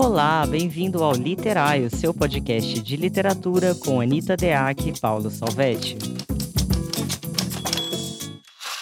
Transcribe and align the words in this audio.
Olá, 0.00 0.46
bem-vindo 0.46 1.02
ao 1.02 1.12
Literário, 1.12 1.90
seu 1.90 2.14
podcast 2.14 2.80
de 2.80 2.96
literatura 2.96 3.74
com 3.74 4.00
Anitta 4.00 4.36
Deac 4.36 4.88
e 4.88 5.00
Paulo 5.00 5.28
Salvetti. 5.28 5.98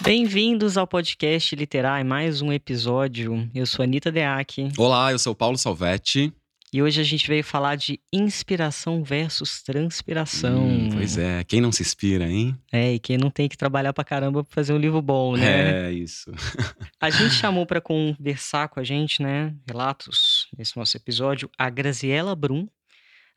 Bem-vindos 0.03 0.77
ao 0.77 0.85
podcast 0.85 1.55
Literário, 1.55 2.05
mais 2.05 2.43
um 2.43 2.53
episódio. 2.53 3.49
Eu 3.55 3.65
sou 3.65 3.81
Anitta 3.81 4.11
Deac. 4.11 4.69
Olá, 4.77 5.11
eu 5.11 5.17
sou 5.17 5.33
Paulo 5.33 5.57
Salvetti. 5.57 6.31
E 6.71 6.83
hoje 6.83 7.01
a 7.01 7.03
gente 7.03 7.27
veio 7.27 7.43
falar 7.43 7.77
de 7.77 7.99
inspiração 8.13 9.03
versus 9.03 9.63
transpiração. 9.63 10.67
Hum, 10.67 10.89
pois 10.93 11.17
é, 11.17 11.43
quem 11.45 11.59
não 11.59 11.71
se 11.71 11.81
inspira, 11.81 12.29
hein? 12.29 12.55
É, 12.71 12.93
e 12.93 12.99
quem 12.99 13.17
não 13.17 13.31
tem 13.31 13.49
que 13.49 13.57
trabalhar 13.57 13.91
pra 13.91 14.03
caramba 14.03 14.43
pra 14.43 14.53
fazer 14.53 14.73
um 14.73 14.77
livro 14.77 15.01
bom, 15.01 15.35
né? 15.35 15.87
É, 15.87 15.91
isso. 15.91 16.29
a 17.01 17.09
gente 17.09 17.33
chamou 17.33 17.65
para 17.65 17.81
conversar 17.81 18.67
com 18.67 18.79
a 18.79 18.83
gente, 18.83 19.23
né, 19.23 19.55
relatos 19.65 20.36
nesse 20.55 20.77
nosso 20.77 20.95
episódio, 20.95 21.49
a 21.57 21.69
Graziela 21.69 22.35
Brum. 22.35 22.67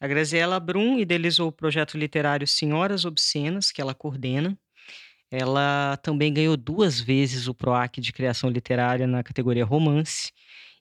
A 0.01 0.07
Graziela 0.07 0.61
Brum 0.61 0.99
idealizou 0.99 1.49
o 1.49 1.53
projeto 1.53 1.97
literário 1.97 2.47
Senhoras 2.47 3.05
Obscenas, 3.05 3.73
que 3.73 3.81
ela 3.81 3.95
coordena. 3.95 4.59
Ela 5.31 5.97
também 5.99 6.33
ganhou 6.33 6.57
duas 6.57 7.01
vezes 7.01 7.47
o 7.47 7.55
PROAC 7.55 8.01
de 8.01 8.13
criação 8.13 8.51
literária 8.51 9.07
na 9.07 9.23
categoria 9.23 9.65
romance 9.65 10.33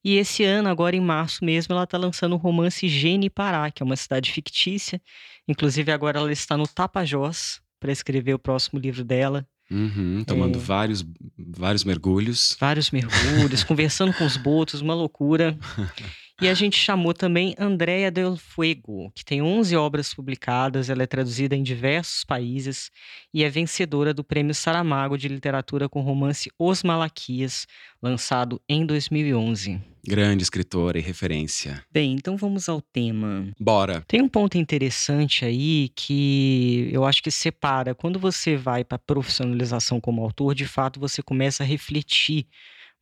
e 0.03 0.15
esse 0.15 0.45
ano, 0.45 0.69
agora 0.69 0.95
em 0.95 1.01
março 1.01 1.43
mesmo, 1.43 1.73
ela 1.73 1.83
está 1.83 1.97
lançando 1.97 2.33
o 2.33 2.37
romance 2.37 2.87
Gene 2.87 3.29
Pará, 3.29 3.69
que 3.69 3.83
é 3.83 3.85
uma 3.85 3.97
cidade 3.97 4.31
fictícia. 4.31 5.01
Inclusive, 5.47 5.91
agora 5.91 6.19
ela 6.19 6.31
está 6.31 6.55
no 6.55 6.67
Tapajós 6.67 7.61
para 7.79 7.91
escrever 7.91 8.33
o 8.33 8.39
próximo 8.39 8.79
livro 8.79 9.03
dela. 9.03 9.45
Uhum, 9.71 10.23
tomando 10.25 10.57
é... 10.57 10.61
vários, 10.61 11.05
vários 11.37 11.83
mergulhos. 11.83 12.57
Vários 12.59 12.89
mergulhos, 12.89 13.63
conversando 13.65 14.13
com 14.13 14.25
os 14.25 14.35
botos, 14.37 14.81
uma 14.81 14.95
loucura. 14.95 15.57
E 16.41 16.47
a 16.47 16.53
gente 16.53 16.77
chamou 16.77 17.13
também 17.13 17.53
Andrea 17.59 18.09
Del 18.09 18.37
Fuego, 18.37 19.11
que 19.13 19.25
tem 19.25 19.41
11 19.41 19.75
obras 19.75 20.13
publicadas, 20.13 20.89
ela 20.89 21.03
é 21.03 21.05
traduzida 21.05 21.53
em 21.53 21.61
diversos 21.61 22.23
países 22.23 22.89
e 23.33 23.43
é 23.43 23.49
vencedora 23.49 24.13
do 24.13 24.23
Prêmio 24.23 24.55
Saramago 24.55 25.17
de 25.17 25.27
Literatura 25.27 25.89
com 25.89 25.99
o 25.99 26.03
romance 26.03 26.49
Os 26.57 26.81
Malaquias, 26.81 27.67
lançado 28.01 28.61
em 28.69 28.85
2011. 28.85 29.81
Grande 30.07 30.41
escritora 30.41 30.97
e 30.97 31.01
referência. 31.01 31.83
Bem, 31.91 32.13
então 32.13 32.37
vamos 32.37 32.69
ao 32.69 32.81
tema. 32.81 33.51
Bora. 33.59 34.01
Tem 34.07 34.21
um 34.21 34.29
ponto 34.29 34.57
interessante 34.57 35.43
aí 35.43 35.89
que 35.93 36.89
eu 36.93 37.03
acho 37.03 37.21
que 37.21 37.29
separa. 37.29 37.93
Quando 37.93 38.17
você 38.17 38.55
vai 38.55 38.85
para 38.85 38.97
profissionalização 38.97 39.99
como 39.99 40.23
autor, 40.23 40.55
de 40.55 40.65
fato 40.65 41.01
você 41.01 41.21
começa 41.21 41.63
a 41.63 41.65
refletir 41.65 42.47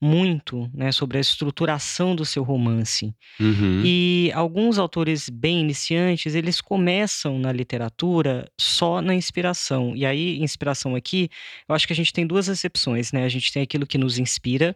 muito 0.02 0.70
né, 0.74 0.92
sobre 0.92 1.18
a 1.18 1.22
estruturação 1.22 2.16
do 2.16 2.24
seu 2.24 2.44
romance. 2.44 3.16
Uhum. 3.40 3.82
E 3.84 4.32
alguns 4.34 4.78
autores 4.78 5.28
bem 5.28 5.62
iniciantes, 5.62 6.36
eles 6.36 6.62
começam 6.62 7.40
na 7.40 7.52
literatura 7.52 8.50
só 8.60 9.02
na 9.02 9.16
inspiração. 9.16 9.96
E 9.96 10.06
aí, 10.06 10.40
inspiração 10.40 10.96
aqui, 10.96 11.30
eu 11.68 11.74
acho 11.74 11.88
que 11.88 11.94
a 11.94 11.96
gente 11.96 12.14
tem 12.14 12.28
duas 12.28 12.48
acepções, 12.48 13.12
né? 13.12 13.24
A 13.24 13.30
gente 13.30 13.52
tem 13.52 13.64
aquilo 13.64 13.88
que 13.88 13.98
nos 13.98 14.20
inspira 14.20 14.76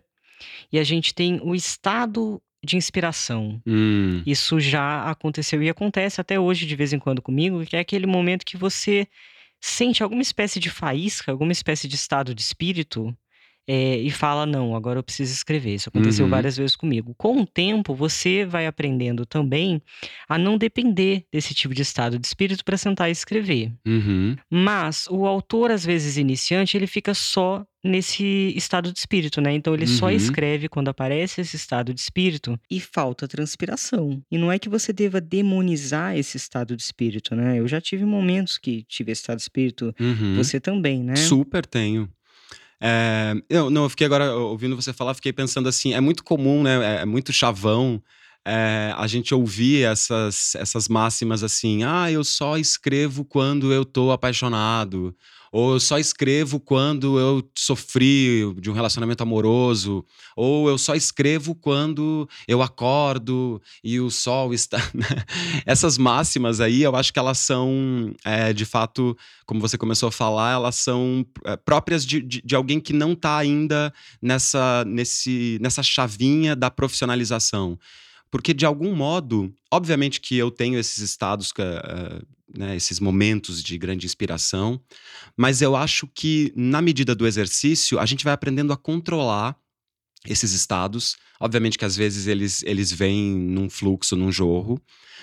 e 0.71 0.79
a 0.79 0.83
gente 0.83 1.13
tem 1.13 1.39
o 1.43 1.53
estado 1.53 2.41
de 2.63 2.77
inspiração. 2.77 3.61
Hum. 3.65 4.21
Isso 4.25 4.59
já 4.59 5.09
aconteceu 5.09 5.61
e 5.61 5.69
acontece 5.69 6.19
até 6.21 6.39
hoje 6.39 6.65
de 6.65 6.75
vez 6.75 6.93
em 6.93 6.99
quando 6.99 7.21
comigo, 7.21 7.65
que 7.65 7.75
é 7.75 7.79
aquele 7.79 8.07
momento 8.07 8.45
que 8.45 8.57
você 8.57 9.07
sente 9.59 10.01
alguma 10.01 10.21
espécie 10.21 10.59
de 10.59 10.69
faísca, 10.69 11.31
alguma 11.31 11.51
espécie 11.51 11.87
de 11.87 11.95
estado 11.95 12.33
de 12.33 12.41
espírito 12.41 13.15
é, 13.67 13.97
e 13.97 14.09
fala: 14.11 14.45
não, 14.45 14.75
agora 14.75 14.99
eu 14.99 15.03
preciso 15.03 15.33
escrever. 15.33 15.75
Isso 15.75 15.89
aconteceu 15.89 16.25
uhum. 16.25 16.31
várias 16.31 16.57
vezes 16.57 16.75
comigo. 16.75 17.13
Com 17.17 17.41
o 17.41 17.45
tempo, 17.45 17.93
você 17.93 18.45
vai 18.45 18.67
aprendendo 18.67 19.25
também 19.25 19.81
a 20.27 20.37
não 20.37 20.57
depender 20.57 21.25
desse 21.31 21.53
tipo 21.53 21.73
de 21.73 21.81
estado 21.81 22.17
de 22.17 22.25
espírito 22.25 22.63
para 22.65 22.77
sentar 22.77 23.09
e 23.09 23.11
escrever. 23.11 23.71
Uhum. 23.85 24.35
Mas 24.49 25.07
o 25.09 25.25
autor, 25.25 25.71
às 25.71 25.85
vezes 25.85 26.17
iniciante, 26.17 26.75
ele 26.75 26.87
fica 26.87 27.13
só 27.13 27.65
nesse 27.83 28.53
estado 28.55 28.91
de 28.91 28.99
espírito, 28.99 29.41
né? 29.41 29.53
Então 29.53 29.73
ele 29.73 29.85
uhum. 29.85 29.97
só 29.97 30.11
escreve 30.11 30.69
quando 30.69 30.89
aparece 30.89 31.41
esse 31.41 31.55
estado 31.55 31.93
de 31.93 31.99
espírito 31.99 32.59
e 32.69 32.79
falta 32.79 33.27
transpiração. 33.27 34.21
E 34.31 34.37
não 34.37 34.51
é 34.51 34.59
que 34.59 34.69
você 34.69 34.93
deva 34.93 35.19
demonizar 35.19 36.15
esse 36.15 36.37
estado 36.37 36.75
de 36.75 36.83
espírito, 36.83 37.35
né? 37.35 37.59
Eu 37.59 37.67
já 37.67 37.81
tive 37.81 38.05
momentos 38.05 38.57
que 38.57 38.83
tive 38.83 39.11
esse 39.11 39.21
estado 39.21 39.37
de 39.37 39.43
espírito, 39.43 39.95
uhum. 39.99 40.35
você 40.35 40.59
também, 40.59 41.03
né? 41.03 41.15
Super 41.15 41.65
tenho. 41.65 42.09
É, 42.81 43.33
eu, 43.47 43.69
não, 43.69 43.83
eu 43.83 43.89
fiquei 43.89 44.07
agora 44.07 44.33
ouvindo 44.33 44.75
você 44.75 44.91
falar, 44.91 45.13
fiquei 45.13 45.31
pensando 45.31 45.69
assim, 45.69 45.93
é 45.93 46.01
muito 46.01 46.23
comum, 46.23 46.63
né? 46.63 46.97
É, 46.97 47.01
é 47.01 47.05
muito 47.05 47.31
chavão 47.31 48.01
é, 48.45 48.93
a 48.97 49.05
gente 49.05 49.33
ouvir 49.33 49.83
essas, 49.83 50.55
essas 50.55 50.87
máximas 50.87 51.43
assim, 51.43 51.83
ah, 51.83 52.11
eu 52.11 52.23
só 52.23 52.57
escrevo 52.57 53.23
quando 53.23 53.71
eu 53.71 53.85
tô 53.85 54.11
apaixonado 54.11 55.15
ou 55.51 55.73
eu 55.73 55.79
só 55.79 55.99
escrevo 55.99 56.59
quando 56.59 57.19
eu 57.19 57.43
sofri 57.57 58.53
de 58.59 58.69
um 58.69 58.73
relacionamento 58.73 59.21
amoroso, 59.21 60.05
ou 60.35 60.69
eu 60.69 60.77
só 60.77 60.95
escrevo 60.95 61.53
quando 61.53 62.27
eu 62.47 62.61
acordo 62.61 63.61
e 63.83 63.99
o 63.99 64.09
sol 64.09 64.53
está. 64.55 64.77
Né? 64.93 65.05
Essas 65.65 65.97
máximas 65.97 66.61
aí, 66.61 66.83
eu 66.83 66.95
acho 66.95 67.11
que 67.11 67.19
elas 67.19 67.37
são, 67.39 68.13
é, 68.23 68.53
de 68.53 68.65
fato, 68.65 69.17
como 69.45 69.59
você 69.59 69.77
começou 69.77 70.07
a 70.07 70.11
falar, 70.11 70.53
elas 70.53 70.75
são 70.75 71.25
é, 71.43 71.57
próprias 71.57 72.05
de, 72.05 72.21
de, 72.21 72.41
de, 72.41 72.55
alguém 72.55 72.79
que 72.79 72.93
não 72.93 73.11
está 73.11 73.37
ainda 73.37 73.93
nessa, 74.21 74.85
nesse, 74.85 75.57
nessa 75.61 75.83
chavinha 75.83 76.55
da 76.55 76.71
profissionalização. 76.71 77.77
Porque, 78.31 78.53
de 78.53 78.65
algum 78.65 78.95
modo, 78.95 79.53
obviamente 79.69 80.21
que 80.21 80.37
eu 80.37 80.49
tenho 80.49 80.79
esses 80.79 80.99
estados, 80.99 81.51
uh, 81.51 82.25
né, 82.55 82.75
esses 82.75 82.99
momentos 82.99 83.63
de 83.63 83.77
grande 83.77 84.05
inspiração, 84.05 84.81
mas 85.37 85.61
eu 85.61 85.75
acho 85.75 86.07
que, 86.07 86.51
na 86.55 86.81
medida 86.81 87.15
do 87.15 87.27
exercício, 87.27 87.99
a 87.99 88.05
gente 88.05 88.23
vai 88.23 88.33
aprendendo 88.33 88.73
a 88.73 88.77
controlar 88.77 89.55
esses 90.25 90.53
estados. 90.53 91.17
Obviamente 91.39 91.77
que 91.77 91.85
às 91.85 91.95
vezes 91.95 92.27
eles, 92.27 92.61
eles 92.63 92.91
vêm 92.91 93.33
num 93.33 93.69
fluxo, 93.69 94.15
num 94.15 94.31
jorro, 94.31 94.79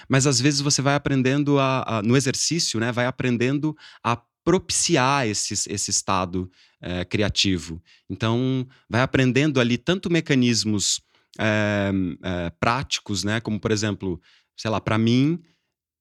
mas 0.09 0.27
às 0.27 0.41
vezes 0.41 0.61
você 0.61 0.83
vai 0.83 0.94
aprendendo 0.94 1.59
a, 1.59 1.99
a 1.99 2.03
no 2.03 2.17
exercício, 2.17 2.81
né, 2.81 2.91
vai 2.91 3.06
aprendendo 3.06 3.77
a 4.03 4.21
propiciar 4.44 5.27
esses, 5.27 5.67
esse 5.67 5.91
estado 5.91 6.50
é, 6.81 7.05
criativo. 7.05 7.83
Então, 8.09 8.67
vai 8.88 9.03
aprendendo 9.03 9.61
ali 9.61 9.77
tanto 9.77 10.11
mecanismos 10.11 11.03
é, 11.38 11.91
é, 12.22 12.50
práticos, 12.59 13.22
né? 13.25 13.41
Como, 13.41 13.61
por 13.61 13.71
exemplo, 13.71 14.21
sei 14.56 14.71
lá, 14.71 14.81
para 14.81 14.97
mim, 14.97 15.38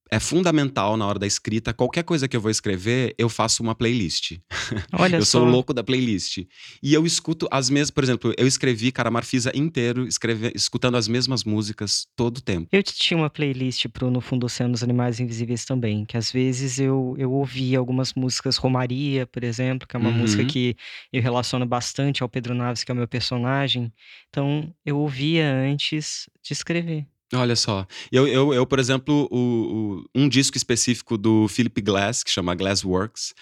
é 0.10 0.20
fundamental 0.20 0.98
na 0.98 1.06
hora 1.06 1.20
da 1.20 1.28
escrita. 1.28 1.74
Qualquer 1.74 2.04
coisa 2.04 2.28
que 2.28 2.36
eu 2.36 2.42
vou 2.42 2.52
escrever, 2.52 3.14
eu 3.18 3.30
faço 3.30 3.62
uma 3.62 3.76
playlist. 3.76 4.38
Olha 4.94 5.18
eu 5.18 5.26
só. 5.26 5.40
sou 5.40 5.46
louco 5.46 5.74
da 5.74 5.84
playlist. 5.84 6.40
E 6.82 6.94
eu 6.94 7.06
escuto 7.06 7.48
as 7.52 7.70
mesmas, 7.70 7.92
por 7.92 8.04
exemplo, 8.04 8.34
eu 8.38 8.48
escrevi 8.48 8.92
Caramarfisa 8.92 9.52
inteiro, 9.56 10.08
escreve, 10.08 10.52
escutando 10.56 10.96
as 10.96 11.08
mesmas 11.08 11.44
músicas 11.44 12.08
todo 12.16 12.38
o 12.38 12.42
tempo. 12.42 12.68
Eu 12.72 12.84
tinha 12.84 13.18
uma 13.18 13.30
playlist 13.30 13.88
pro 13.90 14.10
No 14.10 14.22
Fundo 14.22 14.42
do 14.42 14.46
Oceano 14.46 14.74
dos 14.74 14.84
Animais 14.84 15.20
Invisíveis 15.20 15.66
também, 15.66 16.06
que 16.06 16.18
às 16.18 16.32
vezes 16.32 16.80
eu, 16.80 17.16
eu 17.18 17.32
ouvia 17.32 17.80
algumas 17.80 18.14
músicas, 18.14 18.58
Romaria, 18.58 19.26
por 19.26 19.44
exemplo, 19.44 19.88
que 19.88 19.96
é 19.96 20.00
uma 20.00 20.10
uhum. 20.10 20.18
música 20.18 20.46
que 20.46 20.76
eu 21.12 21.22
relaciono 21.22 21.66
bastante 21.66 22.22
ao 22.22 22.30
Pedro 22.30 22.54
Naves, 22.54 22.84
que 22.84 22.92
é 22.92 22.94
o 22.94 22.98
meu 22.98 23.08
personagem. 23.08 23.92
Então, 24.30 24.74
eu 24.86 24.98
ouvia 24.98 25.52
antes 25.52 26.30
de 26.44 26.54
escrever. 26.54 27.06
Olha 27.34 27.56
só. 27.56 27.86
Eu, 28.12 28.28
eu, 28.28 28.54
eu 28.54 28.66
por 28.66 28.80
exemplo, 28.80 29.28
o, 29.30 29.38
o, 29.38 30.06
um 30.16 30.30
disco 30.30 30.56
específico 30.56 31.18
do 31.18 31.48
Philip 31.48 31.82
Glass, 31.82 32.24
que 32.24 32.32
chama 32.32 32.56
Glassworks, 32.56 33.34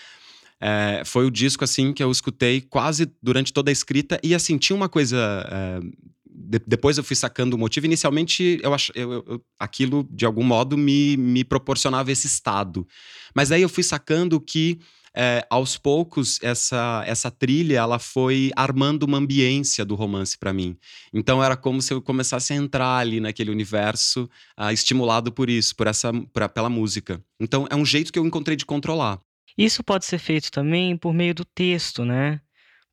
é, 0.60 1.04
foi 1.06 1.26
o 1.26 1.32
disco 1.32 1.64
assim 1.64 1.94
que 1.94 2.02
eu 2.02 2.10
escutei 2.10 2.62
quase 2.62 3.12
durante 3.22 3.54
toda 3.54 3.70
a 3.70 3.74
escrita. 3.74 4.20
E 4.24 4.34
assim, 4.34 4.58
tinha 4.58 4.76
uma 4.76 4.90
coisa. 4.90 5.18
É, 5.52 5.80
de, 6.28 6.60
depois 6.66 6.98
eu 6.98 7.04
fui 7.04 7.16
sacando 7.16 7.56
o 7.56 7.60
motivo. 7.60 7.86
Inicialmente, 7.86 8.60
eu, 8.64 8.74
ach, 8.74 8.90
eu, 8.96 9.12
eu, 9.28 9.42
aquilo, 9.60 10.08
de 10.10 10.26
algum 10.26 10.44
modo, 10.44 10.78
me, 10.78 11.16
me 11.18 11.44
proporcionava 11.44 12.12
esse 12.12 12.26
estado. 12.26 12.88
Mas 13.36 13.52
aí 13.52 13.62
eu 13.62 13.70
fui 13.70 13.84
sacando 13.84 14.40
que 14.40 14.80
é, 15.16 15.46
aos 15.50 15.78
poucos 15.78 16.40
essa 16.44 17.04
essa 17.08 17.32
trilha 17.32 17.78
ela 17.78 17.98
foi 18.00 18.52
armando 18.56 19.04
uma 19.04 19.18
ambiência 19.18 19.86
do 19.86 19.96
romance 19.96 20.38
para 20.38 20.52
mim. 20.52 20.78
Então 21.14 21.44
era 21.44 21.56
como 21.56 21.82
se 21.82 21.94
eu 21.94 22.02
começasse 22.02 22.54
a 22.54 22.56
entrar 22.56 22.98
ali 22.98 23.20
naquele 23.20 23.52
universo, 23.52 24.30
uh, 24.60 24.72
estimulado 24.72 25.32
por 25.32 25.50
isso, 25.50 25.76
por 25.76 25.88
essa 25.88 26.12
pra, 26.34 26.50
pela 26.50 26.70
música. 26.70 27.24
Então 27.40 27.66
é 27.70 27.76
um 27.76 27.86
jeito 27.86 28.12
que 28.12 28.20
eu 28.20 28.26
encontrei 28.26 28.58
de 28.58 28.66
controlar. 28.66 29.20
Isso 29.58 29.84
pode 29.84 30.06
ser 30.06 30.18
feito 30.18 30.52
também 30.52 30.98
por 30.98 31.14
meio 31.14 31.34
do 31.34 31.46
texto, 31.46 32.04
né? 32.04 32.42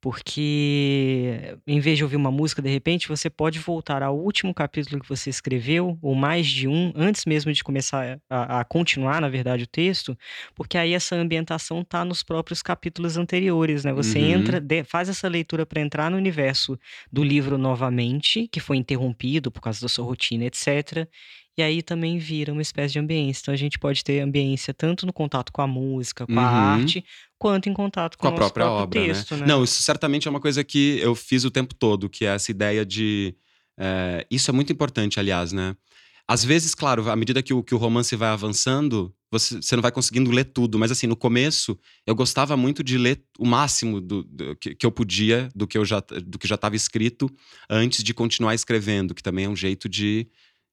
Porque 0.02 1.56
em 1.64 1.78
vez 1.78 1.96
de 1.96 2.02
ouvir 2.02 2.16
uma 2.16 2.31
música, 2.31 2.60
de 2.60 2.69
repente, 2.69 3.06
você 3.08 3.31
pode 3.31 3.60
voltar 3.60 4.02
ao 4.02 4.19
último 4.19 4.52
capítulo 4.52 5.00
que 5.00 5.08
você 5.08 5.31
escreveu, 5.31 5.96
ou 6.02 6.14
mais 6.16 6.49
de 6.49 6.66
um, 6.66 6.93
antes 6.96 7.25
mesmo 7.25 7.52
de 7.52 7.62
começar 7.62 8.19
a, 8.28 8.60
a 8.60 8.64
continuar, 8.64 9.20
na 9.20 9.28
verdade, 9.28 9.62
o 9.62 9.66
texto, 9.66 10.19
porque 10.56 10.76
aí 10.76 10.93
essa 10.93 11.14
ambientação 11.14 11.82
está 11.82 12.04
nos 12.04 12.25
próprios 12.25 12.62
capítulos 12.62 13.16
anteriores, 13.16 13.84
né? 13.84 13.93
Você 13.93 14.19
uhum. 14.19 14.25
entra, 14.32 14.60
de, 14.60 14.82
faz 14.82 15.08
essa 15.08 15.28
leitura 15.28 15.64
para 15.64 15.81
entrar 15.81 16.10
no 16.10 16.16
universo 16.16 16.76
do 17.12 17.22
livro 17.22 17.56
novamente, 17.56 18.49
que 18.49 18.58
foi 18.58 18.76
interrompido 18.78 19.52
por 19.52 19.60
causa 19.60 19.81
da 19.81 19.88
sua 19.88 20.04
rotina, 20.04 20.44
etc. 20.44 21.06
e 21.56 21.62
aí 21.62 21.81
também 21.81 22.19
vira 22.19 22.52
uma 22.52 22.62
espécie 22.62 22.94
de 22.94 22.99
ambiência. 22.99 23.43
Então 23.43 23.54
a 23.54 23.56
gente 23.56 23.78
pode 23.78 24.02
ter 24.02 24.20
ambiência 24.20 24.75
tanto 24.75 25.06
no 25.06 25.12
contato 25.12 25.52
com 25.52 25.62
a 25.62 25.66
música, 25.66 26.26
com 26.26 26.32
a 26.32 26.43
Uhum. 26.43 26.49
arte, 26.81 27.04
quanto 27.42 27.68
em 27.68 27.74
contato 27.74 28.16
com, 28.16 28.28
Com 28.28 28.32
a 28.32 28.36
própria 28.36 28.70
obra, 28.70 29.00
né. 29.00 29.06
texto, 29.08 29.36
né. 29.36 29.44
Não, 29.44 29.64
isso 29.64 29.82
certamente 29.82 30.28
é 30.28 30.30
uma 30.30 30.38
coisa 30.38 30.62
que 30.62 31.00
eu 31.00 31.12
fiz 31.12 31.44
o 31.44 31.50
tempo 31.50 31.74
todo, 31.74 32.08
que 32.08 32.24
é 32.24 32.28
essa 32.36 32.52
ideia 32.52 32.86
de, 32.86 33.34
eh, 33.76 34.24
isso 34.30 34.48
é 34.48 34.54
muito 34.54 34.72
importante, 34.72 35.18
aliás, 35.18 35.50
né. 35.50 35.74
Às 36.28 36.44
vezes, 36.44 36.72
claro, 36.72 37.10
à 37.10 37.16
medida 37.16 37.42
que 37.42 37.52
o 37.52 37.64
que 37.64 37.74
o 37.74 37.78
romance 37.78 38.14
vai 38.14 38.28
avançando, 38.28 39.12
você 39.28 39.56
você 39.60 39.74
não 39.74 39.82
vai 39.82 39.90
conseguindo 39.90 40.30
ler 40.30 40.44
tudo, 40.44 40.78
mas 40.78 40.92
assim, 40.92 41.08
no 41.08 41.16
começo, 41.16 41.76
eu 42.06 42.14
gostava 42.14 42.56
muito 42.56 42.84
de 42.84 42.96
ler 42.96 43.20
o 43.40 43.44
máximo 43.44 44.00
do 44.00 44.22
do 44.22 44.54
que 44.54 44.72
que 44.76 44.86
eu 44.86 44.92
podia, 44.92 45.48
do 45.52 45.66
que 45.66 45.76
eu 45.76 45.84
já 45.84 45.98
do 46.24 46.38
que 46.38 46.46
já 46.46 46.54
estava 46.54 46.76
escrito, 46.76 47.28
antes 47.68 48.04
de 48.04 48.14
continuar 48.14 48.54
escrevendo, 48.54 49.14
que 49.16 49.22
também 49.22 49.46
é 49.46 49.48
um 49.48 49.56
jeito 49.56 49.88
de 49.88 50.28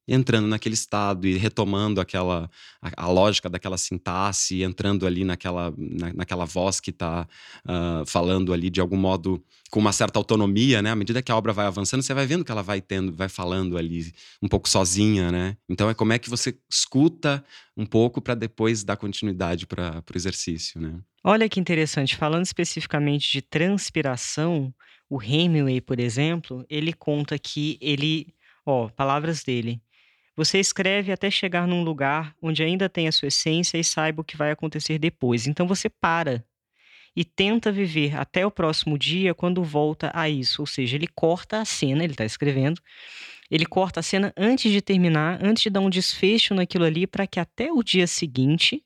entrando 0.10 0.48
naquele 0.48 0.76
estado 0.76 1.28
e 1.28 1.38
retomando 1.38 2.02
aquela 2.02 2.50
a 2.82 3.06
a 3.06 3.08
lógica 3.10 3.50
daquela 3.50 3.78
sintaxe, 3.78 4.64
entrando 4.64 5.06
ali 5.08 5.24
naquela 5.24 5.74
na 5.78 6.14
naquela 6.14 6.46
voz 6.46 6.80
que 6.80 6.92
tá, 6.92 7.28
hã, 7.68 8.04
falando 8.06 8.52
ali 8.54 8.70
de 8.70 8.82
algum 8.82 8.98
modo 8.98 9.44
com 9.70 9.80
uma 9.80 9.92
certa 9.94 10.18
autonomia, 10.20 10.82
né. 10.82 10.92
À 10.92 10.96
medida 10.96 11.22
que 11.22 11.32
a 11.32 11.38
obra 11.38 11.54
vai 11.54 11.66
avançando, 11.68 12.02
você 12.02 12.14
vai 12.14 12.26
vendo 12.26 12.44
que 12.44 12.52
ela 12.52 12.64
vai 12.64 12.82
tendo 12.82 13.14
vai 13.14 13.30
falando 13.30 13.78
ali 13.78 14.12
um 14.42 14.48
pouco 14.48 14.68
sozinha, 14.68 15.32
né. 15.32 15.56
Então 15.70 15.90
é 15.90 15.94
como 15.94 16.14
é 16.14 16.20
que 16.20 16.30
você 16.30 16.58
escuta 16.70 17.44
um 17.78 17.86
pouco 17.86 18.22
pra 18.22 18.36
depois 18.36 18.84
dar 18.84 18.98
continuidade 18.98 19.68
para 19.68 20.04
o 20.14 20.18
exercício, 20.18 20.82
né. 20.82 21.00
Olha 21.24 21.50
que 21.50 21.60
interessante, 21.60 22.16
falando 22.16 22.46
especificamente 22.46 23.32
de 23.32 23.42
transpiração, 23.42 24.74
o 25.10 25.22
Hemingway, 25.22 25.82
por 25.82 26.00
exemplo, 26.00 26.66
ele 26.70 26.94
conta 26.94 27.38
que 27.38 27.78
ele 27.82 28.34
ó, 28.66 28.88
palavras 28.90 29.44
dele: 29.44 29.82
"Você 30.40 30.58
escreve 30.58 31.12
até 31.12 31.30
chegar 31.30 31.68
num 31.68 31.84
lugar 31.84 32.34
onde 32.42 32.64
ainda 32.64 32.88
tem 32.88 33.10
a 33.10 33.12
sua 33.12 33.28
essência 33.28 33.78
e 33.78 33.84
saiba 33.84 34.22
o 34.22 34.24
que 34.24 34.38
vai 34.38 34.52
acontecer 34.52 34.98
depois, 34.98 35.46
então 35.48 35.68
você 35.68 35.90
para, 35.90 36.42
e 37.14 37.26
tenta 37.26 37.74
viver 37.74 38.16
até 38.16 38.46
o 38.46 38.52
próximo 38.52 38.98
dia 38.98 39.34
quando 39.36 39.62
volta 39.62 40.10
a 40.14 40.30
isso", 40.30 40.62
ou 40.62 40.66
seja, 40.66 40.96
ele 40.96 41.08
corta 41.14 41.60
a 41.60 41.66
cena, 41.66 42.06
ele 42.06 42.16
tá 42.16 42.24
escrevendo, 42.24 42.82
ele 43.52 43.66
corta 43.66 44.00
a 44.00 44.04
cena 44.04 44.34
antes 44.38 44.72
de 44.72 44.82
terminar, 44.82 45.44
antes 45.44 45.62
de 45.64 45.70
dar 45.70 45.82
um 45.82 45.90
desfecho 45.90 46.56
naquilo 46.56 46.86
ali, 46.86 47.06
pra 47.06 47.28
que 47.28 47.42
até 47.42 47.70
o 47.70 47.84
dia 47.84 48.08
seguinte, 48.08 48.82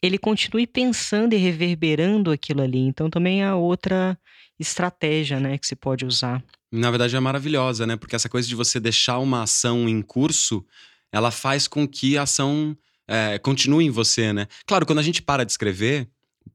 ele 0.00 0.18
continue 0.18 0.68
pensando 0.68 1.32
e 1.34 1.36
reverberando 1.36 2.30
aquilo 2.30 2.62
ali, 2.62 2.78
então 2.78 3.10
também 3.10 3.42
é 3.42 3.52
outra 3.52 4.16
estratégia, 4.56 5.40
né, 5.40 5.58
que 5.58 5.66
se 5.66 5.74
pode 5.74 6.06
usar. 6.06 6.40
Na 6.76 6.90
verdade 6.90 7.14
é 7.14 7.20
maravilhosa, 7.20 7.86
né, 7.86 7.94
porque 7.94 8.16
essa 8.16 8.28
coisa 8.28 8.48
de 8.48 8.54
você 8.56 8.80
deixar 8.80 9.20
uma 9.20 9.44
ação 9.44 9.88
em 9.88 10.02
curso, 10.02 10.66
ela 11.12 11.30
faz 11.30 11.68
com 11.68 11.86
que 11.86 12.18
a 12.18 12.22
ação, 12.22 12.76
eh, 13.06 13.38
continue 13.38 13.84
em 13.84 13.90
você, 13.90 14.32
né. 14.32 14.48
Claro, 14.66 14.84
quando 14.84 14.98
a 14.98 15.02
gente 15.02 15.22
para 15.22 15.44
de 15.44 15.52
escrever, 15.52 16.08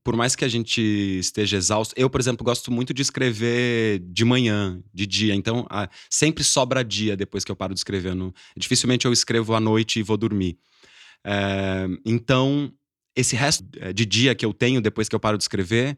por 0.03 0.17
mais 0.17 0.35
que 0.35 0.43
a 0.43 0.47
gente 0.49 0.81
esteja 0.81 1.55
exausto 1.55 1.95
eu, 1.97 2.09
por 2.09 2.19
exemplo, 2.19 2.43
gosto 2.43 2.69
muito 2.69 2.93
de 2.93 3.01
escrever 3.01 3.99
de 3.99 4.25
manhã, 4.25 4.83
de 4.93 5.07
dia, 5.07 5.33
então, 5.33 5.65
ah, 5.69 5.89
sempre 6.09 6.43
sobra 6.43 6.83
dia 6.83 7.15
depois 7.15 7.45
que 7.45 7.51
eu 7.51 7.55
paro 7.55 7.73
de 7.73 7.79
escrever, 7.79 8.13
não 8.13 8.33
dificilmente 8.57 9.05
eu 9.05 9.13
escrevo 9.13 9.55
à 9.55 9.59
noite 9.61 9.99
e 9.99 10.03
vou 10.03 10.17
dormir. 10.17 10.57
Eh, 11.25 11.87
então, 12.05 12.73
esse 13.15 13.37
resto 13.37 13.63
de 13.95 14.05
dia 14.05 14.35
que 14.35 14.45
eu 14.45 14.53
tenho 14.53 14.81
depois 14.81 15.07
que 15.07 15.15
eu 15.15 15.19
paro 15.19 15.37
de 15.37 15.43
escrever, 15.45 15.97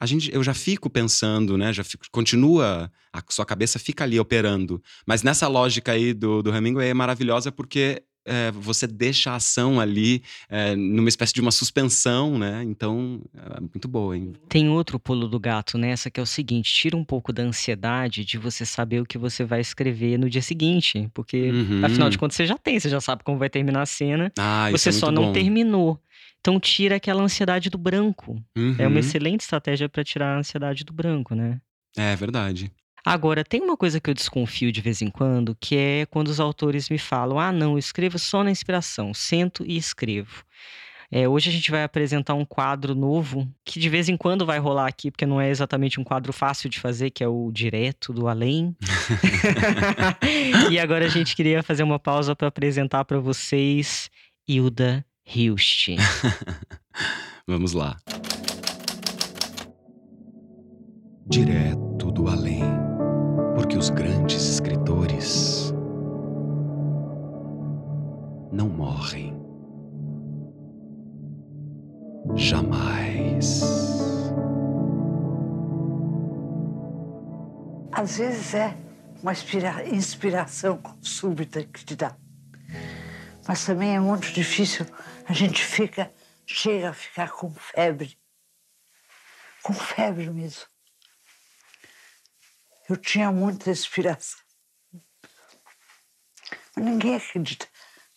a 0.00 0.06
gente 0.06 0.30
eu 0.32 0.42
já 0.44 0.54
fico 0.54 0.88
pensando, 0.90 1.56
né, 1.58 1.72
já 1.72 1.84
fico 1.84 2.04
continua 2.10 2.90
a 3.12 3.22
sua 3.28 3.44
cabeça 3.46 3.78
fica 3.78 4.04
ali 4.04 4.18
operando. 4.20 4.82
Mas 5.06 5.22
nessa 5.22 5.48
lógica 5.48 5.92
aí 5.92 6.12
do 6.14 6.42
do 6.42 6.54
Hemingway 6.54 6.88
é 6.90 6.94
maravilhosa, 6.94 7.50
porque, 7.50 8.02
eh, 8.26 8.50
você 8.52 8.86
deixa 8.86 9.30
a 9.32 9.36
ação 9.36 9.80
ali, 9.80 10.22
eh, 10.50 10.76
numa 10.76 11.08
espécie 11.08 11.32
de 11.32 11.40
uma 11.40 11.50
suspensão, 11.50 12.38
né, 12.38 12.62
então 12.64 13.22
é 13.56 13.60
muito 13.60 13.88
boa, 13.88 14.14
hein. 14.16 14.32
Tem 14.48 14.68
outro 14.68 15.00
pulo 15.00 15.26
do 15.26 15.40
gato 15.40 15.78
nessa, 15.78 16.10
que 16.10 16.20
é 16.20 16.22
o 16.22 16.26
seguinte, 16.26 16.70
tira 16.72 16.94
um 16.96 17.04
pouco 17.04 17.32
da 17.32 17.42
ansiedade 17.42 18.24
de 18.24 18.36
você 18.38 18.64
saber 18.66 19.00
o 19.00 19.06
que 19.06 19.16
você 19.18 19.44
vai 19.44 19.60
escrever 19.60 20.18
no 20.18 20.28
dia 20.28 20.42
seguinte, 20.42 21.08
porque 21.14 21.50
afinal 21.82 22.08
de 22.10 22.16
Uhum. 22.16 22.20
contas 22.20 22.36
você 22.36 22.46
já 22.46 22.58
tem, 22.58 22.78
você 22.78 22.88
já 22.90 23.00
sabe 23.00 23.24
como 23.24 23.38
vai 23.38 23.48
terminar 23.50 23.82
a 23.82 23.86
cena, 23.86 24.30
Ah, 24.38 24.70
isso 24.70 24.78
você 24.78 24.88
é 24.90 24.92
só 24.92 25.10
não 25.10 25.24
bom. 25.26 25.32
terminou. 25.32 25.98
Então 26.40 26.58
tira 26.60 26.96
aquela 26.96 27.22
ansiedade 27.22 27.68
do 27.70 27.78
branco. 27.78 28.42
É 28.78 28.86
uma 28.86 28.94
Uhum. 28.94 28.98
excelente 28.98 29.40
estratégia 29.40 29.88
pra 29.88 30.04
tirar 30.04 30.34
a 30.34 30.38
ansiedade 30.38 30.84
do 30.84 30.92
branco, 30.92 31.34
né. 31.34 31.60
É 31.96 32.14
verdade. 32.16 32.70
Agora, 33.04 33.42
tem 33.44 33.60
uma 33.62 33.76
coisa 33.76 34.00
que 34.00 34.10
eu 34.10 34.14
desconfio 34.14 34.70
de 34.70 34.80
vez 34.80 35.00
em 35.00 35.08
quando, 35.08 35.56
que 35.60 35.76
é 35.76 36.06
quando 36.06 36.28
os 36.28 36.38
autores 36.40 36.90
me 36.90 36.98
falam: 36.98 37.38
"Ah 37.38 37.50
não, 37.52 37.72
eu 37.72 37.78
escrevo 37.78 38.18
só 38.18 38.44
na 38.44 38.50
inspiração, 38.50 39.14
sento 39.14 39.64
e 39.66 39.76
escrevo". 39.76 40.44
Eh, 41.10 41.26
hoje 41.26 41.48
a 41.48 41.52
gente 41.52 41.70
vai 41.70 41.84
apresentar 41.84 42.34
um 42.34 42.44
quadro 42.44 42.94
novo, 42.94 43.48
que 43.64 43.80
de 43.80 43.88
vez 43.88 44.10
em 44.10 44.16
quando 44.16 44.44
vai 44.44 44.58
rolar 44.58 44.86
aqui, 44.86 45.10
porque 45.10 45.24
não 45.24 45.40
é 45.40 45.48
exatamente 45.48 45.98
um 45.98 46.04
quadro 46.04 46.34
fácil 46.34 46.68
de 46.68 46.78
fazer, 46.78 47.10
que 47.10 47.24
é 47.24 47.28
o 47.28 47.50
Direto 47.50 48.12
do 48.12 48.28
Além. 48.28 48.76
E 50.70 50.78
agora 50.78 51.06
a 51.06 51.08
gente 51.08 51.34
queria 51.34 51.62
fazer 51.62 51.82
uma 51.82 51.98
pausa 51.98 52.36
pra 52.36 52.48
apresentar 52.48 53.04
pra 53.06 53.18
vocês 53.18 54.10
Hilda 54.46 55.04
Hilst. 55.34 55.88
Vamos 57.46 57.72
lá. 57.72 57.96
Direto 61.26 62.10
do 62.10 62.28
além, 62.28 62.62
porque 63.54 63.76
os 63.76 63.90
grandes 63.90 64.42
escritores 64.54 65.72
não 68.52 68.68
morrem. 68.68 69.36
Jamais. 72.34 73.62
Às 77.92 78.16
vezes 78.18 78.54
é 78.54 78.74
uma 79.22 79.32
inspira- 79.32 79.86
inspiração 79.88 80.78
súbita 81.02 81.62
que 81.64 81.84
te 81.84 81.96
dá. 81.96 82.12
Mas 83.46 83.64
também 83.64 83.96
é 83.96 84.00
muito 84.00 84.30
difícil. 84.32 84.86
A 85.28 85.34
gente 85.34 85.62
fica, 85.62 86.10
chega 86.46 86.88
a 86.88 86.94
ficar 86.94 87.30
com 87.32 87.54
febre. 87.54 88.18
Com 89.62 89.74
febre 89.74 90.30
mesmo. 90.30 90.64
Eu 92.88 92.96
tinha 92.96 93.30
muita 93.30 93.70
inspiração. 93.70 94.40
Mas 96.74 96.82
ninguém 96.82 97.16
acredita. 97.16 97.68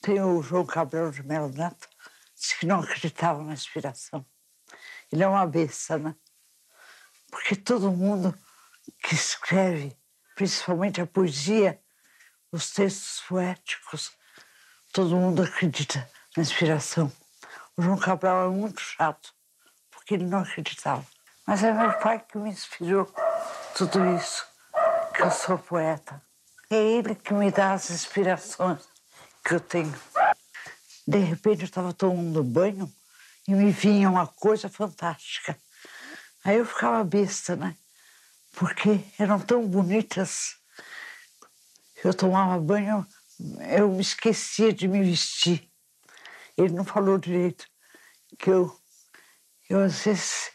Tem 0.01 0.21
o 0.21 0.41
João 0.41 0.65
Cabral 0.65 1.11
de 1.11 1.21
Melo 1.21 1.49
Neto, 1.49 1.85
disse 2.33 2.57
que 2.57 2.65
não 2.65 2.79
acreditava 2.79 3.43
na 3.43 3.53
inspiração. 3.53 4.25
Ele 5.11 5.23
é 5.23 5.27
uma 5.27 5.45
besta, 5.45 5.97
né? 5.97 6.15
Porque 7.29 7.57
todo 7.57 7.91
mundo 7.91 8.33
que 9.03 9.15
escreve, 9.15 9.97
principalmente 10.33 11.01
a 11.01 11.05
poesia, 11.05 11.83
os 12.53 12.71
textos 12.71 13.19
poéticos, 13.27 14.13
todo 14.93 15.17
mundo 15.17 15.43
acredita 15.43 16.09
inspiração. 16.39 17.11
O 17.75 17.81
João 17.81 17.97
Cabral 17.97 18.47
é 18.47 18.49
muito 18.49 18.79
chato, 18.79 19.33
porque 19.89 20.13
ele 20.13 20.25
não 20.25 20.39
acreditava. 20.39 21.05
Mas 21.45 21.63
é 21.63 21.73
meu 21.73 21.91
pai 21.99 22.19
que 22.19 22.37
me 22.37 22.49
inspirou 22.49 23.11
tudo 23.75 24.15
isso, 24.15 24.45
que 25.13 25.23
eu 25.23 25.31
sou 25.31 25.57
poeta. 25.57 26.21
É 26.69 26.75
ele 26.75 27.15
que 27.15 27.33
me 27.33 27.51
dá 27.51 27.73
as 27.73 27.89
inspirações 27.89 28.87
que 29.43 29.55
eu 29.55 29.59
tenho. 29.59 29.93
De 31.07 31.17
repente 31.17 31.61
eu 31.61 31.65
estava 31.65 31.93
tomando 31.93 32.43
banho 32.43 32.89
e 33.47 33.53
me 33.53 33.71
vinha 33.71 34.09
uma 34.09 34.27
coisa 34.27 34.69
fantástica. 34.69 35.57
Aí 36.43 36.57
eu 36.57 36.65
ficava 36.65 37.03
besta, 37.03 37.55
né? 37.55 37.75
Porque 38.53 39.01
eram 39.19 39.39
tão 39.39 39.67
bonitas. 39.67 40.55
Eu 42.03 42.13
tomava 42.13 42.59
banho, 42.59 43.05
eu 43.69 43.89
me 43.89 44.01
esquecia 44.01 44.71
de 44.71 44.87
me 44.87 45.03
vestir. 45.03 45.70
Ele 46.57 46.73
não 46.73 46.83
falou 46.83 47.17
direito 47.17 47.67
que 48.37 48.49
eu, 48.49 48.75
eu 49.69 49.79
às 49.79 50.03
vezes 50.03 50.51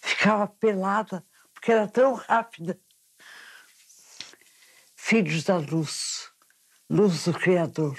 ficava 0.00 0.46
pelada, 0.46 1.24
porque 1.52 1.72
era 1.72 1.88
tão 1.88 2.14
rápida. 2.14 2.78
Filhos 4.96 5.44
da 5.44 5.56
luz, 5.56 6.30
luz 6.88 7.24
do 7.24 7.32
Criador, 7.32 7.98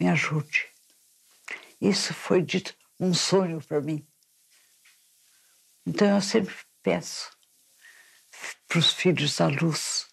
me 0.00 0.08
ajude. 0.08 0.68
Isso 1.80 2.12
foi 2.14 2.42
dito 2.42 2.74
um 2.98 3.12
sonho 3.14 3.62
para 3.62 3.80
mim. 3.80 4.06
Então 5.86 6.08
eu 6.08 6.20
sempre 6.20 6.54
peço 6.82 7.30
para 8.66 8.78
os 8.78 8.92
filhos 8.92 9.36
da 9.36 9.46
luz, 9.46 10.06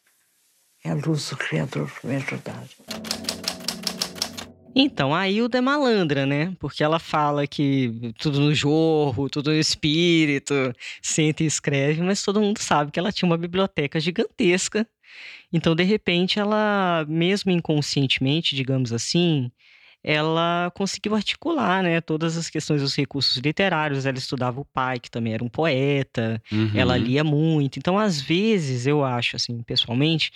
é 0.84 0.91
a 0.91 0.94
luz 0.94 1.30
do 1.30 1.38
Criador 1.38 1.91
me 2.03 2.18
ajudar. 2.18 2.68
Então, 4.75 5.13
a 5.13 5.28
Hilda 5.30 5.58
é 5.58 5.62
malandra, 5.62 6.25
né, 6.25 6.56
porque 6.60 6.84
ela 6.84 7.00
fala 7.00 7.46
que 7.48 8.13
tudo 8.18 8.40
no 8.40 8.54
jorro, 8.56 9.30
tudo 9.30 9.51
no 9.51 9.58
espírito, 9.58 10.54
senta 11.01 11.44
e 11.44 11.46
escreve, 11.46 12.01
mas 12.01 12.24
todo 12.24 12.40
mundo 12.42 12.60
sabe 12.60 12.92
que 12.92 13.00
ela 13.00 13.12
tinha 13.12 13.28
uma 13.28 13.38
biblioteca 13.38 14.00
gigantesca 14.00 14.88
Então, 15.54 15.75
de 15.75 15.84
repente, 15.84 16.40
ela, 16.40 17.06
mesmo 17.08 17.51
inconscientemente, 17.51 18.56
digamos 18.56 18.94
assim, 18.94 19.51
ela 20.04 20.72
conseguiu 20.75 21.16
articular, 21.16 21.84
né, 21.84 22.01
todas 22.01 22.38
as 22.38 22.50
questões 22.50 22.82
dos 22.82 22.96
recursos 22.96 23.38
literários. 23.38 24.06
Ela 24.06 24.18
estudava 24.18 24.60
o 24.62 24.66
pai, 24.66 25.00
que 25.00 25.12
também 25.12 25.34
era 25.34 25.44
um 25.44 25.50
poeta, 25.50 26.42
uhum. 26.51 26.72
ela 26.75 26.98
lia 26.98 27.24
muito. 27.24 27.78
Então, 27.80 28.00
às 28.00 28.22
vezes, 28.22 28.88
eu 28.88 29.04
acho, 29.04 29.36
assim, 29.36 29.62
pessoalmente, 29.63 30.32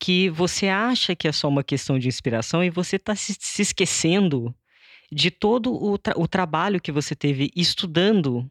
que 0.00 0.28
você 0.30 0.68
acha 0.68 1.14
que 1.14 1.28
é 1.28 1.32
só 1.32 1.48
uma 1.48 1.64
questão 1.64 1.98
de 1.98 2.08
inspiração 2.08 2.62
e 2.62 2.70
você 2.70 2.96
está 2.96 3.14
se, 3.14 3.36
se, 3.38 3.62
esquecendo 3.62 4.54
de 5.10 5.30
todo 5.30 5.72
o, 5.72 5.96
tra 5.96 6.14
o 6.16 6.26
trabalho 6.26 6.80
que 6.80 6.92
você 6.92 7.14
teve 7.14 7.50
estudando 7.54 8.48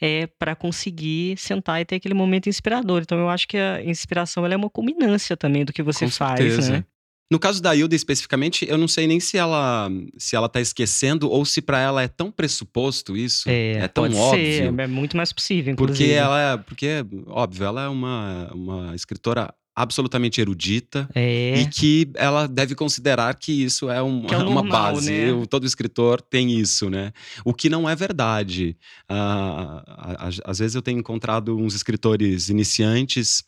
é, 0.00 0.26
para 0.26 0.56
conseguir 0.56 1.36
sentar 1.36 1.80
e 1.80 1.84
ter 1.84 1.96
aquele 1.96 2.14
momento 2.14 2.48
inspirador. 2.48 3.02
Então, 3.02 3.18
eu 3.18 3.28
acho 3.28 3.46
que 3.46 3.56
a 3.56 3.82
inspiração 3.84 4.46
é 4.46 4.56
uma 4.56 4.70
culminância 4.70 5.36
também 5.36 5.64
do 5.64 5.72
que 5.72 5.82
você 5.82 6.06
Com 6.06 6.10
faz, 6.10 6.40
certeza. 6.40 6.72
né? 6.72 6.84
No 7.30 7.38
caso 7.38 7.62
da 7.62 7.76
Hilda 7.76 7.94
especificamente, 7.94 8.68
eu 8.68 8.76
não 8.76 8.88
sei 8.88 9.06
nem 9.06 9.20
se 9.20 9.38
ela 9.38 9.88
se 10.18 10.34
ela 10.34 10.48
tá 10.48 10.60
esquecendo 10.60 11.30
ou 11.30 11.44
se 11.44 11.62
para 11.62 11.78
ela 11.78 12.02
é 12.02 12.08
tão 12.08 12.28
pressuposto 12.28 13.16
isso, 13.16 13.48
é, 13.48 13.74
é 13.74 13.88
tão 13.88 14.12
óbvio. 14.12 14.44
Ser, 14.44 14.80
é 14.80 14.86
muito 14.88 15.16
mais 15.16 15.32
possível, 15.32 15.72
inclusive. 15.72 16.08
Porque 16.08 16.12
ela 16.12 16.40
é, 16.40 16.56
porque 16.56 16.88
óbvio, 17.28 17.66
ela 17.66 17.84
é 17.84 17.88
uma, 17.88 18.50
uma 18.52 18.96
escritora 18.96 19.54
absolutamente 19.74 20.40
erudita 20.40 21.08
é. 21.14 21.60
e 21.60 21.68
que 21.68 22.10
ela 22.14 22.46
deve 22.46 22.74
considerar 22.74 23.34
que 23.34 23.52
isso 23.52 23.88
é, 23.88 24.02
um, 24.02 24.22
que 24.26 24.34
é 24.34 24.38
uma 24.38 24.62
normal, 24.62 24.94
base. 24.94 25.10
Né? 25.10 25.46
Todo 25.48 25.66
escritor 25.66 26.20
tem 26.20 26.52
isso, 26.58 26.90
né? 26.90 27.12
O 27.44 27.54
que 27.54 27.70
não 27.70 27.88
é 27.88 27.94
verdade. 27.94 28.76
Uh, 29.10 30.40
às 30.44 30.58
vezes 30.58 30.74
eu 30.74 30.82
tenho 30.82 30.98
encontrado 30.98 31.56
uns 31.56 31.74
escritores 31.74 32.48
iniciantes 32.48 33.44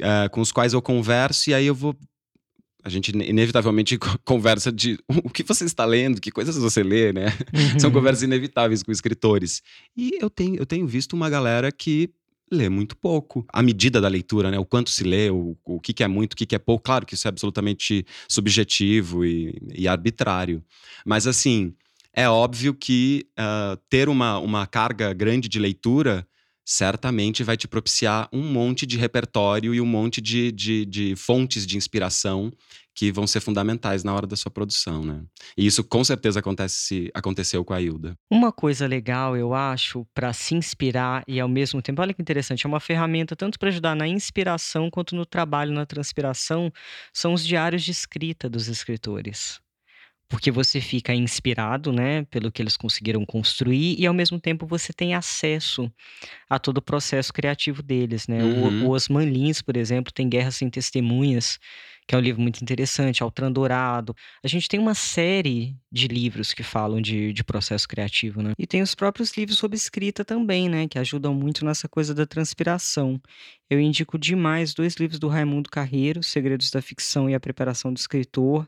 uh, 0.00 0.30
com 0.30 0.40
os 0.40 0.52
quais 0.52 0.72
eu 0.72 0.80
converso 0.80 1.50
e 1.50 1.54
aí 1.54 1.66
eu 1.66 1.74
vou 1.74 1.96
a 2.84 2.88
gente 2.88 3.10
inevitavelmente 3.10 3.98
conversa 4.24 4.72
de 4.72 4.98
o 5.08 5.28
que 5.28 5.42
você 5.42 5.64
está 5.64 5.84
lendo, 5.84 6.20
que 6.20 6.30
coisas 6.30 6.56
você 6.56 6.82
lê, 6.82 7.12
né? 7.12 7.26
Uhum. 7.52 7.80
São 7.80 7.90
conversas 7.90 8.22
inevitáveis 8.22 8.82
com 8.82 8.90
escritores. 8.90 9.62
E 9.96 10.12
eu 10.20 10.30
tenho, 10.30 10.56
eu 10.56 10.64
tenho 10.64 10.86
visto 10.86 11.14
uma 11.14 11.28
galera 11.28 11.70
que 11.70 12.10
lê 12.50 12.68
muito 12.68 12.96
pouco. 12.96 13.46
A 13.52 13.62
medida 13.62 14.00
da 14.00 14.08
leitura, 14.08 14.50
né? 14.50 14.58
O 14.58 14.64
quanto 14.64 14.90
se 14.90 15.04
lê, 15.04 15.30
o, 15.30 15.56
o 15.64 15.80
que, 15.80 15.92
que 15.92 16.02
é 16.02 16.08
muito, 16.08 16.32
o 16.32 16.36
que, 16.36 16.46
que 16.46 16.54
é 16.54 16.58
pouco. 16.58 16.84
Claro 16.84 17.06
que 17.06 17.14
isso 17.14 17.26
é 17.26 17.30
absolutamente 17.30 18.04
subjetivo 18.28 19.24
e, 19.24 19.56
e 19.74 19.86
arbitrário. 19.88 20.62
Mas, 21.04 21.26
assim, 21.26 21.74
é 22.12 22.28
óbvio 22.28 22.74
que 22.74 23.26
uh, 23.38 23.76
ter 23.88 24.08
uma, 24.08 24.38
uma 24.38 24.66
carga 24.66 25.12
grande 25.12 25.48
de 25.48 25.58
leitura 25.58 26.26
certamente 26.64 27.42
vai 27.42 27.56
te 27.56 27.66
propiciar 27.66 28.28
um 28.30 28.42
monte 28.42 28.84
de 28.84 28.98
repertório 28.98 29.74
e 29.74 29.80
um 29.80 29.86
monte 29.86 30.20
de, 30.20 30.52
de, 30.52 30.84
de, 30.84 31.16
fontes 31.16 31.66
de 31.66 31.78
inspiração 31.78 32.52
que 32.98 33.12
vão 33.12 33.28
ser 33.28 33.38
fundamentais 33.38 34.02
na 34.02 34.12
hora 34.12 34.26
da 34.26 34.34
sua 34.34 34.50
produção, 34.50 35.04
né? 35.04 35.22
E 35.56 35.64
isso 35.64 35.84
com 35.84 36.02
certeza 36.02 36.40
acontece, 36.40 37.08
aconteceu 37.14 37.64
com 37.64 37.72
a 37.72 37.80
Hilda. 37.80 38.16
Uma 38.28 38.50
coisa 38.50 38.88
legal, 38.88 39.36
eu 39.36 39.54
acho, 39.54 40.04
para 40.12 40.32
se 40.32 40.56
inspirar 40.56 41.22
e 41.28 41.38
ao 41.38 41.48
mesmo 41.48 41.80
tempo, 41.80 42.02
olha 42.02 42.12
que 42.12 42.20
interessante, 42.20 42.66
é 42.66 42.68
uma 42.68 42.80
ferramenta 42.80 43.36
tanto 43.36 43.56
para 43.56 43.68
ajudar 43.68 43.94
na 43.94 44.08
inspiração 44.08 44.90
quanto 44.90 45.14
no 45.14 45.24
trabalho, 45.24 45.72
na 45.72 45.86
transpiração, 45.86 46.72
são 47.12 47.32
os 47.32 47.46
diários 47.46 47.84
de 47.84 47.92
escrita 47.92 48.50
dos 48.50 48.66
escritores 48.66 49.60
porque 50.28 50.50
você 50.50 50.80
fica 50.80 51.14
inspirado, 51.14 51.90
né, 51.90 52.24
pelo 52.24 52.52
que 52.52 52.60
eles 52.60 52.76
conseguiram 52.76 53.24
construir 53.24 53.98
e 53.98 54.06
ao 54.06 54.12
mesmo 54.12 54.38
tempo 54.38 54.66
você 54.66 54.92
tem 54.92 55.14
acesso 55.14 55.90
a 56.48 56.58
todo 56.58 56.78
o 56.78 56.82
processo 56.82 57.32
criativo 57.32 57.82
deles, 57.82 58.28
né? 58.28 58.42
Uhum. 58.42 58.84
O, 58.84 58.88
o 58.88 58.90
Osman 58.90 59.24
Lins, 59.24 59.62
por 59.62 59.76
exemplo, 59.76 60.12
tem 60.12 60.28
Guerra 60.28 60.50
sem 60.50 60.68
Testemunhas, 60.68 61.58
que 62.06 62.14
é 62.14 62.18
um 62.18 62.22
livro 62.22 62.40
muito 62.40 62.62
interessante, 62.62 63.22
Altran 63.22 63.52
Dourado. 63.52 64.14
A 64.42 64.48
gente 64.48 64.66
tem 64.66 64.80
uma 64.80 64.94
série 64.94 65.76
de 65.92 66.08
livros 66.08 66.54
que 66.54 66.62
falam 66.62 67.02
de, 67.02 67.34
de 67.34 67.44
processo 67.44 67.86
criativo, 67.86 68.42
né? 68.42 68.52
E 68.58 68.66
tem 68.66 68.80
os 68.80 68.94
próprios 68.94 69.36
livros 69.36 69.58
sobre 69.58 69.76
escrita 69.76 70.24
também, 70.24 70.68
né, 70.68 70.88
que 70.88 70.98
ajudam 70.98 71.34
muito 71.34 71.64
nessa 71.64 71.86
coisa 71.88 72.14
da 72.14 72.26
transpiração. 72.26 73.20
Eu 73.68 73.78
indico 73.78 74.18
demais 74.18 74.72
dois 74.72 74.94
livros 74.94 75.18
do 75.18 75.28
Raimundo 75.28 75.68
Carreiro, 75.70 76.22
Segredos 76.22 76.70
da 76.70 76.80
Ficção 76.80 77.28
e 77.28 77.34
a 77.34 77.40
Preparação 77.40 77.92
do 77.92 77.98
Escritor, 77.98 78.66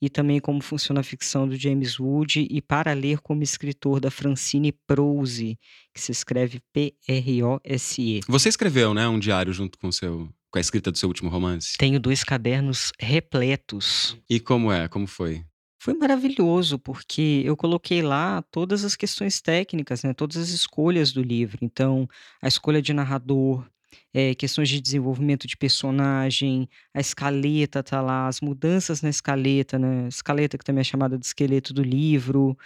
e 0.00 0.10
também 0.10 0.40
como 0.40 0.62
funciona 0.62 1.00
a 1.00 1.04
ficção 1.04 1.48
do 1.48 1.56
James 1.56 1.98
Wood 1.98 2.46
e 2.50 2.60
para 2.60 2.92
ler 2.92 3.20
como 3.20 3.42
escritor 3.42 4.00
da 4.00 4.10
Francine 4.10 4.72
Prose, 4.86 5.58
que 5.94 6.00
se 6.00 6.12
escreve 6.12 6.60
P-R-O-S-E. 6.72 8.20
Você 8.28 8.48
escreveu, 8.48 8.92
né, 8.92 9.08
um 9.08 9.18
diário 9.18 9.52
junto 9.52 9.78
com 9.78 9.88
o 9.88 9.92
seu 9.92 10.28
com 10.50 10.58
a 10.58 10.60
escrita 10.60 10.90
do 10.90 10.96
seu 10.96 11.08
último 11.08 11.28
romance? 11.28 11.76
Tenho 11.76 12.00
dois 12.00 12.24
cadernos 12.24 12.92
repletos. 12.98 14.16
E 14.30 14.40
como 14.40 14.72
é? 14.72 14.88
Como 14.88 15.06
foi? 15.06 15.44
Foi 15.78 15.92
maravilhoso, 15.94 16.78
porque 16.78 17.42
eu 17.44 17.56
coloquei 17.56 18.00
lá 18.00 18.42
todas 18.50 18.84
as 18.84 18.96
questões 18.96 19.40
técnicas, 19.40 20.02
né, 20.02 20.14
todas 20.14 20.36
as 20.36 20.48
escolhas 20.48 21.12
do 21.12 21.22
livro. 21.22 21.58
Então, 21.60 22.08
a 22.42 22.48
escolha 22.48 22.80
de 22.80 22.92
narrador, 22.92 23.64
é, 24.12 24.34
questões 24.34 24.68
de 24.68 24.80
desenvolvimento 24.80 25.46
de 25.46 25.56
personagem, 25.56 26.68
a 26.94 27.00
escaleta 27.00 27.82
tá 27.82 28.00
lá, 28.00 28.26
as 28.26 28.40
mudanças 28.40 29.02
na 29.02 29.10
escaleta, 29.10 29.78
né? 29.78 30.08
Escaleta 30.08 30.56
que 30.56 30.64
também 30.64 30.80
é 30.80 30.84
chamada 30.84 31.18
de 31.18 31.26
esqueleto 31.26 31.74
do 31.74 31.82
livro. 31.82 32.56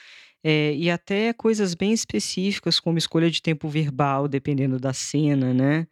É, 0.43 0.75
e 0.75 0.91
até 0.91 1.33
coisas 1.33 1.75
bem 1.75 1.93
específicas, 1.93 2.81
como 2.81 2.99
escolha 2.99 3.31
de 3.31 3.43
tempo 3.43 3.69
verbal, 3.69 4.27
dependendo 4.27 4.79
da 4.79 4.93
cena, 4.93 5.53
né? 5.53 5.87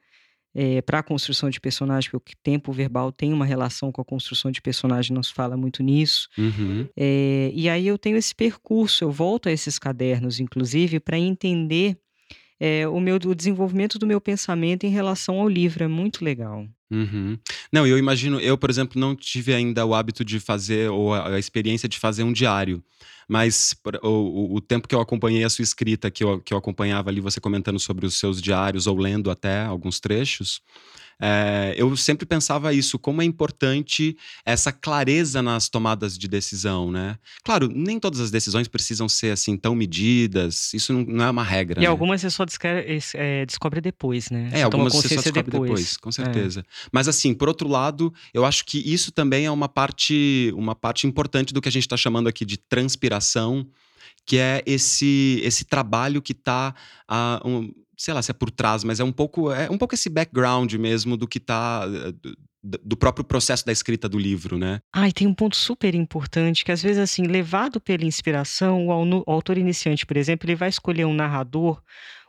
É, 0.55 0.81
para 0.81 1.01
a 1.01 1.03
construção 1.03 1.51
de 1.51 1.61
personagem, 1.61 2.11
porque 2.11 2.33
o 2.33 2.39
tempo 2.43 2.73
verbal 2.73 3.13
tem 3.13 3.33
uma 3.33 3.45
relação 3.45 3.93
com 3.93 4.01
a 4.01 4.05
construção 4.05 4.51
de 4.51 4.63
personagem, 4.63 5.15
não 5.15 5.23
se 5.23 5.33
fala 5.33 5.57
muito 5.57 5.83
nisso. 5.83 6.29
Uhum. 6.39 6.89
É, 6.97 7.51
e 7.55 7.69
aí 7.69 7.87
eu 7.87 7.99
tenho 7.99 8.17
esse 8.17 8.35
percurso, 8.35 9.05
eu 9.05 9.11
volto 9.11 9.49
a 9.49 9.53
esses 9.53 9.79
cadernos, 9.79 10.41
inclusive, 10.41 10.99
para 10.99 11.19
entender 11.19 11.99
é, 12.61 12.87
o 12.89 13.01
meu 13.01 13.17
o 13.17 13.35
desenvolvimento 13.35 13.99
do 13.99 14.07
meu 14.07 14.21
pensamento 14.21 14.85
em 14.85 14.91
relação 14.91 15.41
ao 15.41 15.49
livro. 15.49 15.85
É 15.85 15.89
muito 15.89 16.25
legal. 16.25 16.67
Uhum. 16.91 17.39
Não, 17.73 17.87
eu 17.87 17.99
imagino, 17.99 18.41
eu, 18.41 18.57
por 18.57 18.71
exemplo, 18.71 18.99
não 18.99 19.15
tive 19.15 19.53
ainda 19.53 19.85
o 19.85 19.95
hábito 19.95 20.25
de 20.25 20.41
fazer, 20.41 20.91
ou 20.91 21.13
a, 21.13 21.35
a 21.35 21.39
experiência 21.39 21.89
de 21.89 21.99
fazer 21.99 22.23
um 22.23 22.33
diário. 22.33 22.83
Mas 23.29 23.77
o, 24.03 24.57
o, 24.57 24.61
tempo 24.61 24.89
que 24.89 24.95
eu 24.95 25.01
acompanhei 25.01 25.45
a 25.45 25.51
sua 25.51 25.63
escrita, 25.63 26.11
que 26.11 26.25
eu, 26.25 26.41
que 26.41 26.55
eu 26.55 26.57
acompanhava 26.57 27.11
ali 27.11 27.21
você 27.21 27.39
comentando 27.39 27.79
sobre 27.79 28.07
os 28.07 28.19
seus 28.19 28.41
diários, 28.41 28.87
ou 28.87 28.97
lendo 28.97 29.31
até 29.31 29.65
alguns 29.65 30.01
trechos, 30.01 30.63
é, 31.21 31.75
eu 31.77 31.97
sempre 31.97 32.25
pensava 32.25 32.73
isso, 32.73 32.99
como 32.99 33.21
é 33.21 33.25
importante 33.25 34.17
essa 34.45 34.71
clareza 34.71 35.43
nas 35.43 35.69
tomadas 35.69 36.17
de 36.17 36.29
decisão, 36.29 36.93
né? 36.93 37.19
Claro, 37.43 37.69
nem 37.69 37.99
todas 37.99 38.21
as 38.21 38.31
decisões 38.31 38.69
precisam 38.69 39.09
ser 39.09 39.33
assim 39.33 39.57
tão 39.57 39.75
medidas, 39.75 40.73
isso 40.73 40.93
não, 40.93 41.03
não 41.03 41.25
é 41.25 41.31
uma 41.31 41.43
regra. 41.43 41.81
E 41.81 41.83
né? 41.83 41.89
algumas 41.89 42.21
você 42.21 42.31
só 42.31 42.45
descobre, 42.45 43.01
é, 43.15 43.45
descobre 43.45 43.81
depois, 43.81 44.31
né? 44.31 44.49
É, 44.53 44.59
você 44.59 44.63
algumas 44.63 44.93
você 44.93 45.09
só 45.09 45.15
descobre 45.17 45.43
depois, 45.43 45.69
depois 45.69 45.97
com 45.97 46.11
é. 46.11 46.13
certeza. 46.13 46.61
É. 46.61 46.65
Mas 46.93 47.09
assim, 47.09 47.35
por 47.35 47.49
outro 47.49 47.69
lado, 47.69 48.15
eu 48.33 48.45
acho 48.45 48.65
que 48.65 48.79
isso 48.79 49.11
também 49.11 49.47
é 49.47 49.51
uma 49.51 49.69
parte, 49.69 50.53
uma 50.57 50.75
parte 50.75 51.07
importante 51.07 51.53
do 51.53 51.61
que 51.61 51.69
a 51.69 51.73
gente 51.73 51.83
está 51.83 51.97
chamando 51.97 52.29
aqui 52.29 52.45
de 52.45 52.57
transpiração, 52.57 53.67
que 54.25 54.39
é 54.39 54.63
esse, 54.67 55.41
esse 55.43 55.65
trabalho 55.65 56.23
que 56.23 56.33
está. 56.33 56.75
Uh, 57.11 57.49
um, 57.49 57.73
sei 57.99 58.15
lá 58.15 58.23
se 58.23 58.31
é 58.31 58.35
por 58.35 58.51
trás, 58.51 58.85
mas 58.85 59.01
é 59.01 59.05
um 59.05 59.13
pouco 59.13 59.53
é 59.53 59.69
um 59.69 59.77
pouco 59.77 59.95
esse 59.95 60.09
background 60.09 60.73
mesmo 60.75 61.17
do 61.17 61.27
que 61.27 61.41
tá 61.41 61.85
eh, 61.87 62.31
do 62.63 62.97
próprio 62.97 63.25
processo 63.25 63.65
da 63.65 63.73
escrita 63.73 64.09
do 64.09 64.19
livro, 64.19 64.59
né? 64.59 64.81
Ah, 64.93 65.09
e 65.09 65.13
tem 65.13 65.27
um 65.27 65.35
ponto 65.35 65.57
super 65.57 65.95
importante 65.95 66.65
que 66.65 66.73
às 66.73 66.83
vezes 66.83 66.99
assim, 66.99 67.23
levado 67.23 67.81
pela 67.81 68.05
inspiração, 68.05 68.89
o 68.89 69.25
autor 69.27 69.59
iniciante, 69.59 70.05
por 70.05 70.17
exemplo, 70.17 70.49
ele 70.49 70.57
vai 70.57 70.69
escolher 70.69 71.05
um 71.05 71.15
narrador 71.15 71.81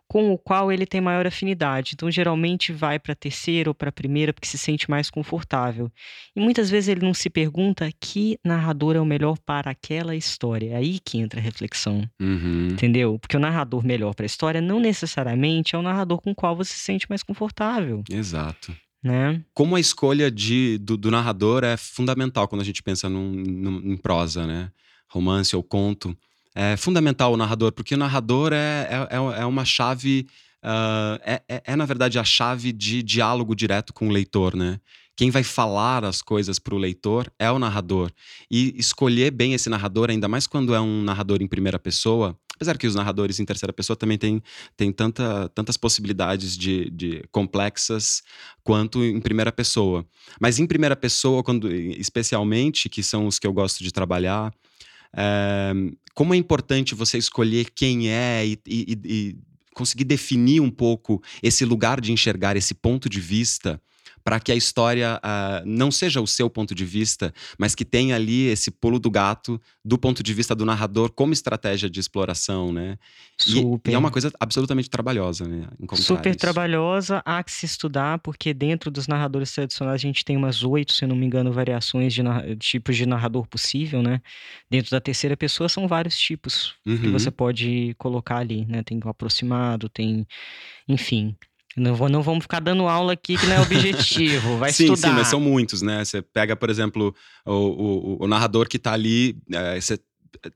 com 0.09 0.33
o 0.33 0.37
qual 0.39 0.71
ele 0.71 0.87
tem 0.87 0.99
maior 0.99 1.27
afinidade. 1.27 1.91
Então, 1.93 2.09
geralmente 2.09 2.73
vai 2.73 2.97
para 2.97 3.13
a 3.13 3.15
terceira 3.15 3.69
ou 3.69 3.75
para 3.75 3.89
a 3.89 3.91
primeira 3.91 4.33
porque 4.33 4.47
se 4.47 4.57
sente 4.57 4.89
mais 4.89 5.07
confortável. 5.07 5.89
E 6.35 6.41
muitas 6.41 6.67
vezes 6.67 6.89
ele 6.89 7.05
não 7.05 7.13
se 7.13 7.29
pergunta 7.29 7.87
que 8.01 8.39
narrador 8.43 8.95
é 8.95 8.99
o 8.99 9.05
melhor 9.05 9.37
para 9.37 9.69
aquela 9.69 10.15
história. 10.15 10.71
É 10.71 10.75
aí 10.77 10.99
que 10.99 11.19
entra 11.19 11.39
a 11.39 11.43
reflexão. 11.43 12.09
Uhum. 12.19 12.69
Entendeu? 12.71 13.19
Porque 13.19 13.37
o 13.37 13.39
narrador 13.39 13.85
melhor 13.85 14.15
para 14.15 14.25
a 14.25 14.27
história 14.27 14.59
não 14.59 14.79
necessariamente 14.79 15.75
é 15.75 15.77
o 15.77 15.83
narrador 15.83 16.19
com 16.19 16.31
o 16.31 16.35
qual 16.35 16.55
você 16.55 16.73
se 16.73 16.79
sente 16.79 17.07
mais 17.07 17.21
confortável. 17.21 18.03
Exato. 18.09 18.75
Né? 19.03 19.43
Como 19.53 19.75
a 19.75 19.79
escolha 19.79 20.31
de, 20.31 20.79
do, 20.79 20.97
do 20.97 21.11
narrador 21.11 21.63
é 21.63 21.77
fundamental 21.77 22.47
quando 22.47 22.61
a 22.61 22.65
gente 22.65 22.81
pensa 22.81 23.07
num, 23.07 23.31
num, 23.31 23.93
em 23.93 23.95
prosa, 23.95 24.47
né? 24.47 24.71
Romance 25.07 25.55
ou 25.55 25.63
conto 25.63 26.17
é 26.61 26.75
fundamental 26.75 27.31
o 27.31 27.37
narrador, 27.37 27.71
porque 27.71 27.95
o 27.95 27.97
narrador 27.97 28.51
é, 28.51 29.07
é, 29.09 29.15
é, 29.15 29.41
é 29.41 29.45
uma 29.45 29.63
chave. 29.63 30.27
Uh, 30.61 31.15
é, 31.23 31.41
é, 31.47 31.63
é, 31.67 31.75
na 31.77 31.85
verdade, 31.85 32.19
a 32.19 32.23
chave 32.25 32.73
de 32.73 33.01
diálogo 33.01 33.55
direto 33.55 33.93
com 33.93 34.09
o 34.09 34.11
leitor, 34.11 34.57
né? 34.57 34.77
Quem 35.15 35.31
vai 35.31 35.41
falar 35.41 36.03
as 36.03 36.21
coisas 36.21 36.59
para 36.59 36.75
o 36.75 36.77
leitor 36.77 37.31
é 37.39 37.49
o 37.49 37.57
narrador. 37.57 38.11
E 38.51 38.73
escolher 38.77 39.31
bem 39.31 39.53
esse 39.53 39.69
narrador, 39.69 40.09
ainda 40.09 40.27
mais 40.27 40.47
quando 40.47 40.75
é 40.75 40.81
um 40.81 41.01
narrador 41.01 41.41
em 41.41 41.47
primeira 41.47 41.79
pessoa, 41.79 42.37
Apesar 42.55 42.77
que 42.77 42.85
os 42.85 42.93
narradores 42.93 43.39
em 43.39 43.45
terceira 43.45 43.71
pessoa 43.71 43.95
também 43.95 44.17
têm 44.17 44.43
tem 44.75 44.91
tanta, 44.91 45.47
tantas 45.55 45.77
possibilidades 45.77 46.57
de, 46.57 46.89
de 46.89 47.23
complexas 47.31 48.21
quanto 48.65 49.01
em 49.01 49.21
primeira 49.21 49.49
pessoa. 49.49 50.05
Mas 50.41 50.59
em 50.59 50.67
primeira 50.67 50.93
pessoa, 50.93 51.41
quando, 51.41 51.71
especialmente, 51.71 52.89
que 52.89 53.01
são 53.01 53.27
os 53.27 53.39
que 53.39 53.47
eu 53.47 53.53
gosto 53.53 53.81
de 53.81 53.93
trabalhar, 53.93 54.53
é, 55.15 55.73
como 56.19 56.33
é 56.33 56.37
importante 56.37 56.93
você 56.93 57.17
escolher 57.17 57.69
quem 57.73 58.09
é 58.09 58.45
e, 58.45 58.59
e, 58.67 58.99
e 59.05 59.37
conseguir 59.73 60.03
definir 60.03 60.59
um 60.59 60.69
pouco 60.69 61.23
esse 61.41 61.63
lugar 61.63 62.01
de 62.01 62.11
enxergar, 62.11 62.57
esse 62.57 62.73
ponto 62.73 63.07
de 63.07 63.21
vista 63.21 63.81
para 64.29 64.39
que 64.39 64.51
a 64.51 64.55
história 64.55 65.19
uh, 65.25 65.65
não 65.65 65.89
seja 65.89 66.21
o 66.21 66.27
seu 66.27 66.51
ponto 66.51 66.75
de 66.75 66.85
vista, 66.85 67.33
mas 67.57 67.73
que 67.73 67.83
tenha 67.83 68.15
ali 68.15 68.45
esse 68.45 68.69
pulo 68.69 68.99
do 68.99 69.09
gato 69.09 69.59
do 69.83 69.97
ponto 69.97 70.21
de 70.21 70.31
vista 70.35 70.53
do 70.53 70.63
narrador 70.63 71.11
como 71.11 71.33
estratégia 71.33 71.89
de 71.89 71.99
exploração, 71.99 72.71
né? 72.71 72.99
Super. 73.39 73.89
E, 73.89 73.91
e 73.91 73.95
é 73.95 73.97
uma 73.97 74.11
coisa 74.11 74.31
absolutamente 74.39 74.87
trabalhosa, 74.87 75.47
né? 75.47 75.67
Super 75.95 76.29
isso. 76.29 76.37
trabalhosa, 76.37 77.23
há 77.25 77.43
que 77.43 77.51
se 77.51 77.65
estudar, 77.65 78.19
porque 78.19 78.53
dentro 78.53 78.91
dos 78.91 79.07
narradores 79.07 79.51
tradicionais 79.51 79.95
a 79.95 79.97
gente 79.97 80.23
tem 80.23 80.37
umas 80.37 80.61
oito, 80.63 80.93
se 80.93 81.07
não 81.07 81.15
me 81.15 81.25
engano, 81.25 81.51
variações 81.51 82.13
de 82.13 82.21
tipos 82.59 82.95
de 82.95 83.07
narrador 83.07 83.47
possível, 83.47 84.03
né? 84.03 84.21
Dentro 84.69 84.91
da 84.91 85.01
terceira 85.01 85.35
pessoa 85.35 85.67
são 85.67 85.87
vários 85.87 86.15
tipos 86.15 86.75
uhum. 86.85 86.97
que 86.99 87.07
você 87.09 87.31
pode 87.31 87.95
colocar 87.97 88.37
ali, 88.37 88.63
né? 88.67 88.83
Tem 88.83 88.99
o 89.03 89.09
aproximado, 89.09 89.89
tem, 89.89 90.27
enfim. 90.87 91.35
Não, 91.77 91.95
vou, 91.95 92.09
não 92.09 92.21
vamos 92.21 92.43
ficar 92.43 92.59
dando 92.59 92.87
aula 92.87 93.13
aqui 93.13 93.37
que 93.37 93.45
não 93.45 93.55
é 93.55 93.61
objetivo, 93.61 94.57
vai 94.57 94.71
sim, 94.73 94.85
estudar. 94.85 95.09
Sim, 95.09 95.13
mas 95.13 95.27
são 95.27 95.39
muitos, 95.39 95.81
né? 95.81 96.03
Você 96.03 96.21
pega, 96.21 96.55
por 96.55 96.69
exemplo, 96.69 97.13
o, 97.45 97.53
o, 97.53 98.23
o 98.23 98.27
narrador 98.27 98.67
que 98.67 98.77
está 98.77 98.93
ali, 98.93 99.37
é, 99.53 99.79
você, 99.79 99.99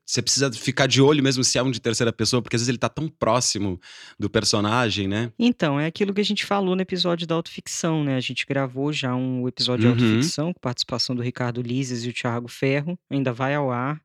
você 0.05 0.21
precisa 0.21 0.51
ficar 0.51 0.87
de 0.87 1.01
olho 1.01 1.23
mesmo 1.23 1.43
se 1.43 1.57
é 1.57 1.63
um 1.63 1.71
de 1.71 1.79
terceira 1.79 2.11
pessoa, 2.11 2.41
porque 2.41 2.55
às 2.55 2.61
vezes 2.61 2.69
ele 2.69 2.77
está 2.77 2.89
tão 2.89 3.07
próximo 3.07 3.79
do 4.19 4.29
personagem, 4.29 5.07
né? 5.07 5.31
Então, 5.37 5.79
é 5.79 5.85
aquilo 5.85 6.13
que 6.13 6.21
a 6.21 6.25
gente 6.25 6.45
falou 6.45 6.75
no 6.75 6.81
episódio 6.81 7.27
da 7.27 7.35
autoficção, 7.35 8.03
né? 8.03 8.15
A 8.15 8.21
gente 8.21 8.45
gravou 8.45 8.91
já 8.91 9.15
um 9.15 9.47
episódio 9.47 9.89
uhum. 9.89 9.95
de 9.95 10.03
autoficção 10.03 10.53
com 10.53 10.59
participação 10.59 11.15
do 11.15 11.21
Ricardo 11.21 11.61
Lises 11.61 12.03
e 12.05 12.09
o 12.09 12.13
Thiago 12.13 12.47
Ferro, 12.47 12.97
ainda 13.09 13.31
vai 13.31 13.55
ao 13.55 13.71
ar. 13.71 14.01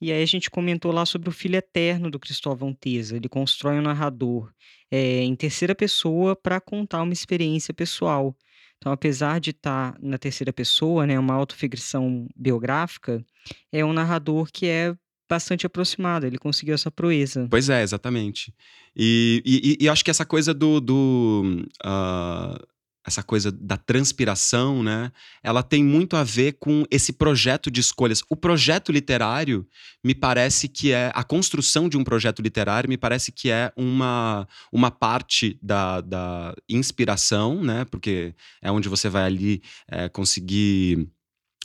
E 0.00 0.12
aí 0.12 0.22
a 0.22 0.26
gente 0.26 0.50
comentou 0.50 0.92
lá 0.92 1.06
sobre 1.06 1.28
o 1.28 1.32
filho 1.32 1.56
eterno 1.56 2.10
do 2.10 2.18
Cristóvão 2.18 2.72
Teza. 2.72 3.16
Ele 3.16 3.28
constrói 3.28 3.78
um 3.78 3.82
narrador 3.82 4.52
é, 4.90 5.22
em 5.22 5.34
terceira 5.34 5.74
pessoa 5.74 6.36
para 6.36 6.60
contar 6.60 7.02
uma 7.02 7.12
experiência 7.12 7.72
pessoal. 7.72 8.36
Então, 8.76 8.92
apesar 8.92 9.40
de 9.40 9.50
estar 9.50 9.92
tá 9.92 9.98
na 10.02 10.18
terceira 10.18 10.52
pessoa, 10.52 11.06
né, 11.06 11.18
uma 11.18 11.34
autoficção 11.34 12.28
biográfica, 12.36 13.24
é 13.72 13.84
um 13.84 13.92
narrador 13.92 14.50
que 14.52 14.66
é 14.66 14.94
bastante 15.28 15.66
aproximado, 15.66 16.26
ele 16.26 16.38
conseguiu 16.38 16.74
essa 16.74 16.90
proeza. 16.90 17.48
Pois 17.50 17.68
é, 17.68 17.82
exatamente. 17.82 18.54
E, 18.94 19.42
e, 19.44 19.84
e 19.84 19.88
acho 19.88 20.04
que 20.04 20.10
essa 20.10 20.24
coisa 20.24 20.54
do, 20.54 20.80
do 20.80 21.66
uh, 21.84 22.66
essa 23.06 23.22
coisa 23.22 23.52
da 23.52 23.76
transpiração, 23.76 24.82
né? 24.82 25.12
Ela 25.42 25.62
tem 25.62 25.84
muito 25.84 26.16
a 26.16 26.24
ver 26.24 26.54
com 26.58 26.84
esse 26.90 27.12
projeto 27.12 27.70
de 27.70 27.80
escolhas. 27.80 28.22
O 28.28 28.34
projeto 28.34 28.90
literário 28.90 29.66
me 30.02 30.14
parece 30.14 30.68
que 30.68 30.92
é 30.92 31.12
a 31.14 31.22
construção 31.22 31.88
de 31.88 31.96
um 31.96 32.02
projeto 32.02 32.42
literário 32.42 32.88
me 32.88 32.96
parece 32.96 33.30
que 33.30 33.50
é 33.50 33.72
uma, 33.76 34.48
uma 34.72 34.90
parte 34.90 35.58
da, 35.62 36.00
da 36.00 36.54
inspiração, 36.68 37.62
né? 37.62 37.84
Porque 37.84 38.34
é 38.60 38.70
onde 38.70 38.88
você 38.88 39.08
vai 39.08 39.24
ali 39.24 39.62
é, 39.88 40.08
conseguir 40.08 41.08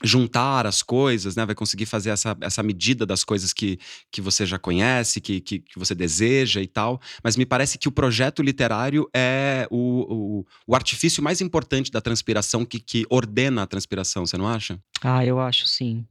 juntar 0.04 0.66
as 0.66 0.82
coisas, 0.82 1.36
né? 1.36 1.46
Vai 1.46 1.56
conseguir 1.56 1.86
fazer 1.86 2.10
essa, 2.10 2.36
essa 2.42 2.64
medida 2.64 3.06
das 3.06 3.24
coisas 3.24 3.54
que, 3.54 3.80
que 4.12 4.22
você 4.22 4.46
já 4.46 4.58
conhece, 4.58 5.22
que, 5.22 5.40
que, 5.40 5.60
que 5.60 5.80
você 5.80 5.94
deseja 5.94 6.62
e 6.62 6.68
tal. 6.68 7.00
Mas 7.24 7.38
me 7.38 7.46
parece 7.46 7.78
que 7.78 7.88
o 7.88 7.92
projeto 7.92 8.42
literário 8.42 9.10
é 9.14 9.68
o, 9.70 10.40
o, 10.40 10.46
o 10.68 10.76
artifício 10.76 11.24
mais 11.24 11.42
importante 11.42 11.92
da 11.92 12.02
transpiração, 12.02 12.66
que, 12.66 12.80
que 12.80 13.06
ordena 13.10 13.64
a 13.64 13.68
transpiração, 13.68 14.26
você 14.26 14.38
não 14.38 14.48
acha? 14.48 14.80
Ah, 15.02 15.26
eu 15.26 15.40
acho 15.40 15.68
sim. 15.68 16.06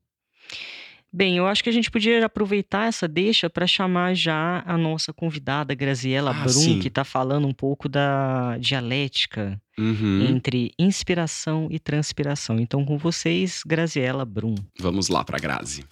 Bem, 1.13 1.37
eu 1.37 1.47
acho 1.49 1.65
que 1.65 1.69
a 1.69 1.73
gente 1.73 1.91
podia 1.91 2.25
aproveitar 2.25 2.87
essa 2.87 3.09
deixa 3.09 3.51
para 3.51 3.67
chamar 3.67 4.15
já 4.15 4.63
a 4.65 4.79
nossa 4.79 5.13
convidada, 5.13 5.75
Graziela 5.75 6.31
ah, 6.31 6.35
Brum, 6.45 6.51
sim. 6.51 6.79
que 6.79 6.87
está 6.87 7.03
falando 7.03 7.49
um 7.49 7.53
pouco 7.53 7.89
da 7.89 8.57
dialética 8.59 9.61
uhum. 9.77 10.25
entre 10.29 10.71
inspiração 10.79 11.67
e 11.69 11.81
transpiração. 11.81 12.61
Então, 12.61 12.85
com 12.85 12.97
vocês, 12.97 13.63
Graziela 13.67 14.25
Brum. 14.25 14.55
Vamos 14.79 15.09
lá 15.09 15.25
para 15.25 15.41
Grazi. 15.41 15.85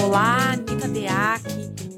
Olá, 0.00 0.52
Anitta 0.52 0.86
Deac, 0.86 1.42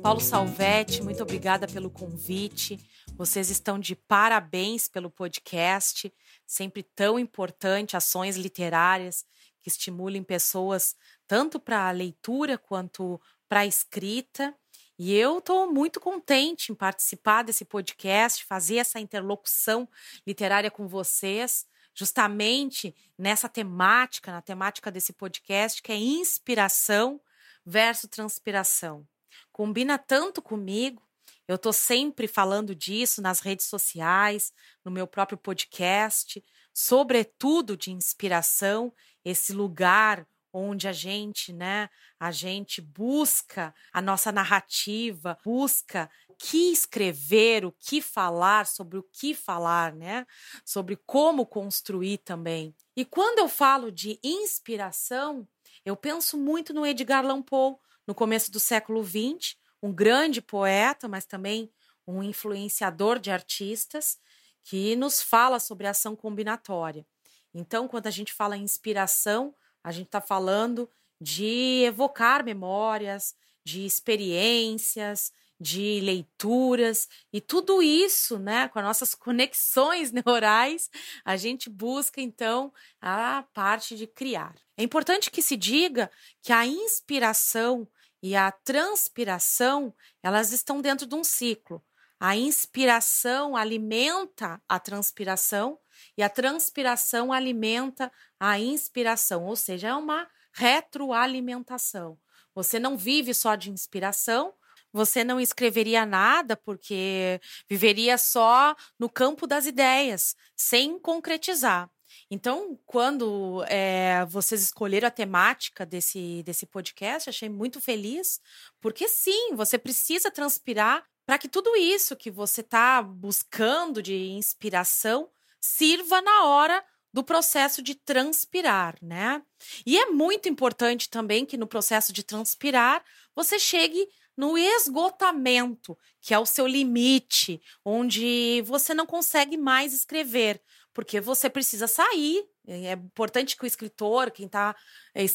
Paulo 0.02 0.20
Salvetti, 0.20 1.02
muito 1.02 1.22
obrigada 1.22 1.66
pelo 1.66 1.90
convite. 1.90 2.78
Vocês 3.14 3.50
estão 3.50 3.78
de 3.78 3.94
parabéns 3.94 4.88
pelo 4.88 5.10
podcast 5.10 6.10
sempre 6.46 6.82
tão 6.82 7.18
importante, 7.18 7.96
ações 7.96 8.36
literárias 8.36 9.24
que 9.60 9.68
estimulem 9.68 10.22
pessoas 10.22 10.94
tanto 11.26 11.58
para 11.58 11.88
a 11.88 11.90
leitura 11.90 12.58
quanto 12.58 13.20
para 13.48 13.60
a 13.60 13.66
escrita. 13.66 14.54
E 14.98 15.12
eu 15.14 15.38
estou 15.38 15.72
muito 15.72 15.98
contente 16.00 16.70
em 16.70 16.74
participar 16.74 17.42
desse 17.42 17.64
podcast, 17.64 18.44
fazer 18.44 18.76
essa 18.76 19.00
interlocução 19.00 19.88
literária 20.26 20.70
com 20.70 20.86
vocês, 20.86 21.66
justamente 21.94 22.94
nessa 23.18 23.48
temática, 23.48 24.30
na 24.30 24.42
temática 24.42 24.90
desse 24.90 25.12
podcast, 25.12 25.82
que 25.82 25.90
é 25.90 25.96
inspiração 25.96 27.20
versus 27.64 28.08
transpiração. 28.10 29.06
Combina 29.50 29.98
tanto 29.98 30.42
comigo, 30.42 31.02
eu 31.46 31.56
estou 31.56 31.72
sempre 31.72 32.26
falando 32.26 32.74
disso 32.74 33.20
nas 33.20 33.40
redes 33.40 33.66
sociais, 33.66 34.52
no 34.84 34.90
meu 34.90 35.06
próprio 35.06 35.38
podcast, 35.38 36.42
sobretudo 36.72 37.76
de 37.76 37.92
inspiração, 37.92 38.92
esse 39.24 39.52
lugar 39.52 40.26
onde 40.52 40.86
a 40.86 40.92
gente, 40.92 41.52
né, 41.52 41.88
a 42.18 42.30
gente 42.30 42.80
busca 42.80 43.74
a 43.92 44.00
nossa 44.00 44.30
narrativa, 44.30 45.36
busca 45.44 46.08
o 46.28 46.34
que 46.34 46.70
escrever, 46.72 47.64
o 47.64 47.72
que 47.72 48.00
falar, 48.00 48.66
sobre 48.66 48.98
o 48.98 49.02
que 49.02 49.34
falar, 49.34 49.94
né? 49.94 50.24
Sobre 50.64 50.96
como 51.04 51.44
construir 51.44 52.18
também. 52.18 52.74
E 52.96 53.04
quando 53.04 53.40
eu 53.40 53.48
falo 53.48 53.90
de 53.90 54.18
inspiração, 54.22 55.46
eu 55.84 55.96
penso 55.96 56.38
muito 56.38 56.72
no 56.72 56.86
Edgar 56.86 57.24
Allan 57.24 57.42
Poe, 57.42 57.76
no 58.06 58.14
começo 58.14 58.50
do 58.52 58.60
século 58.60 59.02
XX, 59.02 59.56
um 59.84 59.92
grande 59.92 60.40
poeta, 60.40 61.06
mas 61.06 61.26
também 61.26 61.70
um 62.06 62.22
influenciador 62.22 63.18
de 63.18 63.30
artistas, 63.30 64.18
que 64.62 64.96
nos 64.96 65.20
fala 65.20 65.60
sobre 65.60 65.86
ação 65.86 66.16
combinatória. 66.16 67.06
Então, 67.52 67.86
quando 67.86 68.06
a 68.06 68.10
gente 68.10 68.32
fala 68.32 68.56
em 68.56 68.62
inspiração, 68.62 69.54
a 69.82 69.92
gente 69.92 70.06
está 70.06 70.22
falando 70.22 70.88
de 71.20 71.82
evocar 71.84 72.42
memórias, 72.42 73.34
de 73.62 73.84
experiências, 73.84 75.30
de 75.60 76.00
leituras 76.00 77.06
e 77.30 77.38
tudo 77.38 77.82
isso, 77.82 78.38
né, 78.38 78.68
com 78.68 78.78
as 78.78 78.84
nossas 78.86 79.14
conexões 79.14 80.10
neurais, 80.10 80.88
a 81.26 81.36
gente 81.36 81.68
busca 81.68 82.22
então 82.22 82.72
a 83.02 83.44
parte 83.52 83.96
de 83.96 84.06
criar. 84.06 84.54
É 84.78 84.82
importante 84.82 85.30
que 85.30 85.42
se 85.42 85.58
diga 85.58 86.10
que 86.42 86.54
a 86.54 86.66
inspiração 86.66 87.86
e 88.24 88.34
a 88.34 88.50
transpiração, 88.50 89.94
elas 90.22 90.50
estão 90.50 90.80
dentro 90.80 91.06
de 91.06 91.14
um 91.14 91.22
ciclo. 91.22 91.84
A 92.18 92.34
inspiração 92.34 93.54
alimenta 93.54 94.58
a 94.66 94.80
transpiração 94.80 95.78
e 96.16 96.22
a 96.22 96.30
transpiração 96.30 97.34
alimenta 97.34 98.10
a 98.40 98.58
inspiração, 98.58 99.44
ou 99.44 99.54
seja, 99.54 99.88
é 99.88 99.94
uma 99.94 100.26
retroalimentação. 100.54 102.18
Você 102.54 102.78
não 102.78 102.96
vive 102.96 103.34
só 103.34 103.56
de 103.56 103.70
inspiração, 103.70 104.54
você 104.90 105.22
não 105.22 105.38
escreveria 105.38 106.06
nada 106.06 106.56
porque 106.56 107.38
viveria 107.68 108.16
só 108.16 108.74
no 108.98 109.10
campo 109.10 109.46
das 109.46 109.66
ideias, 109.66 110.34
sem 110.56 110.98
concretizar. 110.98 111.90
Então, 112.30 112.78
quando 112.86 113.64
é, 113.68 114.24
vocês 114.26 114.62
escolheram 114.62 115.08
a 115.08 115.10
temática 115.10 115.84
desse, 115.84 116.42
desse 116.42 116.66
podcast, 116.66 117.28
achei 117.28 117.48
muito 117.48 117.80
feliz, 117.80 118.40
porque 118.80 119.08
sim, 119.08 119.54
você 119.54 119.78
precisa 119.78 120.30
transpirar 120.30 121.04
para 121.26 121.38
que 121.38 121.48
tudo 121.48 121.74
isso 121.76 122.16
que 122.16 122.30
você 122.30 122.60
está 122.60 123.02
buscando 123.02 124.02
de 124.02 124.30
inspiração 124.30 125.28
sirva 125.60 126.20
na 126.20 126.44
hora 126.44 126.84
do 127.12 127.22
processo 127.22 127.80
de 127.80 127.94
transpirar, 127.94 128.96
né? 129.00 129.40
E 129.86 129.96
é 129.96 130.06
muito 130.06 130.48
importante 130.48 131.08
também 131.08 131.46
que 131.46 131.56
no 131.56 131.66
processo 131.66 132.12
de 132.12 132.24
transpirar 132.24 133.04
você 133.34 133.58
chegue 133.58 134.08
no 134.36 134.58
esgotamento, 134.58 135.96
que 136.20 136.34
é 136.34 136.38
o 136.38 136.44
seu 136.44 136.66
limite, 136.66 137.62
onde 137.84 138.62
você 138.62 138.92
não 138.92 139.06
consegue 139.06 139.56
mais 139.56 139.92
escrever, 139.92 140.60
porque 140.94 141.20
você 141.20 141.50
precisa 141.50 141.86
sair 141.86 142.48
É 142.66 142.92
importante 142.92 143.56
que 143.56 143.64
o 143.64 143.66
escritor, 143.66 144.30
quem 144.30 144.48
tá, 144.48 144.74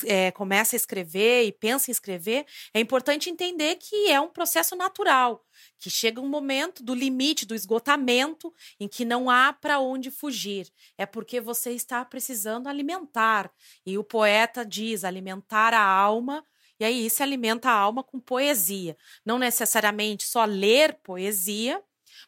é, 0.07 0.31
começa 0.31 0.75
a 0.75 0.77
escrever 0.77 1.45
e 1.45 1.51
pensa 1.51 1.91
em 1.91 1.93
escrever, 1.93 2.45
é 2.73 2.79
importante 2.79 3.29
entender 3.29 3.75
que 3.75 4.09
é 4.09 4.19
um 4.19 4.29
processo 4.29 4.75
natural, 4.75 5.45
que 5.77 5.89
chega 5.91 6.19
um 6.19 6.27
momento 6.27 6.83
do 6.83 6.95
limite, 6.95 7.45
do 7.45 7.53
esgotamento, 7.53 8.51
em 8.79 8.87
que 8.87 9.05
não 9.05 9.29
há 9.29 9.53
para 9.53 9.79
onde 9.79 10.09
fugir. 10.09 10.67
É 10.97 11.05
porque 11.05 11.39
você 11.39 11.71
está 11.71 12.03
precisando 12.03 12.67
alimentar. 12.67 13.51
E 13.85 13.97
o 13.97 14.03
poeta 14.03 14.65
diz: 14.65 15.03
alimentar 15.03 15.73
a 15.73 15.83
alma. 15.83 16.43
E 16.79 16.85
aí 16.85 17.09
se 17.09 17.21
alimenta 17.21 17.69
a 17.69 17.73
alma 17.73 18.03
com 18.03 18.19
poesia. 18.21 18.97
Não 19.25 19.37
necessariamente 19.37 20.25
só 20.25 20.45
ler 20.45 20.93
poesia, 21.03 21.83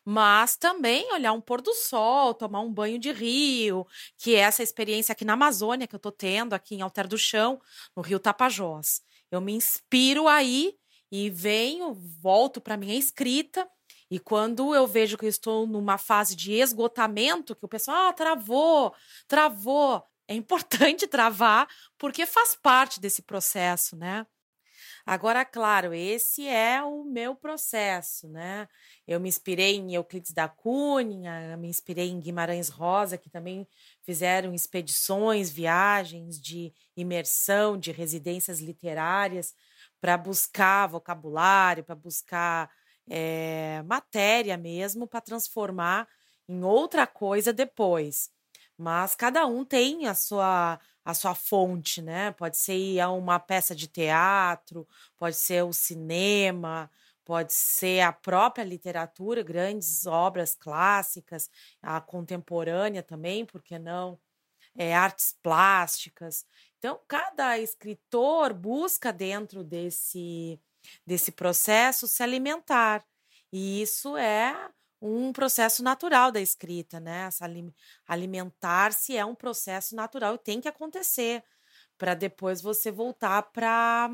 mas 0.06 0.58
também 0.58 1.12
olhar 1.14 1.34
um 1.34 1.42
pôr 1.42 1.62
do 1.62 1.74
sol, 1.74 2.34
tomar 2.34 2.62
um 2.62 2.74
banho 2.74 2.98
de 2.98 3.12
rio, 3.12 3.86
que 4.18 4.36
é 4.36 4.40
essa 4.40 4.64
experiência 4.64 5.14
aqui 5.14 5.24
na 5.24 5.34
Amazônia 5.34 5.88
que 5.88 5.96
eu 5.96 5.98
estou 5.98 6.12
tendo, 6.12 6.54
aqui 6.54 6.76
em 6.76 6.82
Alter 6.82 7.08
do 7.08 7.18
Chão, 7.18 7.62
no 7.96 8.02
Rio 8.02 8.20
Tapajós. 8.20 9.02
Eu 9.30 9.40
me 9.40 9.54
inspiro 9.54 10.28
aí 10.28 10.74
e 11.12 11.30
venho, 11.30 11.94
volto 11.94 12.60
para 12.60 12.78
minha 12.78 12.96
escrita. 12.96 13.68
E 14.10 14.20
quando 14.20 14.76
eu 14.76 14.86
vejo 14.86 15.18
que 15.18 15.26
eu 15.26 15.30
estou 15.30 15.66
numa 15.66 15.98
fase 15.98 16.36
de 16.36 16.54
esgotamento, 16.54 17.56
que 17.56 17.66
o 17.66 17.70
pessoal, 17.70 18.10
ah, 18.10 18.14
travou, 18.14 18.94
travou. 19.28 20.04
É 20.28 20.36
importante 20.36 21.08
travar, 21.08 21.68
porque 21.98 22.26
faz 22.26 22.56
parte 22.56 23.00
desse 23.00 23.22
processo, 23.22 23.96
né? 23.96 24.26
Agora, 25.12 25.43
claro, 25.43 25.93
esse 25.93 26.47
é 26.47 26.82
o 26.82 27.04
meu 27.04 27.36
processo, 27.36 28.30
né? 28.30 28.65
Eu 29.06 29.19
me 29.19 29.28
inspirei 29.28 29.76
em 29.76 29.93
Euclides 29.93 30.32
da 30.32 30.47
Cunha, 30.47 31.58
me 31.58 31.67
inspirei 31.67 32.10
em 32.10 32.17
Guimarães 32.21 32.69
Rosa, 32.69 33.17
que 33.17 33.30
também 33.30 33.67
fizeram 34.04 34.54
expedições, 34.54 35.52
viagens 35.52 36.39
de 36.39 36.71
imersão, 36.95 37.78
de 37.78 37.91
residências 37.91 38.62
literárias, 38.62 39.54
para 40.00 40.17
buscar 40.17 40.88
vocabulário, 40.88 41.84
para 41.84 41.93
buscar 41.95 42.71
é, 43.10 43.84
matéria 43.84 44.56
mesmo, 44.56 45.06
para 45.06 45.19
transformar 45.19 46.08
em 46.47 46.63
outra 46.63 47.06
coisa 47.06 47.52
depois. 47.52 48.30
Mas 48.78 49.13
cada 49.13 49.45
um 49.45 49.65
tem 49.65 50.08
a 50.08 50.15
sua 50.15 50.80
a 51.04 51.14
sua 51.14 51.34
fonte, 51.36 52.02
né? 52.02 52.32
Pode 52.32 52.58
ser 52.58 53.04
uma 53.08 53.40
peça 53.40 53.76
de 53.76 53.88
teatro, 53.88 54.88
pode 55.18 55.36
ser 55.36 55.64
o 55.64 55.74
cinema, 55.74 56.90
pode 57.26 57.54
ser 57.54 58.02
a 58.02 58.12
própria 58.12 58.64
literatura, 58.64 59.44
grandes 59.44 60.06
obras 60.06 60.56
clássicas, 60.56 61.50
a 61.82 62.00
contemporânea 62.02 63.04
também, 63.04 63.46
por 63.46 63.62
que 63.62 63.80
não? 63.80 64.20
É, 64.76 64.96
artes 64.96 65.36
plásticas. 65.42 66.46
Então, 66.78 67.00
cada 67.08 67.60
escritor 67.60 68.54
busca 68.54 69.12
dentro 69.12 69.64
desse, 69.64 70.60
desse 71.06 71.32
processo 71.32 72.08
se 72.08 72.24
alimentar. 72.24 73.06
E 73.52 73.82
isso 73.82 74.16
é 74.18 74.70
um 75.02 75.34
processo 75.34 75.84
natural 75.84 76.32
da 76.32 76.40
escrita, 76.40 77.00
né? 77.00 77.30
Alimentar-se 78.08 79.18
é 79.18 79.26
um 79.26 79.36
processo 79.36 79.96
natural 79.96 80.36
e 80.36 80.40
tem 80.40 80.62
que 80.62 80.68
acontecer 80.68 81.44
para 81.98 82.14
depois 82.14 82.62
você 82.62 82.92
voltar 82.92 83.44
para 83.52 84.12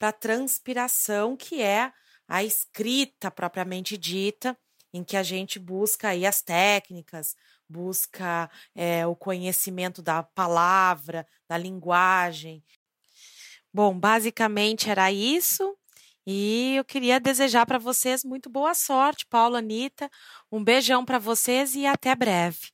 a 0.00 0.12
transpiração, 0.12 1.36
que 1.36 1.62
é 1.62 1.92
a 2.28 2.44
escrita 2.44 3.30
propriamente 3.30 3.96
dita, 3.96 4.56
em 4.92 5.04
que 5.04 5.16
a 5.16 5.22
gente 5.22 5.58
busca 5.58 6.08
aí 6.08 6.26
as 6.26 6.42
técnicas, 6.42 7.36
busca 7.68 8.50
é, 8.74 9.06
o 9.06 9.14
conhecimento 9.14 10.02
da 10.02 10.22
palavra, 10.22 11.26
da 11.48 11.56
linguagem. 11.58 12.62
Bom, 13.72 13.98
basicamente 13.98 14.90
era 14.90 15.12
isso. 15.12 15.77
E 16.30 16.74
eu 16.76 16.84
queria 16.84 17.18
desejar 17.18 17.64
para 17.64 17.78
vocês 17.78 18.22
muito 18.22 18.50
boa 18.50 18.74
sorte, 18.74 19.24
Paulo, 19.30 19.56
Anitta. 19.56 20.10
Um 20.52 20.62
beijão 20.62 21.02
para 21.02 21.18
vocês 21.18 21.74
e 21.74 21.86
até 21.86 22.14
breve. 22.14 22.68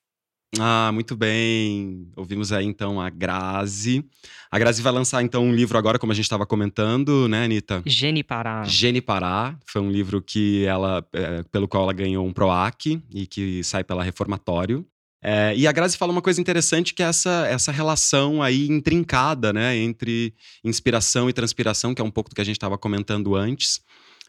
Ah, 0.59 0.91
muito 0.93 1.15
bem. 1.15 2.11
Ouvimos 2.17 2.53
aí 2.53 2.67
então 2.67 3.01
a 3.01 3.09
Grazi. 3.09 4.05
A 4.51 4.59
Grazi 4.59 4.83
vai 4.83 4.93
lançar 4.93 5.23
então 5.23 5.45
um 5.45 5.55
livro 5.55 5.79
agora, 5.79 6.01
como 6.01 6.11
a 6.11 6.15
gente 6.17 6.25
estava 6.25 6.45
comentando, 6.45 7.29
né, 7.29 7.45
Anitta? 7.45 7.81
Gene 7.87 8.25
Pará. 8.25 8.65
Gene 8.65 9.01
Pará. 9.01 9.57
Foi 9.65 9.81
um 9.81 9.89
livro 9.89 10.21
que 10.21 10.65
ela, 10.65 11.07
é, 11.13 11.45
pelo 11.45 11.69
qual 11.69 11.85
ela 11.85 11.93
ganhou 11.93 12.27
um 12.27 12.33
PROAC 12.33 13.01
e 13.09 13.25
que 13.25 13.63
sai 13.63 13.85
pela 13.85 14.03
Reformatório. 14.03 14.85
É, 15.27 15.57
e 15.57 15.67
a 15.67 15.73
Grazi 15.73 15.97
fala 15.97 16.13
uma 16.13 16.21
coisa 16.21 16.39
interessante 16.39 16.93
que 16.93 17.03
é 17.03 17.07
essa, 17.07 17.47
essa 17.49 17.73
relação 17.73 18.43
aí 18.43 18.69
intrincada, 18.69 19.55
né, 19.55 19.75
entre 19.75 20.35
inspiração 20.63 21.31
e 21.31 21.33
transpiração, 21.33 21.95
que 21.95 22.03
é 22.03 22.05
um 22.05 22.11
pouco 22.11 22.29
do 22.29 22.37
que 22.37 22.43
a 22.43 22.45
gente 22.45 22.57
estava 22.57 22.77
comentando 22.77 23.35
antes, 23.35 23.81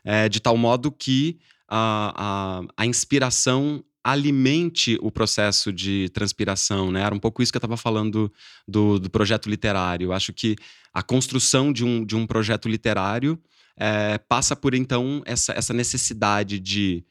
é, 0.06 0.30
de 0.30 0.40
tal 0.40 0.56
modo 0.56 0.90
que 0.90 1.38
a, 1.68 2.62
a, 2.78 2.84
a 2.84 2.86
inspiração 2.86 3.84
alimente 4.02 4.98
o 5.02 5.12
processo 5.12 5.74
de 5.74 6.10
transpiração, 6.14 6.92
né? 6.92 7.02
Era 7.02 7.16
um 7.16 7.20
pouco 7.20 7.42
isso 7.42 7.52
que 7.52 7.58
eu 7.58 7.60
estava 7.60 7.76
falando 7.76 8.32
do, 8.68 9.00
do, 9.00 9.10
projeto 9.10 9.50
literário. 9.50 10.06
Eu 10.06 10.14
acho 10.14 10.32
que 10.32 10.56
a 10.94 11.02
construção 11.02 11.74
de 11.74 11.84
um, 11.84 12.06
de 12.06 12.16
um 12.16 12.28
projeto 12.28 12.70
literário 12.70 13.42
é, 13.76 14.20
passa 14.20 14.56
por, 14.56 14.76
então, 14.76 15.24
essa, 15.26 15.54
essa 15.54 15.74
necessidade 15.74 16.60
de 16.60 17.04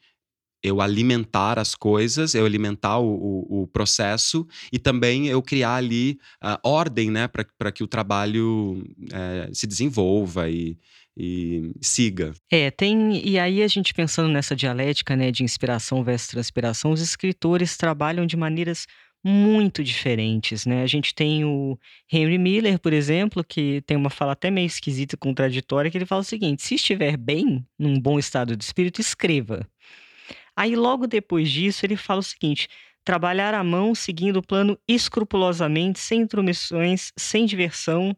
eu 0.65 0.81
alimentar 0.81 1.59
as 1.59 1.75
coisas, 1.75 2.33
eu 2.33 2.45
alimentar 2.45 2.97
o, 2.97 3.07
o, 3.07 3.61
o 3.61 3.67
processo 3.67 4.47
e 4.71 4.79
também 4.79 5.27
eu 5.27 5.41
criar 5.41 5.75
ali 5.75 6.17
uh, 6.43 6.57
ordem, 6.63 7.11
né, 7.11 7.27
para 7.27 7.71
que 7.71 7.83
o 7.83 7.87
trabalho 7.87 8.83
uh, 8.99 9.53
se 9.53 9.67
desenvolva 9.67 10.49
e, 10.49 10.77
e 11.15 11.71
siga. 11.81 12.33
É, 12.51 12.71
tem. 12.71 13.21
E 13.23 13.37
aí 13.37 13.61
a 13.61 13.67
gente 13.67 13.93
pensando 13.93 14.29
nessa 14.29 14.55
dialética, 14.55 15.15
né, 15.15 15.31
de 15.31 15.43
inspiração 15.43 16.03
versus 16.03 16.29
transpiração, 16.29 16.91
os 16.91 17.01
escritores 17.01 17.77
trabalham 17.77 18.25
de 18.25 18.35
maneiras 18.35 18.87
muito 19.23 19.83
diferentes, 19.83 20.67
né? 20.67 20.83
A 20.83 20.87
gente 20.87 21.13
tem 21.15 21.43
o 21.43 21.79
Henry 22.11 22.37
Miller, 22.37 22.79
por 22.79 22.93
exemplo, 22.93 23.43
que 23.43 23.81
tem 23.81 23.97
uma 23.97 24.11
fala 24.11 24.33
até 24.33 24.51
meio 24.51 24.67
esquisita, 24.67 25.17
contraditória, 25.17 25.89
que 25.89 25.97
ele 25.97 26.05
fala 26.05 26.21
o 26.21 26.23
seguinte: 26.23 26.61
se 26.61 26.75
estiver 26.75 27.17
bem, 27.17 27.65
num 27.77 27.99
bom 27.99 28.19
estado 28.19 28.55
de 28.55 28.63
espírito, 28.63 29.01
escreva. 29.01 29.67
Aí, 30.55 30.75
logo 30.75 31.07
depois 31.07 31.49
disso, 31.49 31.85
ele 31.85 31.95
fala 31.95 32.19
o 32.19 32.23
seguinte: 32.23 32.67
trabalhar 33.03 33.53
à 33.53 33.63
mão, 33.63 33.93
seguindo 33.93 34.37
o 34.37 34.45
plano 34.45 34.77
escrupulosamente, 34.87 35.99
sem 35.99 36.21
intromissões, 36.21 37.11
sem 37.17 37.45
diversão. 37.45 38.15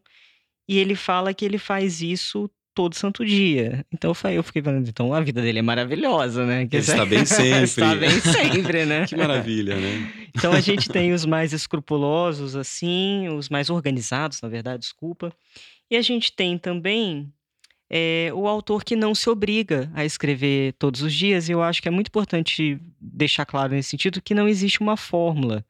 E 0.68 0.78
ele 0.78 0.94
fala 0.94 1.32
que 1.32 1.44
ele 1.44 1.58
faz 1.58 2.02
isso 2.02 2.50
todo 2.78 2.94
santo 2.94 3.26
dia. 3.26 3.84
Então 3.92 4.14
eu 4.32 4.42
fiquei 4.42 4.62
falando, 4.62 4.88
então 4.88 5.12
a 5.12 5.20
vida 5.20 5.42
dele 5.42 5.58
é 5.58 5.62
maravilhosa, 5.62 6.46
né? 6.46 6.64
Que 6.64 6.76
ele 6.76 6.84
está 6.84 7.04
bem 7.04 7.24
sempre. 7.26 7.62
está 7.64 7.94
bem 7.96 8.20
sempre, 8.20 8.86
né? 8.86 9.04
que 9.04 9.16
maravilha, 9.16 9.74
né? 9.74 10.12
Então 10.32 10.52
a 10.52 10.60
gente 10.60 10.88
tem 10.88 11.12
os 11.12 11.26
mais 11.26 11.52
escrupulosos, 11.52 12.54
assim, 12.54 13.28
os 13.30 13.48
mais 13.48 13.68
organizados, 13.68 14.40
na 14.40 14.48
verdade, 14.48 14.82
desculpa. 14.82 15.32
E 15.90 15.96
a 15.96 16.02
gente 16.02 16.30
tem 16.30 16.56
também 16.56 17.32
é 17.90 18.30
o 18.34 18.46
autor 18.46 18.84
que 18.84 18.94
não 18.94 19.14
se 19.14 19.30
obriga 19.30 19.90
a 19.94 20.04
escrever 20.04 20.74
todos 20.74 21.02
os 21.02 21.14
dias, 21.14 21.48
e 21.48 21.52
eu 21.52 21.62
acho 21.62 21.80
que 21.80 21.88
é 21.88 21.90
muito 21.90 22.08
importante 22.08 22.78
deixar 23.00 23.46
claro 23.46 23.72
nesse 23.72 23.90
sentido 23.90 24.20
que 24.20 24.34
não 24.34 24.48
existe 24.48 24.80
uma 24.80 24.96
fórmula. 24.96 25.64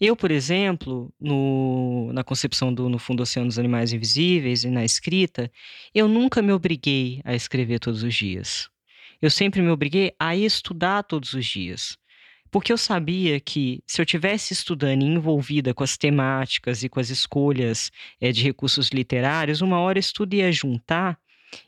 Eu, 0.00 0.14
por 0.14 0.30
exemplo, 0.30 1.12
no, 1.20 2.12
na 2.12 2.22
concepção 2.22 2.72
do 2.72 2.88
No 2.88 3.00
Fundo 3.00 3.22
Oceano 3.22 3.48
dos 3.48 3.58
Animais 3.58 3.92
Invisíveis 3.92 4.62
e 4.62 4.70
na 4.70 4.84
escrita, 4.84 5.50
eu 5.92 6.06
nunca 6.06 6.40
me 6.40 6.52
obriguei 6.52 7.20
a 7.24 7.34
escrever 7.34 7.80
todos 7.80 8.04
os 8.04 8.14
dias. 8.14 8.68
Eu 9.20 9.30
sempre 9.30 9.60
me 9.60 9.70
obriguei 9.70 10.14
a 10.16 10.36
estudar 10.36 11.02
todos 11.02 11.32
os 11.32 11.44
dias. 11.44 11.98
Porque 12.50 12.72
eu 12.72 12.78
sabia 12.78 13.40
que 13.40 13.82
se 13.86 14.00
eu 14.00 14.06
tivesse 14.06 14.54
estudando 14.54 15.02
e 15.02 15.06
envolvida 15.06 15.74
com 15.74 15.82
as 15.82 15.98
temáticas 15.98 16.82
e 16.82 16.88
com 16.88 17.00
as 17.00 17.10
escolhas 17.10 17.90
é, 18.20 18.30
de 18.32 18.42
recursos 18.42 18.88
literários, 18.90 19.60
uma 19.60 19.80
hora 19.80 19.98
isso 19.98 20.14
tudo 20.14 20.34
ia 20.34 20.50
juntar 20.52 21.18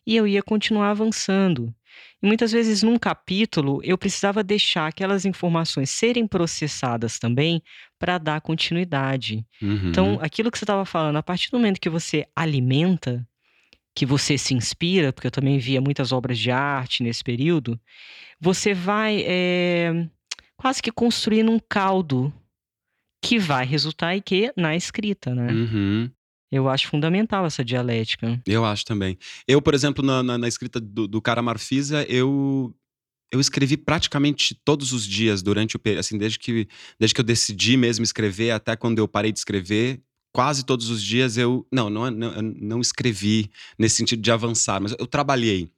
e 0.07 0.17
eu 0.17 0.27
ia 0.27 0.43
continuar 0.43 0.91
avançando. 0.91 1.75
E 2.23 2.27
muitas 2.27 2.53
vezes, 2.53 2.83
num 2.83 2.99
capítulo, 2.99 3.81
eu 3.83 3.97
precisava 3.97 4.45
deixar 4.45 4.87
aquelas 4.87 5.25
informações 5.25 5.91
serem 5.91 6.27
processadas 6.27 7.19
também 7.19 7.63
para 7.99 8.19
dar 8.19 8.41
continuidade. 8.41 9.45
Uhum. 9.61 9.89
Então, 9.89 10.19
aquilo 10.21 10.51
que 10.51 10.59
você 10.59 10.65
estava 10.65 10.85
falando, 10.85 11.17
a 11.17 11.23
partir 11.23 11.51
do 11.51 11.59
momento 11.59 11.81
que 11.81 11.89
você 11.89 12.27
alimenta, 12.37 13.27
que 13.95 14.05
você 14.05 14.37
se 14.37 14.55
inspira, 14.55 15.13
porque 15.13 15.27
eu 15.27 15.33
também 15.33 15.59
via 15.59 15.81
muitas 15.81 16.13
obras 16.13 16.39
de 16.39 16.51
arte 16.51 17.03
nesse 17.03 17.25
período, 17.25 17.81
você 18.41 18.73
vai 18.75 19.25
é, 19.27 20.07
quase 20.57 20.83
que 20.83 20.93
construindo 20.93 21.51
um 21.51 21.59
caldo 21.59 22.33
que 23.23 23.39
vai 23.39 23.67
resultar 23.67 24.15
em 24.15 24.23
que 24.23 24.53
na 24.57 24.77
escrita, 24.77 25.35
né? 25.35 25.53
Uhum. 25.53 26.11
Eu 26.51 26.69
acho 26.69 26.89
fundamental 26.89 27.47
essa 27.47 27.65
dialética. 27.65 28.41
Eu 28.47 28.65
acho 28.65 28.85
também. 28.85 29.17
Eu, 29.47 29.63
por 29.63 29.73
exemplo, 29.73 30.05
na, 30.05 30.23
na, 30.23 30.37
na 30.37 30.49
escrita 30.49 30.81
do, 30.81 31.07
do 31.07 31.23
Cara 31.23 31.43
Marfisa, 31.43 32.05
eu 32.09 32.75
eu 33.33 33.39
escrevi 33.39 33.77
praticamente 33.77 34.57
todos 34.65 34.93
os 34.93 35.07
dias 35.07 35.41
durante 35.41 35.77
o 35.77 35.81
assim 35.99 36.19
desde 36.19 36.37
que 36.37 36.67
desde 36.99 37.15
que 37.15 37.21
eu 37.21 37.25
decidi 37.25 37.77
mesmo 37.77 38.03
escrever 38.03 38.51
até 38.51 38.75
quando 38.75 38.99
eu 38.99 39.07
parei 39.07 39.31
de 39.31 39.39
escrever 39.39 40.03
quase 40.35 40.65
todos 40.65 40.91
os 40.91 41.01
dias 41.01 41.37
eu 41.37 41.65
não 41.71 41.89
não 41.89 42.11
não, 42.11 42.43
não 42.43 42.81
escrevi 42.81 43.49
nesse 43.79 43.97
sentido 43.97 44.21
de 44.21 44.33
avançar 44.33 44.81
mas 44.81 44.97
eu 44.99 45.07
trabalhei 45.07 45.71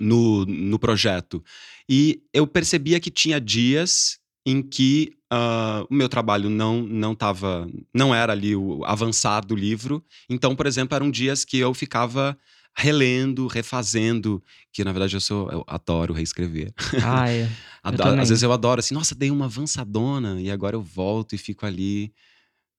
no, 0.00 0.46
no 0.46 0.78
projeto 0.78 1.44
e 1.88 2.22
eu 2.32 2.46
percebia 2.46 3.00
que 3.00 3.10
tinha 3.10 3.38
dias 3.38 4.18
em 4.46 4.62
que 4.62 5.17
uh, 5.32 5.86
o 5.88 5.94
meu 5.94 6.08
trabalho 6.08 6.48
não 6.48 6.82
não 6.82 7.14
tava, 7.14 7.68
não 7.94 8.14
era 8.14 8.32
ali 8.32 8.54
o 8.56 8.84
avançar 8.84 9.44
do 9.44 9.54
livro. 9.54 10.04
Então, 10.28 10.54
por 10.54 10.66
exemplo, 10.66 10.94
eram 10.94 11.10
dias 11.10 11.44
que 11.44 11.58
eu 11.58 11.72
ficava 11.74 12.36
relendo, 12.76 13.46
refazendo, 13.48 14.42
que 14.72 14.84
na 14.84 14.92
verdade 14.92 15.16
eu 15.16 15.20
sou 15.20 15.50
eu 15.50 15.64
adoro 15.66 16.14
reescrever. 16.14 16.72
Ah, 17.02 17.28
é. 17.28 17.48
adoro, 17.82 18.20
às 18.20 18.28
vezes 18.28 18.42
eu 18.42 18.52
adoro 18.52 18.78
assim, 18.78 18.94
nossa, 18.94 19.14
dei 19.14 19.30
uma 19.30 19.46
avançadona 19.46 20.40
e 20.40 20.50
agora 20.50 20.76
eu 20.76 20.82
volto 20.82 21.34
e 21.34 21.38
fico 21.38 21.66
ali 21.66 22.12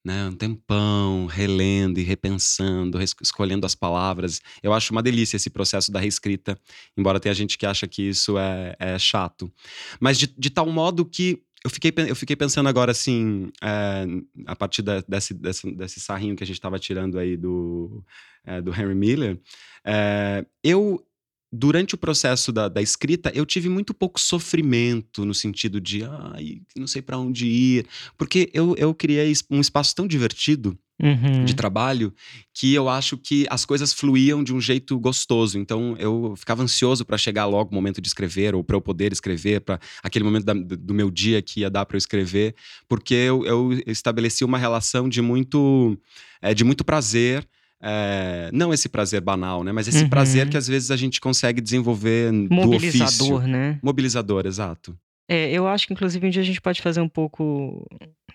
né, 0.05 0.27
um 0.27 0.35
tempão 0.35 1.25
relendo 1.25 1.99
e 1.99 2.03
repensando, 2.03 2.99
escolhendo 3.21 3.65
as 3.65 3.75
palavras. 3.75 4.41
Eu 4.63 4.73
acho 4.73 4.91
uma 4.91 5.03
delícia 5.03 5.35
esse 5.35 5.49
processo 5.49 5.91
da 5.91 5.99
reescrita, 5.99 6.57
embora 6.97 7.19
tenha 7.19 7.35
gente 7.35 7.57
que 7.57 7.65
acha 7.65 7.88
que 7.88 8.03
isso 8.03 8.38
é, 8.38 8.75
é 8.79 8.97
chato. 8.97 9.51
Mas 9.99 10.17
de, 10.17 10.27
de 10.27 10.49
tal 10.49 10.67
modo 10.67 11.05
que 11.05 11.43
eu 11.63 11.69
fiquei, 11.69 11.93
eu 12.08 12.15
fiquei 12.15 12.36
pensando 12.36 12.69
agora 12.69 12.91
assim, 12.91 13.52
é, 13.62 14.06
a 14.45 14.56
partir 14.56 14.82
da, 14.82 15.02
desse, 15.08 15.34
desse, 15.34 15.72
desse 15.76 16.00
sarrinho 16.00 16.36
que 16.36 16.43
a 16.43 16.48
gente 16.48 16.56
estava 16.56 16.80
tirando 16.80 17.19
aí 17.19 17.36
do, 17.36 18.04
é, 18.45 18.62
do 18.62 18.72
Henry 18.72 18.95
Miller, 18.95 19.39
é, 19.84 20.45
eu 20.63 21.06
durante 21.51 21.95
o 21.95 21.97
processo 21.97 22.51
da, 22.51 22.67
da, 22.67 22.81
escrita, 22.81 23.31
eu 23.33 23.45
tive 23.45 23.69
muito 23.69 23.93
pouco 23.93 24.19
sofrimento 24.19 25.25
no 25.25 25.33
sentido 25.33 25.81
de, 25.81 26.03
ai, 26.03 26.62
não 26.75 26.88
sei 26.88 27.01
para 27.01 27.17
onde 27.17 27.47
ir, 27.47 27.88
porque 28.17 28.49
eu, 28.53 28.75
eu 28.77 28.93
criei 28.93 29.33
um 29.49 29.59
espaço 29.59 29.95
tão 29.95 30.07
divertido 30.07 30.77
uhum. 31.01 31.45
de 31.45 31.55
trabalho 31.55 32.13
que 32.53 32.73
eu 32.73 32.89
acho 32.89 33.17
que 33.17 33.47
as 33.49 33.65
coisas 33.65 33.93
fluíam 33.93 34.43
de 34.43 34.53
um 34.53 34.62
jeito 34.62 34.99
gostoso. 34.99 35.57
Então 35.57 35.95
eu 35.97 36.35
ficava 36.35 36.62
ansioso 36.62 37.05
para 37.05 37.17
chegar 37.17 37.45
logo 37.45 37.71
o 37.71 37.73
momento 37.73 38.01
de 38.01 38.07
escrever 38.07 38.53
ou 38.53 38.63
para 38.63 38.75
eu 38.75 38.81
poder 38.81 39.12
escrever, 39.12 39.62
para 39.62 39.79
aquele 40.03 40.25
momento 40.25 40.45
da, 40.45 40.53
do 40.53 40.93
meu 40.93 41.09
dia 41.09 41.41
que 41.41 41.62
ia 41.62 41.69
dar 41.69 41.85
para 41.85 41.95
eu 41.95 41.99
escrever, 41.99 42.53
porque 42.88 43.13
eu, 43.13 43.45
eu 43.45 43.71
estabeleci 43.88 44.43
uma 44.43 44.57
relação 44.57 45.07
de 45.09 45.21
muito, 45.21 45.97
é, 46.41 46.53
de 46.53 46.63
muito 46.63 46.83
prazer 46.83 47.47
é, 47.82 48.50
não 48.54 48.74
esse 48.74 48.89
prazer 48.89 49.22
banal, 49.22 49.63
né? 49.63 49.72
Mas 49.72 49.88
esse 49.88 50.04
uhum. 50.04 50.10
prazer 50.10 50.50
que 50.50 50.58
às 50.58 50.68
vezes 50.68 50.92
a 50.92 50.98
gente 50.98 51.22
consegue 51.22 51.62
desenvolver 51.62 52.32
Mobilizador, 52.32 53.28
do 53.28 53.36
ofício. 53.36 53.48
né? 53.48 53.80
Mobilizador, 53.82 54.46
exato. 54.46 54.98
É, 55.28 55.52
eu 55.52 55.68
acho 55.68 55.88
que 55.88 55.94
inclusive 55.94 56.26
um 56.26 56.30
dia 56.30 56.42
a 56.42 56.46
gente 56.46 56.60
pode 56.60 56.82
fazer 56.82 57.02
um 57.02 57.08
pouco, 57.08 57.88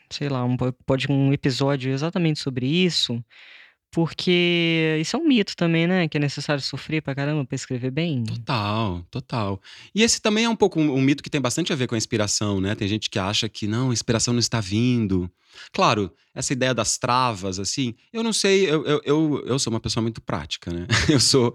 sei 0.09 0.29
lá, 0.29 0.45
um, 0.45 0.57
pode 0.87 1.11
um 1.11 1.33
episódio 1.33 1.93
exatamente 1.93 2.39
sobre 2.39 2.67
isso, 2.67 3.23
porque 3.91 4.97
isso 5.01 5.17
é 5.17 5.19
um 5.19 5.27
mito 5.27 5.57
também, 5.57 5.87
né? 5.87 6.09
Que 6.09 6.17
é 6.17 6.21
necessário 6.21 6.63
sofrer 6.63 7.03
pra 7.03 7.15
caramba 7.15 7.45
pra 7.45 7.55
escrever 7.55 7.91
bem. 7.91 8.25
Total, 8.25 9.05
total. 9.11 9.61
E 9.95 10.03
esse 10.03 10.23
também 10.23 10.45
é 10.45 10.49
um 10.49 10.57
pouco 10.57 10.81
um, 10.81 10.95
um 10.95 11.01
mito 11.01 11.23
que 11.23 11.31
tem 11.31 11.41
bastante 11.41 11.73
a 11.73 11.77
ver 11.77 11.87
com 11.87 11.95
a 11.95 11.99
inspiração, 11.99 12.61
né? 12.61 12.75
Tem 12.75 12.89
gente 12.89 13.11
que 13.11 13.19
acha 13.19 13.49
que 13.49 13.67
não, 13.67 13.91
a 13.91 13.93
inspiração 13.93 14.33
não 14.33 14.41
está 14.41 14.61
vindo. 14.61 15.31
Claro, 15.73 16.12
essa 16.35 16.53
ideia 16.53 16.75
das 16.75 16.99
travas, 16.99 17.59
assim, 17.59 17.95
eu 18.12 18.23
não 18.23 18.33
sei, 18.33 18.69
eu, 18.69 18.85
eu, 18.85 19.01
eu, 19.05 19.45
eu 19.47 19.59
sou 19.59 19.73
uma 19.73 19.79
pessoa 19.81 20.03
muito 20.03 20.21
prática, 20.21 20.73
né? 20.73 20.87
Eu 21.09 21.21
sou, 21.21 21.55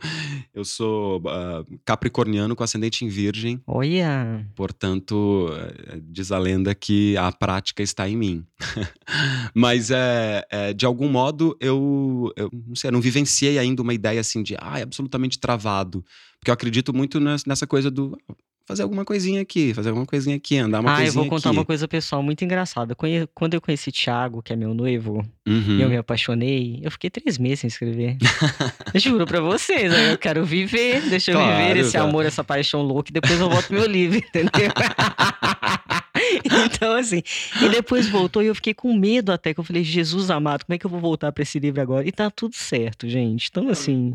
eu 0.53 0.63
sou 0.63 1.17
uh, 1.19 1.79
capricorniano 1.83 2.55
com 2.55 2.63
ascendente 2.63 3.03
em 3.03 3.09
virgem. 3.09 3.61
Olha! 3.67 4.45
Portanto, 4.55 5.49
eh, 5.51 5.99
diz 6.01 6.31
a 6.31 6.37
lenda 6.37 6.73
que 6.73 7.17
a 7.17 7.31
prática 7.31 7.83
está 7.83 8.07
em 8.07 8.15
mim. 8.15 8.45
Mas, 9.53 9.91
é, 9.91 10.45
é, 10.49 10.73
de 10.73 10.85
algum 10.85 11.09
modo, 11.09 11.57
eu, 11.59 12.31
eu 12.37 12.49
não 12.53 12.75
sei, 12.75 12.89
eu 12.89 12.93
não 12.93 13.01
vivenciei 13.01 13.57
ainda 13.59 13.81
uma 13.81 13.93
ideia 13.93 14.21
assim 14.21 14.41
de, 14.41 14.55
ah, 14.59 14.79
é 14.79 14.83
absolutamente 14.83 15.39
travado. 15.39 16.05
Porque 16.39 16.51
eu 16.51 16.53
acredito 16.53 16.93
muito 16.93 17.19
nessa 17.19 17.67
coisa 17.67 17.91
do 17.91 18.17
fazer 18.69 18.83
alguma 18.83 19.03
coisinha 19.03 19.41
aqui, 19.41 19.73
fazer 19.73 19.89
alguma 19.89 20.05
coisinha 20.05 20.35
aqui, 20.35 20.55
andar 20.55 20.81
uma 20.81 20.91
ah, 20.91 20.95
coisinha 20.97 21.09
aqui. 21.09 21.17
Ah, 21.17 21.21
eu 21.21 21.23
vou 21.23 21.29
contar 21.37 21.49
aqui. 21.49 21.57
uma 21.57 21.65
coisa 21.65 21.87
pessoal 21.87 22.21
muito 22.21 22.45
engraçada. 22.45 22.95
Quando 23.33 23.55
eu 23.55 23.61
conheci 23.61 23.91
Thiago, 23.91 24.43
que 24.43 24.53
é 24.53 24.55
meu 24.55 24.75
noivo, 24.75 25.25
uhum. 25.47 25.77
e 25.79 25.81
eu 25.81 25.89
me 25.89 25.97
apaixonei, 25.97 26.79
eu 26.83 26.91
fiquei 26.91 27.09
três 27.09 27.39
meses 27.39 27.61
sem 27.61 27.67
escrever. 27.67 28.15
eu 28.93 28.99
juro 28.99 29.25
pra 29.25 29.41
vocês, 29.41 29.91
eu 29.91 30.19
quero 30.19 30.45
viver, 30.45 31.01
deixa 31.09 31.31
eu 31.31 31.37
claro, 31.37 31.57
viver 31.57 31.79
esse 31.79 31.93
tá. 31.93 32.03
amor, 32.03 32.27
essa 32.27 32.43
paixão 32.43 32.83
louca, 32.83 33.09
e 33.09 33.13
depois 33.13 33.39
eu 33.39 33.49
volto 33.49 33.73
meu 33.73 33.87
livro, 33.87 34.19
entendeu? 34.19 34.51
então, 36.45 36.93
assim, 36.95 37.23
e 37.63 37.69
depois 37.69 38.07
voltou 38.07 38.43
e 38.43 38.47
eu 38.47 38.55
fiquei 38.55 38.75
com 38.75 38.93
medo 38.95 39.31
até, 39.31 39.51
que 39.51 39.59
eu 39.59 39.63
falei, 39.63 39.83
Jesus 39.83 40.29
amado, 40.29 40.63
como 40.63 40.75
é 40.75 40.77
que 40.77 40.85
eu 40.85 40.91
vou 40.91 40.99
voltar 40.99 41.31
para 41.31 41.41
esse 41.41 41.57
livro 41.57 41.81
agora? 41.81 42.07
E 42.07 42.11
tá 42.11 42.29
tudo 42.29 42.53
certo, 42.55 43.09
gente. 43.09 43.47
Então, 43.49 43.67
assim, 43.67 44.13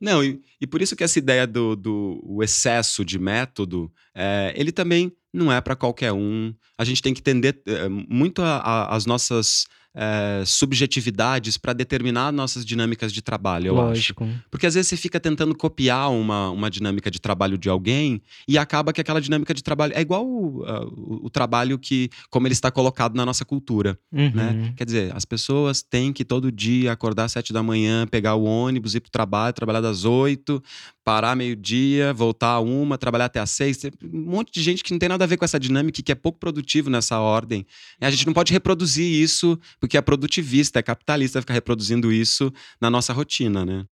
não, 0.00 0.22
e, 0.22 0.40
e 0.60 0.66
por 0.66 0.80
isso 0.80 0.94
que 0.94 1.02
essa 1.02 1.18
ideia 1.18 1.46
do, 1.46 1.74
do 1.74 2.42
excesso 2.42 3.04
de 3.04 3.18
método, 3.18 3.92
é, 4.14 4.52
ele 4.56 4.70
também 4.70 5.12
não 5.32 5.52
é 5.52 5.60
para 5.60 5.76
qualquer 5.76 6.12
um. 6.12 6.54
A 6.76 6.84
gente 6.84 7.02
tem 7.02 7.12
que 7.12 7.20
entender 7.20 7.60
é, 7.66 7.88
muito 7.88 8.40
a, 8.42 8.58
a, 8.58 8.96
as 8.96 9.06
nossas 9.06 9.66
é, 10.00 10.44
subjetividades 10.46 11.58
para 11.58 11.72
determinar 11.72 12.30
nossas 12.32 12.64
dinâmicas 12.64 13.12
de 13.12 13.20
trabalho, 13.20 13.66
eu 13.66 13.74
Lógico. 13.74 14.22
acho. 14.22 14.34
Porque 14.48 14.64
às 14.64 14.74
vezes 14.74 14.88
você 14.88 14.96
fica 14.96 15.18
tentando 15.18 15.56
copiar 15.56 16.12
uma, 16.12 16.50
uma 16.50 16.70
dinâmica 16.70 17.10
de 17.10 17.20
trabalho 17.20 17.58
de 17.58 17.68
alguém 17.68 18.22
e 18.46 18.56
acaba 18.56 18.92
que 18.92 19.00
aquela 19.00 19.20
dinâmica 19.20 19.52
de 19.52 19.60
trabalho 19.60 19.92
é 19.96 20.00
igual 20.00 20.24
o, 20.24 20.62
uh, 20.62 21.26
o 21.26 21.28
trabalho 21.28 21.76
que, 21.80 22.08
como 22.30 22.46
ele 22.46 22.52
está 22.52 22.70
colocado 22.70 23.16
na 23.16 23.26
nossa 23.26 23.44
cultura. 23.44 23.98
Uhum. 24.12 24.30
Né? 24.30 24.72
Quer 24.76 24.84
dizer, 24.84 25.16
as 25.16 25.24
pessoas 25.24 25.82
têm 25.82 26.12
que 26.12 26.24
todo 26.24 26.52
dia 26.52 26.92
acordar 26.92 27.24
às 27.24 27.32
sete 27.32 27.52
da 27.52 27.62
manhã, 27.62 28.06
pegar 28.06 28.36
o 28.36 28.44
ônibus, 28.44 28.94
ir 28.94 29.00
para 29.00 29.08
o 29.08 29.10
trabalho, 29.10 29.52
trabalhar 29.52 29.80
das 29.80 30.04
oito, 30.04 30.62
parar 31.08 31.34
meio-dia, 31.34 32.12
voltar 32.12 32.48
a 32.48 32.60
uma, 32.60 32.98
trabalhar 32.98 33.24
até 33.24 33.40
às 33.40 33.48
seis. 33.48 33.78
Tem 33.78 33.90
um 34.12 34.30
monte 34.30 34.52
de 34.52 34.62
gente 34.62 34.84
que 34.84 34.92
não 34.92 34.98
tem 34.98 35.08
nada 35.08 35.24
a 35.24 35.26
ver 35.26 35.38
com 35.38 35.44
essa 35.46 35.58
dinâmica 35.58 36.00
e 36.00 36.02
que 36.02 36.12
é 36.12 36.14
pouco 36.14 36.38
produtivo 36.38 36.90
nessa 36.90 37.18
ordem. 37.18 37.66
A 37.98 38.10
gente 38.10 38.26
não 38.26 38.34
pode 38.34 38.52
reproduzir 38.52 39.06
isso, 39.06 39.58
porque 39.80 39.96
é 39.96 40.02
produtivista, 40.02 40.80
é 40.80 40.82
capitalista 40.82 41.40
ficar 41.40 41.54
reproduzindo 41.54 42.12
isso 42.12 42.52
na 42.78 42.90
nossa 42.90 43.14
rotina, 43.14 43.64
né? 43.64 43.86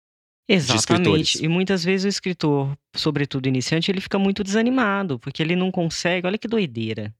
Exatamente. 0.48 1.40
E 1.40 1.46
muitas 1.46 1.84
vezes 1.84 2.04
o 2.04 2.08
escritor, 2.08 2.76
sobretudo 2.96 3.46
iniciante, 3.46 3.92
ele 3.92 4.00
fica 4.00 4.18
muito 4.18 4.42
desanimado, 4.42 5.16
porque 5.16 5.40
ele 5.40 5.54
não 5.54 5.70
consegue. 5.70 6.26
Olha 6.26 6.36
que 6.36 6.48
doideira. 6.48 7.14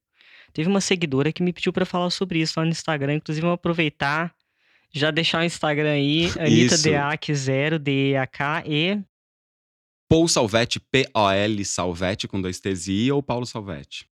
Teve 0.51 0.67
uma 0.67 0.81
seguidora 0.81 1.31
que 1.31 1.41
me 1.41 1.53
pediu 1.53 1.71
para 1.71 1.85
falar 1.85 2.09
sobre 2.09 2.41
isso 2.41 2.55
lá 2.57 2.65
no 2.65 2.71
Instagram, 2.71 3.13
inclusive 3.13 3.45
eu 3.45 3.47
vou 3.47 3.55
aproveitar 3.55 4.35
já 4.93 5.09
deixar 5.09 5.41
o 5.41 5.45
Instagram 5.45 5.91
aí, 5.91 6.29
Anitta 6.37 6.77
Deac 6.77 7.33
0 7.33 7.79
D 7.79 8.11
E 8.11 8.17
A 8.17 8.27
K 8.27 8.63
E 8.65 9.01
Paul 10.15 10.29
Salvetti, 10.29 10.79
P-O-L 10.79 11.65
Salvetti 11.65 12.25
com 12.25 12.39
dois 12.39 12.57
T's 12.57 12.87
e 12.87 13.07
I 13.07 13.11
ou 13.11 13.21
Paulo 13.21 13.45
Salvetti? 13.45 14.07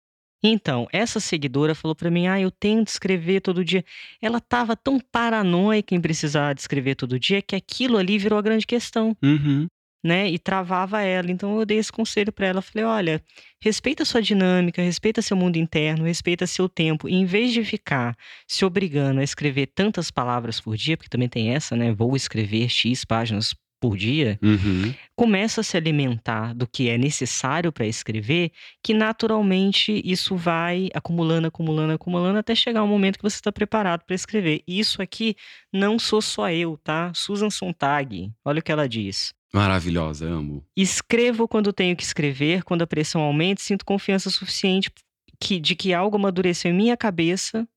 Então, 0.44 0.88
essa 0.92 1.20
seguidora 1.20 1.76
falou 1.76 1.94
para 1.94 2.10
mim: 2.10 2.26
"Ah, 2.26 2.42
eu 2.42 2.50
tenho 2.50 2.84
de 2.84 2.90
escrever 2.90 3.40
todo 3.40 3.64
dia". 3.64 3.86
Ela 4.20 4.40
estava 4.40 4.76
tão 4.76 5.00
paranoica 5.00 5.94
em 5.94 6.02
precisar 6.02 6.56
de 6.56 6.62
escrever 6.62 6.96
todo 6.96 7.20
dia 7.20 7.40
que 7.40 7.56
aquilo 7.56 7.98
ali 7.98 8.18
virou 8.18 8.40
a 8.40 8.42
grande 8.42 8.66
questão, 8.66 9.16
Uhum. 9.22 9.68
né? 10.04 10.28
E 10.28 10.40
travava 10.40 11.04
ela. 11.04 11.30
Então 11.30 11.60
eu 11.60 11.68
dei 11.68 11.78
esse 11.78 11.92
conselho 11.92 12.34
para 12.34 12.48
ela, 12.48 12.64
falei: 12.64 12.84
"Olha, 12.84 13.24
respeita 13.62 14.02
a 14.02 14.06
sua 14.06 14.24
dinâmica, 14.24 14.82
respeita 14.82 15.22
seu 15.22 15.38
mundo 15.38 15.58
interno, 15.58 16.06
respeita 16.06 16.48
seu 16.48 16.68
tempo. 16.68 17.08
E 17.08 17.14
em 17.14 17.26
vez 17.26 17.54
de 17.54 17.64
ficar 17.64 18.18
se 18.48 18.66
obrigando 18.66 19.20
a 19.20 19.24
escrever 19.24 19.68
tantas 19.68 20.10
palavras 20.10 20.60
por 20.60 20.76
dia, 20.76 20.98
porque 20.98 21.10
também 21.10 21.30
tem 21.30 21.54
essa, 21.54 21.76
né? 21.76 21.94
Vou 21.94 22.16
escrever 22.16 22.70
X 22.70 23.06
páginas 23.06 23.54
por 23.82 23.98
dia, 23.98 24.40
uhum. 24.44 24.94
começa 25.16 25.62
a 25.62 25.64
se 25.64 25.76
alimentar 25.76 26.54
do 26.54 26.68
que 26.68 26.88
é 26.88 27.00
necessário 27.00 27.72
para 27.72 27.88
escrever, 27.88 28.52
que 28.84 28.94
naturalmente 28.94 30.00
isso 30.06 30.36
vai 30.38 30.90
acumulando, 30.94 31.48
acumulando, 31.48 31.94
acumulando, 31.94 32.38
até 32.38 32.54
chegar 32.54 32.84
um 32.84 32.88
momento 32.88 33.18
que 33.18 33.24
você 33.24 33.38
está 33.38 33.52
preparado 33.52 34.04
para 34.06 34.16
escrever. 34.16 34.62
Isso 34.68 35.02
aqui 35.02 35.36
não 35.74 35.98
sou 35.98 36.22
só 36.22 36.52
eu, 36.52 36.78
tá? 36.84 37.12
Susan 37.16 37.50
Sontag, 37.50 38.32
olha 38.46 38.60
o 38.60 38.62
que 38.62 38.72
ela 38.72 38.88
diz. 38.88 39.34
Maravilhosa, 39.52 40.28
amo. 40.28 40.64
Escrevo 40.78 41.48
quando 41.48 41.74
tenho 41.74 41.96
que 41.96 42.04
escrever, 42.04 42.64
quando 42.64 42.84
a 42.84 42.88
pressão 42.88 43.22
aumenta, 43.22 43.64
sinto 43.64 43.84
confiança 43.84 44.30
suficiente 44.30 44.92
que, 45.40 45.60
de 45.60 45.76
que 45.76 45.92
algo 45.92 46.18
amadureceu 46.18 46.72
em 46.72 46.76
minha 46.76 46.96
cabeça 46.96 47.68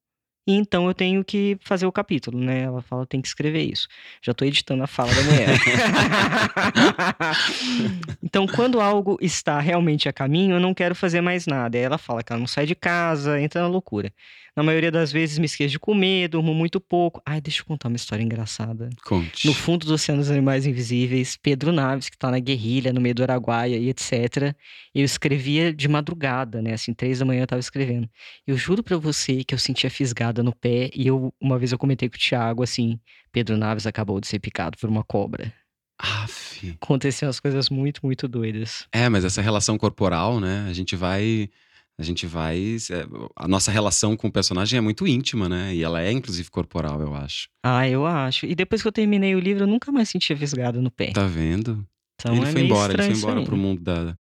e 0.47 0.55
então 0.55 0.87
eu 0.87 0.95
tenho 0.95 1.25
que 1.25 1.57
fazer 1.63 1.87
o 1.87 1.93
capítulo, 1.93 2.39
né? 2.39 2.63
Ela 2.63 2.83
fala, 2.83 3.07
tem 3.07 3.21
que 3.21 3.29
escrever 3.29 3.63
isso. 3.63 3.89
Já 4.21 4.33
estou 4.33 4.47
editando 4.47 4.83
a 4.83 4.87
fala 4.87 5.11
da 5.15 5.23
mulher. 5.23 5.49
então, 8.23 8.47
quando 8.47 8.79
algo 8.79 9.17
está 9.23 9.59
realmente 9.59 10.07
a 10.07 10.13
caminho, 10.13 10.57
eu 10.57 10.61
não 10.61 10.75
quero 10.75 10.95
fazer 10.95 11.23
mais 11.23 11.47
nada. 11.47 11.79
Aí 11.79 11.85
ela 11.85 11.97
fala 11.97 12.23
que 12.23 12.31
ela 12.31 12.41
não 12.41 12.47
sai 12.47 12.67
de 12.67 12.75
casa, 12.75 13.41
entra 13.41 13.63
na 13.63 13.69
loucura. 13.69 14.13
Na 14.57 14.63
maioria 14.63 14.91
das 14.91 15.11
vezes 15.11 15.37
me 15.39 15.47
esqueço 15.47 15.73
de 15.73 15.79
comer, 15.81 16.29
durmo 16.29 16.55
muito 16.55 16.81
pouco. 16.81 17.21
Ai, 17.27 17.41
deixa 17.41 17.63
eu 17.63 17.67
contar 17.67 17.89
uma 17.89 17.97
história 17.97 18.23
engraçada. 18.23 18.89
Conte. 19.05 19.47
No 19.47 19.53
fundo 19.53 19.85
do 19.85 19.95
Oceano 19.95 20.21
dos 20.21 20.31
Animais 20.31 20.65
Invisíveis, 20.65 21.37
Pedro 21.37 21.73
Naves, 21.73 22.09
que 22.09 22.17
tá 22.17 22.31
na 22.31 22.39
guerrilha, 22.39 22.93
no 22.93 23.01
meio 23.01 23.15
do 23.17 23.23
Araguaia 23.23 23.77
e 23.77 23.89
etc. 23.89 24.55
Eu 24.95 25.05
escrevia 25.05 25.73
de 25.75 25.89
madrugada, 25.89 26.63
né? 26.63 26.75
Assim, 26.75 26.95
três 26.95 27.19
da 27.19 27.25
manhã 27.25 27.43
eu 27.43 27.47
tava 27.49 27.61
escrevendo. 27.61 28.09
Eu 28.47 28.57
juro 28.57 28.83
pra 28.83 28.97
você 28.97 29.43
que 29.43 29.55
eu 29.55 29.59
sentia 29.59 29.91
fisgada 29.91 30.43
no 30.43 30.55
pé 30.55 30.91
e 30.95 31.07
eu, 31.07 31.35
uma 31.41 31.59
vez 31.59 31.73
eu 31.73 31.79
comentei 31.79 32.09
com 32.09 32.17
o 32.17 32.19
Thiago, 32.19 32.63
assim, 32.63 33.01
Pedro 33.33 33.57
Naves 33.57 33.87
acabou 33.87 34.21
de 34.21 34.29
ser 34.29 34.39
picado 34.39 34.79
por 34.79 34.89
uma 34.89 35.03
cobra. 35.03 35.53
Aff. 35.99 36.77
Aconteciam 36.81 37.29
as 37.29 37.41
coisas 37.41 37.71
muito, 37.71 38.01
muito 38.05 38.29
doidas. 38.29 38.87
É, 38.93 39.09
mas 39.09 39.25
essa 39.25 39.43
relação 39.43 39.79
corporal, 39.79 40.41
né? 40.41 40.67
A 40.69 40.73
gente 40.73 40.97
vai. 40.97 41.49
A 41.99 42.03
gente 42.03 42.27
vai. 42.27 42.77
é, 42.91 43.07
A 43.37 43.47
nossa 43.47 43.71
relação 43.71 44.17
com 44.17 44.27
o 44.27 44.33
personagem 44.33 44.77
é 44.77 44.81
muito 44.81 45.07
íntima, 45.07 45.49
né? 45.49 45.75
E 45.75 45.83
ela 45.83 46.03
é, 46.03 46.11
inclusive, 46.11 46.51
corporal, 46.51 47.01
eu 47.01 47.15
acho. 47.15 47.49
Ah, 47.65 47.89
eu 47.89 48.05
acho. 48.05 48.47
E 48.47 48.55
depois 48.55 48.83
que 48.83 48.89
eu 48.89 48.93
terminei 48.93 49.35
o 49.35 49.41
livro, 49.41 49.65
eu 49.65 49.69
nunca 49.69 49.93
mais 49.93 50.09
sentia 50.09 50.37
fisgado 50.37 50.83
no 50.83 50.91
pé. 50.91 51.13
Tá 51.13 51.27
vendo? 51.27 51.87
Então 52.21 52.35
ele 52.37 52.47
é 52.47 52.53
foi 52.53 52.63
embora, 52.63 52.93
ele 52.93 53.03
foi 53.03 53.13
embora 53.15 53.45
pro 53.45 53.57
mundo 53.57 53.81
da, 53.81 54.17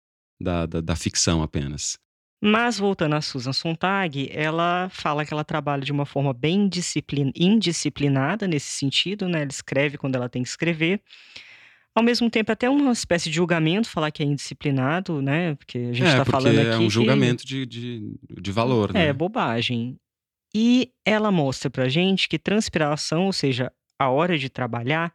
da, 0.41 0.65
da, 0.65 0.81
da 0.81 0.95
ficção 0.95 1.43
apenas. 1.43 1.97
Mas 2.41 2.79
voltando 2.79 3.15
a 3.15 3.21
Susan 3.21 3.51
Sontag, 3.51 4.29
ela 4.31 4.87
fala 4.89 5.25
que 5.25 5.33
ela 5.33 5.43
trabalha 5.43 5.83
de 5.83 5.91
uma 5.91 6.05
forma 6.05 6.33
bem 6.33 6.69
disciplin... 6.69 7.31
indisciplinada 7.35 8.47
nesse 8.47 8.71
sentido, 8.71 9.27
né? 9.27 9.41
Ela 9.41 9.51
escreve 9.51 9.97
quando 9.97 10.15
ela 10.15 10.29
tem 10.29 10.41
que 10.41 10.49
escrever. 10.49 11.01
Ao 11.99 12.03
mesmo 12.03 12.29
tempo, 12.29 12.49
até 12.49 12.69
uma 12.69 12.93
espécie 12.93 13.29
de 13.29 13.35
julgamento 13.35 13.89
falar 13.89 14.09
que 14.09 14.23
é 14.23 14.25
indisciplinado, 14.25 15.21
né? 15.21 15.53
Porque 15.55 15.77
a 15.77 15.91
gente 15.93 16.03
é, 16.03 16.07
está 16.07 16.23
porque 16.23 16.31
falando 16.31 16.57
aqui. 16.59 16.67
é 16.69 16.77
um 16.77 16.83
que- 16.83 16.89
julgamento 16.89 17.45
de, 17.45 17.65
de, 17.65 18.13
de 18.41 18.51
valor, 18.53 18.93
né? 18.93 19.07
É, 19.07 19.13
bobagem. 19.13 19.97
E 20.55 20.91
ela 21.05 21.29
mostra 21.29 21.69
pra 21.69 21.89
gente 21.89 22.29
que 22.29 22.39
transpiração, 22.39 23.25
ou 23.25 23.33
seja, 23.33 23.69
a 23.99 24.09
hora 24.09 24.37
de 24.37 24.49
trabalhar, 24.49 25.13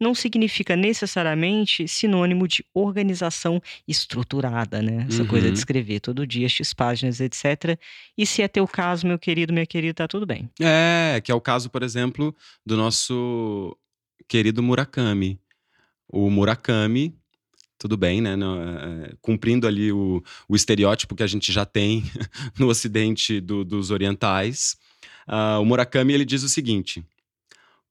não 0.00 0.14
significa 0.14 0.76
necessariamente 0.76 1.88
sinônimo 1.88 2.46
de 2.46 2.64
organização 2.72 3.60
estruturada, 3.88 4.80
né? 4.80 5.06
Essa 5.08 5.24
coisa 5.24 5.48
Uhum. 5.48 5.52
de 5.52 5.58
escrever 5.58 5.98
todo 5.98 6.24
dia 6.24 6.48
X 6.48 6.72
páginas, 6.72 7.20
etc. 7.20 7.76
E 8.16 8.24
se 8.24 8.40
é 8.40 8.46
teu 8.46 8.68
caso, 8.68 9.04
meu 9.04 9.18
querido, 9.18 9.52
minha 9.52 9.66
querida, 9.66 9.94
tá 9.94 10.06
tudo 10.08 10.24
bem. 10.26 10.48
É, 10.60 11.20
que 11.24 11.32
é 11.32 11.34
o 11.34 11.40
caso, 11.40 11.68
por 11.68 11.82
exemplo, 11.82 12.32
do 12.64 12.76
nosso 12.76 13.76
querido 14.28 14.62
Murakami. 14.62 15.39
O 16.12 16.28
Murakami, 16.30 17.14
tudo 17.78 17.96
bem, 17.96 18.20
né? 18.20 18.36
não, 18.36 18.60
é, 18.60 19.14
cumprindo 19.22 19.66
ali 19.66 19.92
o, 19.92 20.22
o 20.48 20.56
estereótipo 20.56 21.14
que 21.14 21.22
a 21.22 21.26
gente 21.26 21.52
já 21.52 21.64
tem 21.64 22.02
no 22.58 22.68
ocidente 22.68 23.40
do- 23.40 23.64
dos 23.64 23.90
orientais. 23.90 24.76
ah, 25.26 25.58
o 25.60 25.64
Murakami 25.64 26.12
ele 26.12 26.24
diz 26.24 26.42
o 26.42 26.48
seguinte: 26.48 27.04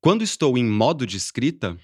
quando 0.01 0.21
estou 0.23 0.57
em 0.57 0.65
modo 0.65 1.05
de 1.07 1.17
escrita 1.17 1.77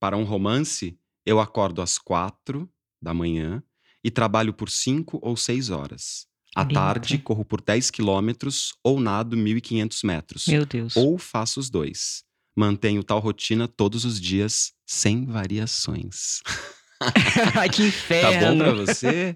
para 0.00 0.16
um 0.16 0.24
romance, 0.24 0.96
eu 1.24 1.38
acordo 1.40 1.80
às 1.82 1.98
quatro 1.98 2.68
da 3.00 3.12
manhã 3.14 3.62
e 4.02 4.10
trabalho 4.10 4.52
por 4.52 4.68
cinco 4.70 5.18
ou 5.22 5.36
seis 5.36 5.70
horas. 5.70 6.26
À 6.56 6.62
Lindo. 6.62 6.74
tarde, 6.74 7.18
corro 7.18 7.44
por 7.44 7.60
10 7.60 7.90
quilômetros 7.90 8.74
ou 8.82 9.00
nado 9.00 9.36
1.500 9.36 10.06
metros. 10.06 10.46
Meu 10.46 10.64
Deus. 10.64 10.96
Ou 10.96 11.18
faço 11.18 11.58
os 11.58 11.68
dois. 11.68 12.22
Mantenho 12.56 13.02
tal 13.02 13.18
rotina 13.18 13.66
todos 13.66 14.04
os 14.04 14.20
dias, 14.20 14.72
sem 14.86 15.26
variações. 15.26 16.40
Que 17.12 17.40
Tá 17.40 17.66
bom 17.68 17.86
inferno. 17.86 18.64
pra 18.64 18.72
você? 18.72 19.34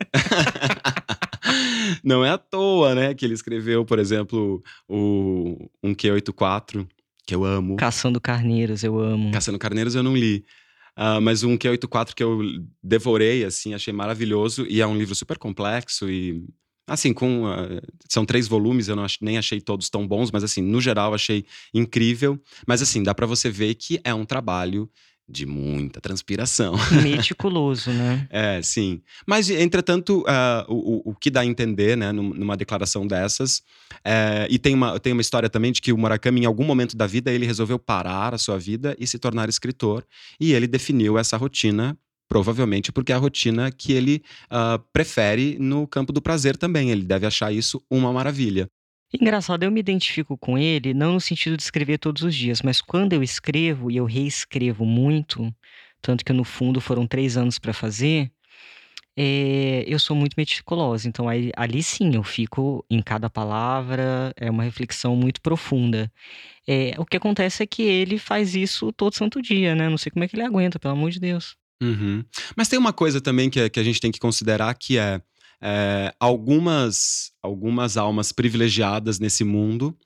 Não 2.02 2.24
é 2.24 2.30
à 2.30 2.38
toa, 2.38 2.94
né, 2.94 3.14
que 3.14 3.24
ele 3.24 3.34
escreveu, 3.34 3.84
por 3.84 3.98
exemplo, 3.98 4.62
o 4.88 5.68
um 5.82 5.94
Q84, 5.94 6.86
que 7.26 7.34
eu 7.34 7.44
amo. 7.44 7.76
Caçando 7.76 8.20
carneiros, 8.20 8.82
eu 8.82 8.98
amo. 8.98 9.32
Caçando 9.32 9.58
Carneiros 9.58 9.94
eu 9.94 10.02
não 10.02 10.16
li. 10.16 10.44
Ah, 10.96 11.20
mas 11.20 11.42
um 11.42 11.56
Q84 11.56 12.14
que 12.14 12.22
eu 12.24 12.40
devorei, 12.82 13.44
assim, 13.44 13.74
achei 13.74 13.92
maravilhoso. 13.92 14.66
E 14.68 14.80
é 14.80 14.86
um 14.86 14.96
livro 14.96 15.14
super 15.14 15.38
complexo 15.38 16.10
e... 16.10 16.42
Assim, 16.88 17.12
com... 17.12 17.46
ah, 17.46 17.80
são 18.08 18.24
três 18.24 18.48
volumes, 18.48 18.88
eu 18.88 18.96
não 18.96 19.04
ach- 19.04 19.18
nem 19.20 19.38
achei 19.38 19.60
todos 19.60 19.88
tão 19.90 20.06
bons, 20.06 20.30
mas 20.32 20.42
assim, 20.42 20.62
no 20.62 20.80
geral, 20.80 21.14
achei 21.14 21.44
incrível. 21.74 22.40
Mas 22.66 22.82
assim, 22.82 23.02
dá 23.02 23.14
pra 23.14 23.26
você 23.26 23.50
ver 23.50 23.74
que 23.74 24.00
é 24.02 24.12
um 24.14 24.24
trabalho 24.24 24.88
de 25.30 25.44
muita 25.44 26.00
transpiração. 26.00 26.72
Meticuloso, 27.04 27.90
né? 27.90 28.26
É, 28.30 28.62
sim. 28.62 29.02
Mas, 29.26 29.50
entretanto, 29.50 30.24
ah, 30.26 30.64
o, 30.68 31.10
o- 31.10 31.14
que 31.14 31.30
dá 31.30 31.40
a 31.40 31.44
entender, 31.46 31.98
né, 31.98 32.10
num- 32.12 32.32
numa 32.32 32.56
declaração 32.56 33.06
dessas, 33.06 33.62
é, 34.02 34.46
e 34.50 34.58
tem 34.58 34.72
uma, 34.74 34.98
tem 34.98 35.12
uma 35.12 35.20
história 35.20 35.50
também 35.50 35.70
de 35.70 35.82
que 35.82 35.92
o 35.92 35.98
Murakami, 35.98 36.40
em 36.40 36.44
algum 36.46 36.64
momento 36.64 36.96
da 36.96 37.06
vida, 37.06 37.30
ele 37.30 37.44
resolveu 37.44 37.78
parar 37.78 38.32
a 38.32 38.38
sua 38.38 38.58
vida 38.58 38.96
e 38.98 39.06
se 39.06 39.18
tornar 39.18 39.50
escritor, 39.50 40.02
e 40.40 40.54
ele 40.54 40.66
definiu 40.66 41.18
essa 41.18 41.36
rotina, 41.36 41.94
provavelmente 42.28 42.92
porque 42.92 43.12
é 43.12 43.14
a 43.14 43.18
rotina 43.18 43.70
que 43.72 43.92
ele 43.92 44.22
ah, 44.50 44.78
prefere 44.92 45.56
no 45.58 45.86
campo 45.86 46.12
do 46.12 46.20
prazer 46.22 46.56
também. 46.56 46.90
Ele 46.90 47.02
deve 47.02 47.26
achar 47.26 47.52
isso 47.52 47.82
uma 47.90 48.12
maravilha. 48.12 48.68
Engraçado, 49.12 49.62
eu 49.62 49.70
me 49.70 49.80
identifico 49.80 50.36
com 50.36 50.58
ele, 50.58 50.92
não 50.92 51.14
no 51.14 51.20
sentido 51.20 51.56
de 51.56 51.62
escrever 51.62 51.96
todos 51.98 52.22
os 52.22 52.34
dias, 52.34 52.60
mas 52.60 52.82
quando 52.82 53.14
eu 53.14 53.22
escrevo 53.22 53.90
e 53.90 53.96
eu 53.96 54.04
reescrevo 54.04 54.84
muito, 54.84 55.50
tanto 56.02 56.22
que 56.22 56.32
no 56.32 56.44
fundo 56.44 56.78
foram 56.78 57.06
três 57.06 57.34
anos 57.38 57.58
para 57.58 57.72
fazer, 57.72 58.30
é, 59.16 59.84
eu 59.86 59.98
sou 59.98 60.14
muito 60.16 60.34
meticulosa. 60.36 61.08
Então 61.08 61.28
aí- 61.28 61.50
ali 61.56 61.82
sim 61.82 62.14
eu 62.14 62.22
fico 62.22 62.84
em 62.90 63.02
cada 63.02 63.28
palavra, 63.30 64.32
é 64.36 64.50
uma 64.50 64.62
reflexão 64.62 65.16
muito 65.16 65.40
profunda. 65.40 66.12
É, 66.66 66.94
o 66.98 67.04
que 67.06 67.16
acontece 67.16 67.62
é 67.62 67.66
que 67.66 67.82
ele 67.82 68.18
faz 68.18 68.54
isso 68.54 68.92
todo 68.92 69.14
santo 69.14 69.40
dia, 69.42 69.74
né? 69.74 69.88
Não 69.88 69.98
sei 69.98 70.12
como 70.12 70.24
é 70.24 70.28
que 70.28 70.36
ele 70.36 70.44
aguenta, 70.44 70.78
pelo 70.78 70.94
amor 70.94 71.10
de 71.10 71.20
Deus. 71.20 71.56
Uhum. 71.82 72.24
Mas 72.56 72.68
tem 72.68 72.78
uma 72.78 72.92
coisa 72.92 73.20
também 73.20 73.48
que, 73.48 73.68
que 73.70 73.80
a 73.80 73.82
gente 73.82 74.00
tem 74.00 74.10
que 74.10 74.18
considerar 74.18 74.74
que 74.74 74.98
é, 74.98 75.20
é, 75.60 76.12
algumas, 76.18 77.32
algumas 77.42 77.96
almas 77.96 78.32
privilegiadas 78.32 79.18
nesse 79.18 79.44
mundo, 79.44 79.96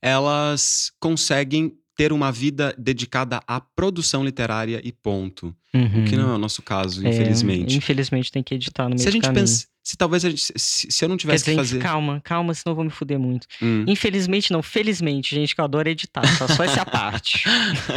elas 0.00 0.92
conseguem 1.00 1.74
ter 1.96 2.12
uma 2.12 2.30
vida 2.30 2.72
dedicada 2.78 3.40
à 3.46 3.60
produção 3.60 4.24
literária 4.24 4.80
e 4.84 4.92
ponto. 4.92 5.54
O 5.74 6.04
que 6.08 6.16
não 6.16 6.30
é 6.30 6.34
o 6.34 6.38
nosso 6.38 6.62
caso, 6.62 7.04
É, 7.04 7.10
infelizmente. 7.10 7.76
infelizmente 7.76 8.30
tem 8.30 8.42
que 8.42 8.54
editar 8.54 8.84
no 8.84 8.90
meio 8.90 9.00
se 9.00 9.08
a 9.08 9.10
gente 9.10 9.30
pensa, 9.32 9.66
se 9.88 9.96
talvez 9.96 10.22
a 10.22 10.28
gente, 10.28 10.52
se, 10.54 10.86
se 10.90 11.02
eu 11.02 11.08
não 11.08 11.16
Quer 11.16 11.20
tivesse 11.22 11.44
dizer, 11.44 11.52
que 11.52 11.56
fazer, 11.56 11.78
calma, 11.78 12.20
calma, 12.22 12.52
senão 12.52 12.72
eu 12.72 12.74
vou 12.76 12.84
me 12.84 12.90
fuder 12.90 13.18
muito. 13.18 13.46
Hum. 13.62 13.86
Infelizmente 13.88 14.52
não, 14.52 14.62
felizmente, 14.62 15.34
gente, 15.34 15.54
que 15.54 15.60
eu 15.62 15.64
adoro 15.64 15.88
editar, 15.88 16.26
só, 16.36 16.46
só 16.46 16.62
essa 16.62 16.84
parte. 16.84 17.44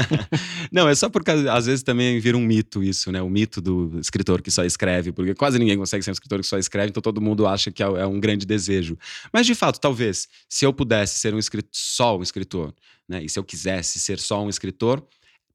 não, 0.71 0.88
é 0.88 0.95
só 0.95 1.10
porque 1.10 1.32
às 1.32 1.65
vezes 1.65 1.84
também 1.84 2.17
vira 2.21 2.38
um 2.38 2.41
mito 2.41 2.82
isso, 2.82 3.12
né? 3.12 3.21
O 3.21 3.30
mito 3.30 3.60
do 3.60 3.99
escritor 3.99 4.41
que 4.41 4.49
só 4.49 4.63
escreve, 4.63 5.12
porque 5.12 5.36
quase 5.36 5.60
ninguém 5.60 5.77
consegue 5.77 6.01
ser 6.01 6.12
um 6.12 6.13
escritor 6.13 6.39
que 6.39 6.47
só 6.47 6.58
escreve, 6.58 6.91
então 6.91 7.01
todo 7.01 7.19
mundo 7.19 7.45
acha 7.45 7.69
que 7.69 7.84
é 7.84 7.86
é 7.86 8.08
um 8.08 8.21
grande 8.21 8.45
desejo. 8.45 8.97
Mas 9.34 9.45
de 9.45 9.54
fato, 9.54 9.77
talvez, 9.77 10.30
se 10.47 10.65
eu 10.65 10.71
pudesse 10.71 11.19
ser 11.19 11.34
um 11.34 11.39
escritor, 11.39 11.69
só 11.73 12.17
um 12.17 12.23
escritor, 12.23 12.73
né? 13.06 13.21
E 13.21 13.27
se 13.27 13.38
eu 13.38 13.43
quisesse 13.43 13.99
ser 13.99 14.17
só 14.17 14.41
um 14.41 14.47
escritor, 14.47 15.06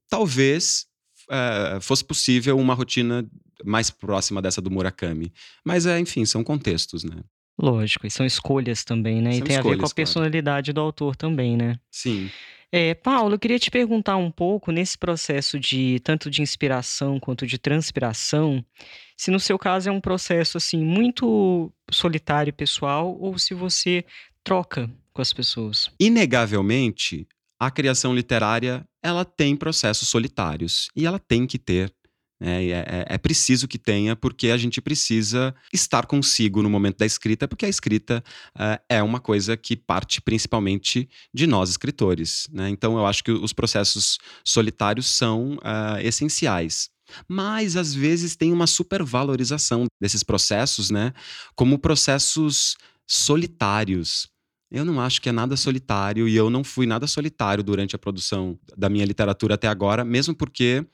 talvez 0.07 0.85
eh, 1.29 1.79
fosse 1.81 2.03
possível 2.03 2.57
uma 2.57 2.73
rotina 2.73 3.25
mais 3.63 3.89
próxima 3.89 4.41
dessa 4.41 4.61
do 4.61 4.71
Murakami. 4.71 5.31
Mas, 5.63 5.85
é, 5.85 5.99
enfim, 5.99 6.25
são 6.25 6.43
contextos, 6.43 7.03
né? 7.03 7.21
Lógico, 7.59 8.05
e 8.05 8.11
são 8.11 8.25
escolhas 8.25 8.83
também, 8.83 9.21
né? 9.21 9.31
E 9.31 9.37
São 9.37 9.47
tem 9.47 9.55
a 9.55 9.59
ver 9.59 9.63
com 9.63 9.69
a 9.69 9.71
escolhas, 9.71 9.79
claro. 9.79 9.95
personalidade 9.95 10.71
do 10.71 10.79
autor 10.79 11.15
também, 11.15 11.57
né? 11.57 11.79
Sim. 11.89 12.29
É, 12.71 12.93
Paulo, 12.93 13.35
eu 13.35 13.39
queria 13.39 13.57
te 13.57 13.71
perguntar 13.71 14.17
um 14.17 14.29
pouco 14.29 14.71
nesse 14.71 14.97
processo 14.97 15.59
de 15.59 15.99
tanto 16.03 16.29
de 16.29 16.41
inspiração 16.41 17.19
quanto 17.19 17.47
de 17.47 17.57
transpiração, 17.57 18.63
se 19.15 19.31
no 19.31 19.39
seu 19.39 19.57
caso 19.57 19.89
é 19.89 19.91
um 19.91 20.01
processo 20.01 20.57
assim 20.57 20.77
muito 20.77 21.71
solitário 21.89 22.49
e 22.49 22.53
pessoal 22.53 23.17
ou 23.19 23.39
se 23.39 23.53
você 23.53 24.03
troca 24.43 24.89
com 25.13 25.21
as 25.21 25.31
pessoas. 25.33 25.89
Inegavelmente, 25.99 27.25
a 27.59 27.71
criação 27.71 28.13
literária 28.13 28.85
ela 29.03 29.23
tem 29.25 29.55
processos 29.55 30.07
solitários 30.09 30.89
e 30.95 31.05
ela 31.05 31.19
tem 31.19 31.45
que 31.47 31.57
ter. 31.57 31.93
né? 32.39 32.65
É, 32.65 32.69
é- 32.71 33.05
é 33.15 33.17
preciso 33.17 33.67
que 33.67 33.79
tenha, 33.79 34.15
porque 34.15 34.49
a 34.49 34.57
gente 34.57 34.79
precisa 34.81 35.55
estar 35.73 36.05
consigo 36.05 36.61
no 36.61 36.69
momento 36.69 36.97
da 36.99 37.05
escrita, 37.05 37.47
porque 37.47 37.65
a 37.65 37.69
escrita 37.69 38.23
eh, 38.59 38.79
é 38.89 39.03
uma 39.03 39.19
coisa 39.19 39.57
que 39.57 39.75
parte 39.75 40.21
principalmente 40.21 41.09
de 41.33 41.47
nós 41.47 41.69
escritores. 41.71 42.47
né? 42.51 42.69
Então, 42.69 42.95
eu 42.97 43.05
acho 43.07 43.23
que 43.23 43.31
os 43.31 43.53
processos 43.53 44.19
solitários 44.45 45.07
são 45.07 45.57
ah, 45.63 45.97
essenciais. 46.03 46.89
Mas, 47.27 47.75
às 47.77 47.93
vezes, 47.93 48.35
tem 48.35 48.51
uma 48.53 48.67
supervalorização 48.67 49.85
desses 49.99 50.23
processos, 50.23 50.89
né? 50.91 51.13
Como 51.55 51.79
processos 51.79 52.75
solitários. 53.07 54.27
Eu 54.71 54.83
não 54.83 54.99
acho 54.99 55.21
que 55.21 55.29
é 55.29 55.31
nada 55.31 55.55
solitário 55.55 56.27
e 56.27 56.35
eu 56.35 56.49
não 56.49 56.63
fui 56.63 56.85
nada 56.85 57.07
solitário 57.07 57.63
durante 57.63 57.95
a 57.95 57.99
produção 57.99 58.59
da 58.77 58.89
minha 58.89 59.05
literatura 59.05 59.55
até 59.55 59.67
agora, 59.67 60.03
mesmo 60.03 60.35
porque 60.35 60.85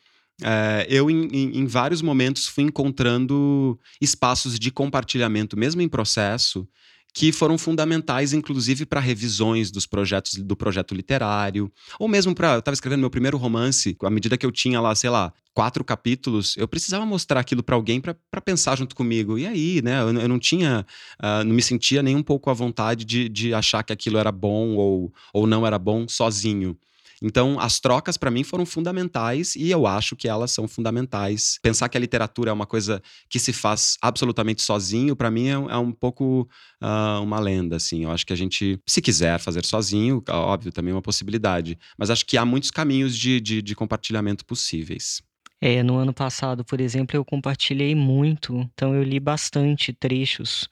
eh, 0.44 0.88
eu, 0.90 1.10
em- 1.10 1.28
em 1.60 1.66
vários 1.66 2.02
momentos, 2.02 2.48
fui 2.48 2.64
encontrando 2.64 3.80
espaços 4.02 4.60
de 4.60 4.72
compartilhamento, 4.72 5.58
mesmo 5.58 5.82
em 5.82 5.90
processo, 5.90 6.68
que 7.14 7.32
foram 7.32 7.58
fundamentais, 7.58 8.34
inclusive, 8.34 8.86
para 8.86 9.00
revisões 9.00 9.70
dos 9.70 9.86
projetos 9.86 10.34
do 10.36 10.56
projeto 10.56 10.96
literário, 10.96 11.72
ou 12.00 12.08
mesmo 12.08 12.34
para. 12.34 12.54
Eu 12.54 12.60
estava 12.60 12.74
escrevendo 12.74 13.02
meu 13.02 13.10
primeiro 13.10 13.38
romance, 13.38 13.96
à 14.02 14.10
medida 14.10 14.38
que 14.38 14.46
eu 14.46 14.52
tinha 14.52 14.82
lá, 14.82 14.96
sei 14.96 15.12
lá, 15.12 15.32
quatro 15.54 15.84
capítulos, 15.84 16.58
eu 16.58 16.68
precisava 16.68 17.06
mostrar 17.06 17.40
aquilo 17.40 17.62
para 17.62 17.76
alguém 17.76 18.02
para 18.02 18.42
pensar 18.42 18.76
junto 18.76 18.96
comigo. 18.96 19.38
E 19.38 19.46
aí, 19.46 19.82
né? 19.84 20.02
Eu, 20.02 20.14
eu 20.14 20.28
não 20.28 20.40
tinha. 20.40 20.86
Uh, 21.22 21.44
não 21.44 21.54
me 21.56 21.62
sentia 21.62 22.02
nem 22.02 22.16
um 22.16 22.24
pouco 22.24 22.50
à 22.50 22.54
vontade 22.54 23.06
de, 23.06 23.30
de 23.30 23.54
achar 23.54 23.84
que 23.84 23.94
aquilo 23.94 24.18
era 24.18 24.32
bom 24.32 24.76
ou, 24.76 25.14
ou 25.32 25.46
não 25.46 25.68
era 25.68 25.78
bom 25.78 26.08
sozinho. 26.08 26.76
Então, 27.24 27.58
as 27.58 27.80
trocas 27.80 28.18
para 28.18 28.30
mim 28.30 28.44
foram 28.44 28.66
fundamentais 28.66 29.56
e 29.56 29.72
eu 29.72 29.88
acho 29.88 30.14
que 30.14 30.28
elas 30.28 30.52
são 30.52 30.68
fundamentais. 30.68 31.58
Pensar 31.62 31.88
que 31.88 31.98
a 31.98 32.00
literatura 32.00 32.52
é 32.52 32.54
uma 32.54 32.66
coisa 32.66 33.02
que 33.30 33.40
se 33.40 33.54
faz 33.54 33.98
absolutamente 34.02 34.62
sozinho, 34.62 35.16
para 35.16 35.32
mim 35.32 35.48
é, 35.48 35.54
é, 35.54 35.78
um 35.78 35.94
pouco 35.94 36.50
uh, 36.82 37.24
uma 37.24 37.40
lenda, 37.40 37.78
assim. 37.78 38.04
Eu 38.04 38.12
acho 38.12 38.26
que 38.26 38.34
a 38.34 38.36
gente, 38.36 38.78
se 38.86 39.02
quiser 39.02 39.40
fazer 39.40 39.64
sozinho, 39.64 40.22
óbvio, 40.30 40.74
também 40.74 40.92
é 40.92 40.96
uma 40.96 41.02
possibilidade. 41.02 41.78
Mas 41.98 42.10
acho 42.10 42.26
que 42.26 42.38
há 42.38 42.44
muitos 42.44 42.70
caminhos 42.70 43.18
de, 43.18 43.40
de, 43.40 43.62
de 43.62 43.74
compartilhamento 43.74 44.46
possíveis. 44.46 45.22
É, 45.62 45.82
no 45.82 45.96
ano 45.96 46.14
passado, 46.14 46.66
por 46.66 46.82
exemplo, 46.82 47.16
eu 47.16 47.24
compartilhei 47.24 47.96
muito, 47.96 48.70
então 48.74 48.94
eu 48.94 49.02
li 49.02 49.18
bastante 49.18 49.94
trechos 49.94 50.68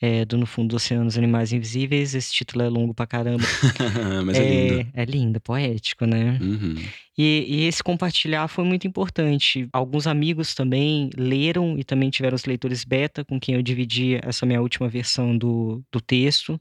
é, 0.00 0.24
do 0.24 0.36
No 0.36 0.46
Fundo 0.46 0.68
do 0.68 0.76
Oceano 0.76 1.10
Animais 1.16 1.52
Invisíveis. 1.52 2.14
Esse 2.14 2.32
título 2.32 2.62
é 2.62 2.68
longo 2.68 2.94
pra 2.94 3.06
caramba. 3.06 3.44
Mas 4.24 4.38
é, 4.38 4.42
é 4.42 4.68
lindo. 4.68 4.90
É 4.94 5.04
lindo, 5.04 5.40
poético, 5.40 6.06
né? 6.06 6.38
Uhum. 6.40 6.76
E, 7.16 7.44
e, 7.48 7.64
esse 7.66 7.82
compartilhar 7.82 8.46
foi 8.46 8.64
muito 8.64 8.86
importante. 8.86 9.68
Alguns 9.72 10.06
amigos 10.06 10.54
também 10.54 11.10
leram 11.16 11.76
e 11.76 11.82
também 11.82 12.10
tiveram 12.10 12.36
os 12.36 12.44
leitores 12.44 12.84
beta 12.84 13.24
com 13.24 13.40
quem 13.40 13.56
eu 13.56 13.62
dividi 13.62 14.20
essa 14.22 14.46
minha 14.46 14.62
última 14.62 14.88
versão 14.88 15.36
do, 15.36 15.82
do 15.90 16.00
texto. 16.00 16.60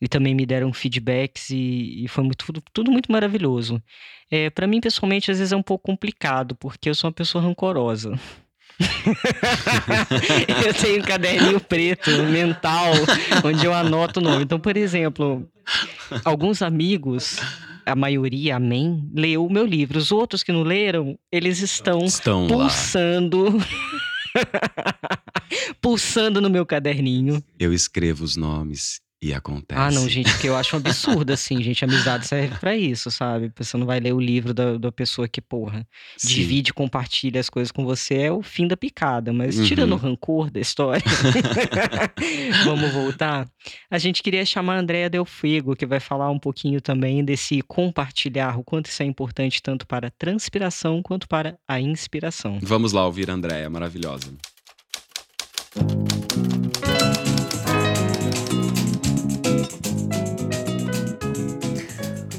E 0.00 0.08
também 0.08 0.34
me 0.34 0.44
deram 0.44 0.72
feedbacks 0.72 1.50
e, 1.50 2.04
e 2.04 2.08
foi 2.08 2.24
muito, 2.24 2.44
tudo, 2.44 2.62
tudo 2.72 2.90
muito 2.90 3.12
maravilhoso. 3.12 3.82
É, 4.30 4.50
para 4.50 4.66
mim, 4.66 4.80
pessoalmente, 4.80 5.30
às 5.30 5.38
vezes 5.38 5.52
é 5.52 5.56
um 5.56 5.62
pouco 5.62 5.84
complicado, 5.84 6.56
porque 6.56 6.88
eu 6.88 6.94
sou 6.94 7.08
uma 7.08 7.14
pessoa 7.14 7.44
rancorosa. 7.44 8.18
eu 10.66 10.74
tenho 10.74 11.00
um 11.00 11.04
caderninho 11.04 11.60
preto 11.60 12.10
mental 12.24 12.92
onde 13.44 13.64
eu 13.64 13.72
anoto 13.72 14.20
o 14.20 14.22
nome. 14.22 14.44
Então, 14.44 14.58
por 14.58 14.76
exemplo, 14.76 15.48
alguns 16.24 16.62
amigos, 16.62 17.38
a 17.86 17.94
maioria, 17.94 18.56
amém, 18.56 19.08
leu 19.14 19.46
o 19.46 19.52
meu 19.52 19.64
livro. 19.64 19.98
Os 19.98 20.10
outros 20.10 20.42
que 20.42 20.52
não 20.52 20.62
leram, 20.62 21.18
eles 21.30 21.60
estão, 21.60 22.04
estão 22.04 22.46
pulsando. 22.46 23.46
pulsando 25.80 26.40
no 26.40 26.50
meu 26.50 26.66
caderninho. 26.66 27.42
Eu 27.58 27.72
escrevo 27.72 28.24
os 28.24 28.36
nomes 28.36 29.03
e 29.24 29.32
acontece. 29.32 29.80
Ah, 29.80 29.90
não, 29.90 30.06
gente, 30.06 30.36
que 30.38 30.46
eu 30.46 30.54
acho 30.54 30.76
um 30.76 30.78
absurdo, 30.78 31.32
assim, 31.32 31.62
gente. 31.62 31.82
Amizade 31.82 32.26
serve 32.26 32.58
para 32.58 32.76
isso, 32.76 33.10
sabe? 33.10 33.50
Você 33.56 33.74
não 33.78 33.86
vai 33.86 33.98
ler 33.98 34.12
o 34.12 34.20
livro 34.20 34.52
da, 34.52 34.76
da 34.76 34.92
pessoa 34.92 35.26
que, 35.26 35.40
porra, 35.40 35.86
Sim. 36.18 36.28
divide, 36.28 36.74
compartilha 36.74 37.40
as 37.40 37.48
coisas 37.48 37.72
com 37.72 37.86
você, 37.86 38.14
é 38.16 38.30
o 38.30 38.42
fim 38.42 38.68
da 38.68 38.76
picada. 38.76 39.32
Mas 39.32 39.58
uhum. 39.58 39.64
tirando 39.64 39.92
o 39.92 39.96
rancor 39.96 40.50
da 40.50 40.60
história, 40.60 41.02
vamos 42.66 42.92
voltar. 42.92 43.48
A 43.90 43.96
gente 43.96 44.22
queria 44.22 44.44
chamar 44.44 44.76
a 44.76 44.80
Andréa 44.80 45.08
Del 45.08 45.24
Fuego, 45.24 45.74
que 45.74 45.86
vai 45.86 46.00
falar 46.00 46.30
um 46.30 46.38
pouquinho 46.38 46.82
também 46.82 47.24
desse 47.24 47.62
compartilhar, 47.62 48.58
o 48.58 48.62
quanto 48.62 48.90
isso 48.90 49.02
é 49.02 49.06
importante 49.06 49.62
tanto 49.62 49.86
para 49.86 50.08
a 50.08 50.10
transpiração 50.10 51.02
quanto 51.02 51.26
para 51.26 51.56
a 51.66 51.80
inspiração. 51.80 52.58
Vamos 52.60 52.92
lá 52.92 53.06
ouvir 53.06 53.30
a 53.30 53.32
Andréa, 53.32 53.70
maravilhosa. 53.70 54.34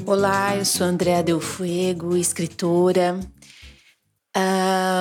Olá, 0.08 0.56
eu 0.56 0.64
sou 0.64 0.86
Andréa 0.86 1.20
Del 1.20 1.40
Fuego, 1.40 2.16
escritora. 2.16 3.18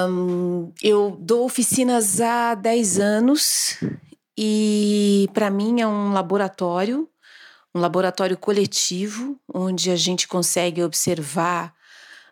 Um, 0.10 0.74
eu 0.82 1.16
dou 1.20 1.46
oficinas 1.46 2.20
há 2.20 2.56
10 2.56 3.00
anos 3.00 3.78
e 4.36 5.30
para 5.32 5.52
mim 5.52 5.80
é 5.80 5.86
um 5.86 6.12
laboratório, 6.12 7.08
um 7.74 7.80
laboratório 7.80 8.36
coletivo, 8.36 9.40
onde 9.54 9.92
a 9.92 9.96
gente 9.96 10.28
consegue 10.28 10.82
observar 10.82 11.76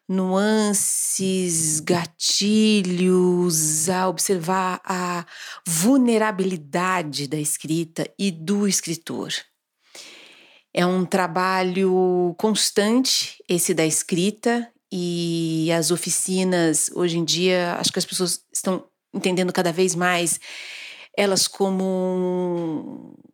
nuances, 0.10 1.80
gatilhos, 1.80 3.88
a 3.88 4.10
observar 4.10 4.82
a 4.84 5.24
vulnerabilidade 5.64 7.28
da 7.28 7.38
escrita 7.38 8.10
e 8.18 8.32
do 8.32 8.68
escritor. 8.68 9.32
É 10.74 10.86
um 10.86 11.06
trabalho 11.06 12.34
constante, 12.38 13.44
esse 13.48 13.74
da 13.74 13.86
escrita, 13.86 14.68
e 14.92 15.72
as 15.72 15.92
oficinas, 15.92 16.90
hoje 16.94 17.18
em 17.18 17.26
dia, 17.26 17.76
acho 17.80 17.92
que 17.92 18.00
as 18.00 18.06
pessoas 18.06 18.42
estão 18.54 18.86
entendendo 19.14 19.54
cada 19.54 19.72
vez 19.72 19.96
mais 19.96 20.40
elas 21.16 21.48
como 21.48 21.84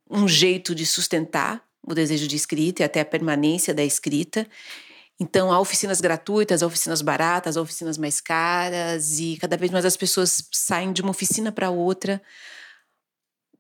um, 0.10 0.22
um 0.24 0.28
jeito 0.28 0.76
de 0.76 0.86
sustentar 0.86 1.64
o 1.86 1.94
desejo 1.94 2.28
de 2.28 2.36
escrita 2.36 2.82
e 2.82 2.86
até 2.86 3.00
a 3.00 3.06
permanência 3.06 3.74
da 3.74 3.84
escrita. 3.84 4.46
Então, 5.20 5.52
há 5.52 5.60
oficinas 5.60 6.00
gratuitas, 6.00 6.62
há 6.62 6.68
oficinas 6.68 7.02
baratas, 7.02 7.58
há 7.58 7.62
oficinas 7.62 7.98
mais 7.98 8.22
caras, 8.22 9.20
e 9.20 9.38
cada 9.38 9.58
vez 9.58 9.72
mais 9.72 9.86
as 9.86 9.98
pessoas 9.98 10.48
saem 10.52 10.94
de 10.94 11.02
uma 11.02 11.12
oficina 11.12 11.52
para 11.52 11.70
outra 11.70 12.22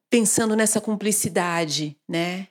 pensando 0.09 0.55
nessa 0.55 0.81
cumplicidade, 0.81 1.97
né? 2.07 2.47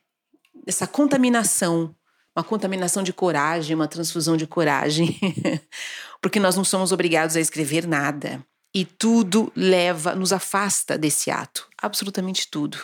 Essa 0.67 0.87
contaminação, 0.87 1.95
uma 2.35 2.45
contaminação 2.45 3.03
de 3.03 3.13
coragem, 3.13 3.75
uma 3.75 3.89
transfusão 3.89 4.37
de 4.37 4.47
coragem, 4.47 5.19
porque 6.23 6.41
nós 6.41 6.57
não 6.57 6.65
somos 6.65 6.93
obrigados 6.93 7.37
a 7.37 7.41
escrever 7.41 7.87
nada. 7.87 8.45
E 8.75 8.85
tudo 8.85 9.51
leva, 9.57 10.15
nos 10.15 10.33
afasta 10.33 10.99
desse 10.99 11.31
ato, 11.31 11.67
absolutamente 11.81 12.49
tudo. 12.51 12.79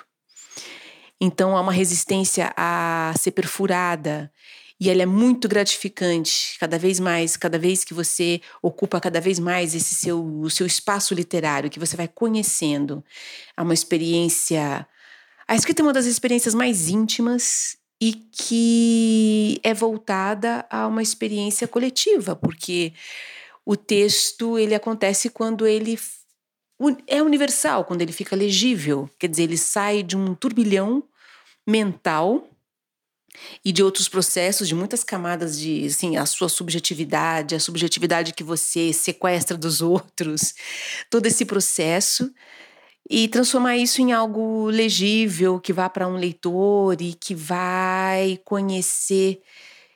Então 1.20 1.56
há 1.56 1.60
uma 1.60 1.72
resistência 1.72 2.52
a 2.56 3.14
ser 3.18 3.30
perfurada, 3.32 4.32
e 4.80 4.90
ela 4.90 5.02
é 5.02 5.06
muito 5.06 5.48
gratificante, 5.48 6.56
cada 6.58 6.78
vez 6.78 6.98
mais, 6.98 7.36
cada 7.36 7.58
vez 7.58 7.84
que 7.84 7.94
você 7.94 8.40
ocupa 8.60 9.00
cada 9.00 9.20
vez 9.20 9.38
mais 9.38 9.74
esse 9.74 9.94
seu, 9.94 10.22
o 10.22 10.50
seu 10.50 10.66
espaço 10.66 11.14
literário, 11.14 11.70
que 11.70 11.78
você 11.78 11.96
vai 11.96 12.08
conhecendo. 12.08 13.04
É 13.56 13.62
uma 13.62 13.72
experiência 13.72 14.86
a 15.46 15.54
escrita 15.54 15.82
é 15.82 15.84
uma 15.84 15.92
das 15.92 16.06
experiências 16.06 16.54
mais 16.54 16.88
íntimas 16.88 17.76
e 18.00 18.12
que 18.12 19.60
é 19.62 19.72
voltada 19.72 20.66
a 20.70 20.86
uma 20.86 21.02
experiência 21.02 21.68
coletiva, 21.68 22.34
porque 22.34 22.92
o 23.64 23.76
texto 23.76 24.58
ele 24.58 24.74
acontece 24.74 25.30
quando 25.30 25.66
ele 25.66 25.98
é 27.06 27.22
universal, 27.22 27.84
quando 27.84 28.02
ele 28.02 28.12
fica 28.12 28.36
legível, 28.36 29.08
quer 29.18 29.28
dizer, 29.28 29.44
ele 29.44 29.56
sai 29.56 30.02
de 30.02 30.16
um 30.16 30.34
turbilhão 30.34 31.02
mental 31.66 32.48
e 33.64 33.72
de 33.72 33.82
outros 33.82 34.08
processos, 34.08 34.68
de 34.68 34.74
muitas 34.74 35.02
camadas 35.02 35.58
de, 35.58 35.86
assim, 35.86 36.16
a 36.16 36.26
sua 36.26 36.48
subjetividade, 36.48 37.54
a 37.54 37.60
subjetividade 37.60 38.32
que 38.32 38.44
você 38.44 38.92
sequestra 38.92 39.56
dos 39.56 39.80
outros, 39.82 40.54
todo 41.10 41.26
esse 41.26 41.44
processo 41.44 42.32
e 43.08 43.28
transformar 43.28 43.76
isso 43.76 44.00
em 44.00 44.12
algo 44.12 44.66
legível, 44.66 45.60
que 45.60 45.72
vá 45.72 45.88
para 45.88 46.08
um 46.08 46.16
leitor 46.16 47.00
e 47.00 47.14
que 47.14 47.34
vai 47.34 48.40
conhecer, 48.44 49.42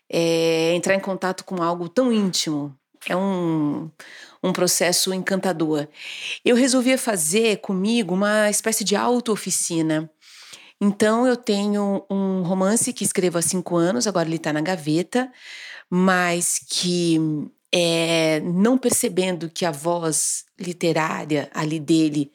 é, 0.08 0.74
entrar 0.74 0.94
em 0.94 1.00
contato 1.00 1.44
com 1.44 1.62
algo 1.62 1.88
tão 1.88 2.12
íntimo. 2.12 2.76
É 3.08 3.16
um, 3.16 3.90
um 4.42 4.52
processo 4.52 5.14
encantador. 5.14 5.88
Eu 6.44 6.54
resolvi 6.56 6.96
fazer 6.98 7.58
comigo 7.58 8.14
uma 8.14 8.50
espécie 8.50 8.84
de 8.84 8.94
auto-oficina. 8.94 10.10
Então, 10.80 11.26
eu 11.26 11.36
tenho 11.36 12.04
um 12.10 12.42
romance 12.42 12.92
que 12.92 13.04
escrevo 13.04 13.38
há 13.38 13.42
cinco 13.42 13.76
anos, 13.76 14.06
agora 14.06 14.28
ele 14.28 14.36
está 14.36 14.52
na 14.52 14.60
gaveta, 14.60 15.32
mas 15.90 16.60
que 16.68 17.18
é, 17.72 18.40
não 18.40 18.78
percebendo 18.78 19.50
que 19.50 19.64
a 19.64 19.70
voz 19.70 20.44
literária 20.58 21.50
ali 21.52 21.80
dele 21.80 22.30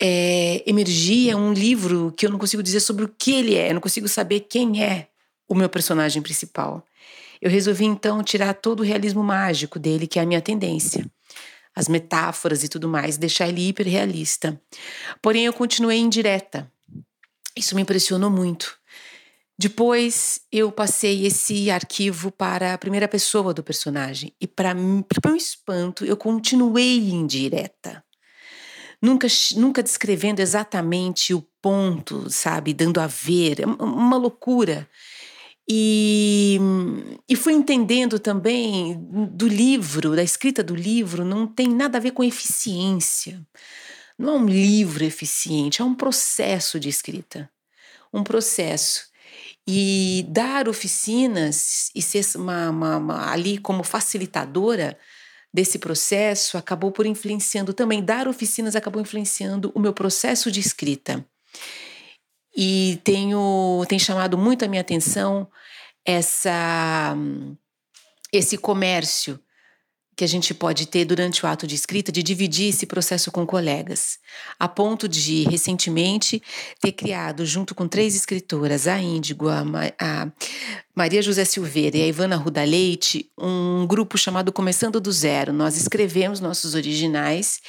é, 0.00 0.62
Emergia, 0.66 1.36
um 1.36 1.52
livro 1.52 2.12
que 2.16 2.26
eu 2.26 2.30
não 2.30 2.38
consigo 2.38 2.62
dizer 2.62 2.80
sobre 2.80 3.04
o 3.04 3.08
que 3.08 3.32
ele 3.32 3.54
é, 3.54 3.70
eu 3.70 3.74
não 3.74 3.80
consigo 3.80 4.08
saber 4.08 4.40
quem 4.40 4.82
é 4.82 5.08
o 5.48 5.54
meu 5.54 5.68
personagem 5.68 6.20
principal. 6.20 6.84
Eu 7.40 7.50
resolvi 7.50 7.84
então 7.84 8.22
tirar 8.22 8.54
todo 8.54 8.80
o 8.80 8.82
realismo 8.82 9.22
mágico 9.22 9.78
dele, 9.78 10.06
que 10.06 10.18
é 10.18 10.22
a 10.22 10.26
minha 10.26 10.40
tendência, 10.40 11.04
as 11.74 11.88
metáforas 11.88 12.64
e 12.64 12.68
tudo 12.68 12.88
mais, 12.88 13.16
deixar 13.16 13.48
ele 13.48 13.68
hiperrealista. 13.68 14.60
Porém, 15.22 15.44
eu 15.44 15.52
continuei 15.52 15.98
indireta. 15.98 16.70
Isso 17.54 17.74
me 17.74 17.82
impressionou 17.82 18.30
muito. 18.30 18.78
Depois 19.58 20.40
eu 20.52 20.70
passei 20.70 21.26
esse 21.26 21.70
arquivo 21.70 22.30
para 22.30 22.74
a 22.74 22.78
primeira 22.78 23.08
pessoa 23.08 23.54
do 23.54 23.62
personagem 23.62 24.34
e 24.38 24.46
para 24.46 24.74
meu 24.74 25.34
espanto 25.34 26.04
eu 26.04 26.14
continuei 26.14 26.98
indireta 26.98 28.04
nunca, 29.06 29.28
nunca 29.54 29.82
descrevendo 29.82 30.40
exatamente 30.40 31.32
o 31.32 31.40
ponto, 31.62 32.28
sabe? 32.28 32.74
Dando 32.74 33.00
a 33.00 33.06
ver, 33.06 33.60
é 33.60 33.66
uma 33.66 34.16
loucura. 34.16 34.88
E, 35.68 36.58
e 37.28 37.36
fui 37.36 37.52
entendendo 37.52 38.18
também 38.18 38.96
do 39.32 39.46
livro, 39.46 40.14
da 40.14 40.22
escrita 40.22 40.62
do 40.62 40.74
livro, 40.74 41.24
não 41.24 41.46
tem 41.46 41.68
nada 41.68 41.98
a 41.98 42.00
ver 42.00 42.12
com 42.12 42.22
eficiência. 42.24 43.40
Não 44.18 44.34
é 44.34 44.38
um 44.38 44.46
livro 44.46 45.04
eficiente, 45.04 45.82
é 45.82 45.84
um 45.84 45.94
processo 45.94 46.80
de 46.80 46.88
escrita. 46.88 47.48
Um 48.12 48.24
processo. 48.24 49.06
E 49.68 50.24
dar 50.28 50.68
oficinas 50.68 51.90
e 51.94 52.00
ser 52.00 52.24
uma, 52.36 52.70
uma, 52.70 52.96
uma, 52.96 53.32
ali 53.32 53.58
como 53.58 53.82
facilitadora 53.82 54.96
desse 55.52 55.78
processo 55.78 56.58
acabou 56.58 56.90
por 56.92 57.06
influenciando 57.06 57.72
também. 57.72 58.04
Dar 58.04 58.28
oficinas 58.28 58.76
acabou 58.76 59.00
influenciando 59.00 59.72
o 59.74 59.80
meu 59.80 59.92
processo 59.92 60.50
de 60.50 60.60
escrita. 60.60 61.24
E 62.56 63.00
tenho, 63.04 63.84
tem 63.88 63.98
chamado 63.98 64.38
muito 64.38 64.64
a 64.64 64.68
minha 64.68 64.80
atenção 64.80 65.48
essa, 66.04 67.14
esse 68.32 68.56
comércio 68.56 69.38
que 70.16 70.24
a 70.24 70.26
gente 70.26 70.54
pode 70.54 70.86
ter 70.86 71.04
durante 71.04 71.44
o 71.44 71.48
ato 71.48 71.66
de 71.66 71.74
escrita, 71.74 72.10
de 72.10 72.22
dividir 72.22 72.70
esse 72.70 72.86
processo 72.86 73.30
com 73.30 73.46
colegas, 73.46 74.18
a 74.58 74.66
ponto 74.66 75.06
de, 75.06 75.44
recentemente, 75.44 76.42
ter 76.80 76.92
criado, 76.92 77.44
junto 77.44 77.74
com 77.74 77.86
três 77.86 78.16
escritoras, 78.16 78.88
a 78.88 78.98
Índigo, 78.98 79.48
a, 79.48 79.62
a 80.00 80.32
Maria 80.94 81.20
José 81.20 81.44
Silveira 81.44 81.98
e 81.98 82.02
a 82.02 82.06
Ivana 82.06 82.36
Ruda 82.36 82.64
Leite, 82.64 83.30
um 83.38 83.86
grupo 83.86 84.16
chamado 84.16 84.50
Começando 84.50 84.98
do 84.98 85.12
Zero. 85.12 85.52
Nós 85.52 85.76
escrevemos 85.76 86.40
nossos 86.40 86.74
originais 86.74 87.60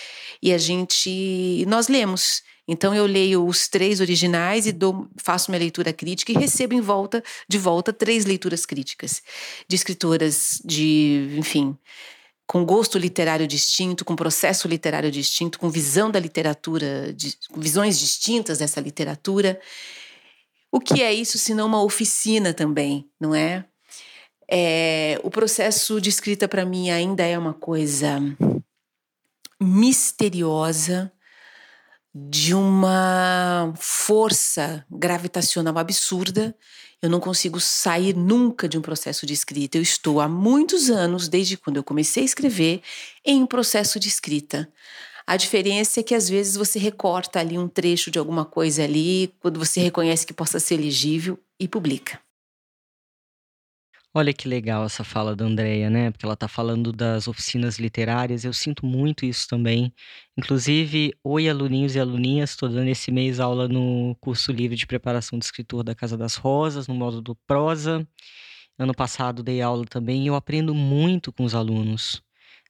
e 0.41 0.53
a 0.53 0.57
gente, 0.57 1.65
nós 1.67 1.89
lemos 1.89 2.41
então 2.69 2.93
eu 2.93 3.05
leio 3.05 3.45
os 3.45 3.69
três 3.69 4.01
originais 4.01 4.67
e 4.67 4.73
dou, 4.73 5.07
faço 5.15 5.49
minha 5.49 5.59
leitura 5.59 5.93
crítica 5.93 6.33
e 6.33 6.35
recebo 6.35 6.73
em 6.73 6.81
volta 6.81 7.23
de 7.47 7.57
volta 7.57 7.93
três 7.93 8.25
leituras 8.25 8.65
críticas 8.65 9.23
de 9.69 9.75
escritoras 9.75 10.61
de, 10.65 11.33
enfim, 11.37 11.77
com 12.47 12.65
gosto 12.65 12.97
literário 12.97 13.45
distinto, 13.45 14.05
com 14.05 14.15
processo 14.15 14.67
literário 14.69 15.11
distinto, 15.11 15.59
com 15.59 15.69
visão 15.69 16.09
da 16.09 16.19
literatura, 16.19 17.13
visões 17.55 17.99
distintas 17.99 18.59
dessa 18.59 18.79
literatura. 18.79 19.59
O 20.71 20.79
que 20.79 21.03
é 21.03 21.13
isso 21.13 21.37
se 21.37 21.53
não 21.53 21.67
uma 21.67 21.83
oficina 21.83 22.53
também, 22.53 23.09
não 23.19 23.35
é? 23.35 23.65
é 24.49 25.19
o 25.23 25.29
processo 25.29 25.99
de 25.99 26.09
escrita 26.09 26.47
para 26.47 26.65
mim 26.65 26.89
ainda 26.89 27.23
é 27.23 27.37
uma 27.37 27.53
coisa 27.53 28.17
misteriosa, 29.59 31.11
de 32.15 32.53
uma 32.53 33.73
força 33.77 34.85
gravitacional 34.89 35.77
absurda. 35.77 36.55
Eu 37.01 37.09
não 37.09 37.19
consigo 37.19 37.59
sair 37.59 38.15
nunca 38.15 38.67
de 38.67 38.77
um 38.77 38.81
processo 38.81 39.25
de 39.25 39.33
escrita. 39.33 39.77
Eu 39.77 39.83
estou 39.83 40.19
há 40.19 40.27
muitos 40.27 40.89
anos, 40.89 41.27
desde 41.27 41.55
quando 41.55 41.77
eu 41.77 41.83
comecei 41.83 42.23
a 42.23 42.25
escrever, 42.25 42.81
em 43.23 43.43
um 43.43 43.45
processo 43.45 43.99
de 43.99 44.07
escrita. 44.07 44.67
A 45.25 45.37
diferença 45.37 45.99
é 45.99 46.03
que 46.03 46.15
às 46.15 46.27
vezes 46.27 46.55
você 46.55 46.79
recorta 46.79 47.39
ali 47.39 47.57
um 47.57 47.67
trecho 47.67 48.09
de 48.09 48.17
alguma 48.17 48.45
coisa 48.45 48.83
ali, 48.83 49.31
quando 49.39 49.59
você 49.59 49.79
reconhece 49.79 50.25
que 50.25 50.33
possa 50.33 50.59
ser 50.59 50.77
legível 50.77 51.37
e 51.59 51.67
publica. 51.67 52.19
Olha 54.13 54.33
que 54.33 54.47
legal 54.47 54.83
essa 54.83 55.03
fala 55.03 55.35
da 55.35 55.45
Andrea, 55.45 55.89
né? 55.89 56.09
Porque 56.09 56.25
ela 56.25 56.33
está 56.33 56.47
falando 56.47 56.91
das 56.91 57.27
oficinas 57.27 57.77
literárias. 57.77 58.43
Eu 58.43 58.53
sinto 58.53 58.85
muito 58.85 59.25
isso 59.25 59.47
também. 59.47 59.93
Inclusive, 60.35 61.13
oi, 61.23 61.47
aluninhos 61.47 61.95
e 61.95 61.99
aluninhas, 61.99 62.51
estou 62.51 62.67
dando 62.67 62.87
esse 62.87 63.11
mês 63.11 63.39
aula 63.39 63.67
no 63.67 64.15
curso 64.19 64.51
livre 64.51 64.75
de 64.75 64.87
preparação 64.87 65.37
de 65.37 65.45
escritor 65.45 65.83
da 65.83 65.93
Casa 65.93 66.17
das 66.17 66.35
Rosas, 66.35 66.87
no 66.87 66.95
módulo 66.95 67.37
prosa. 67.45 68.07
Ano 68.79 68.93
passado 68.93 69.43
dei 69.43 69.61
aula 69.61 69.85
também 69.85 70.23
e 70.23 70.27
eu 70.27 70.35
aprendo 70.35 70.73
muito 70.73 71.31
com 71.31 71.43
os 71.43 71.53
alunos. 71.53 72.21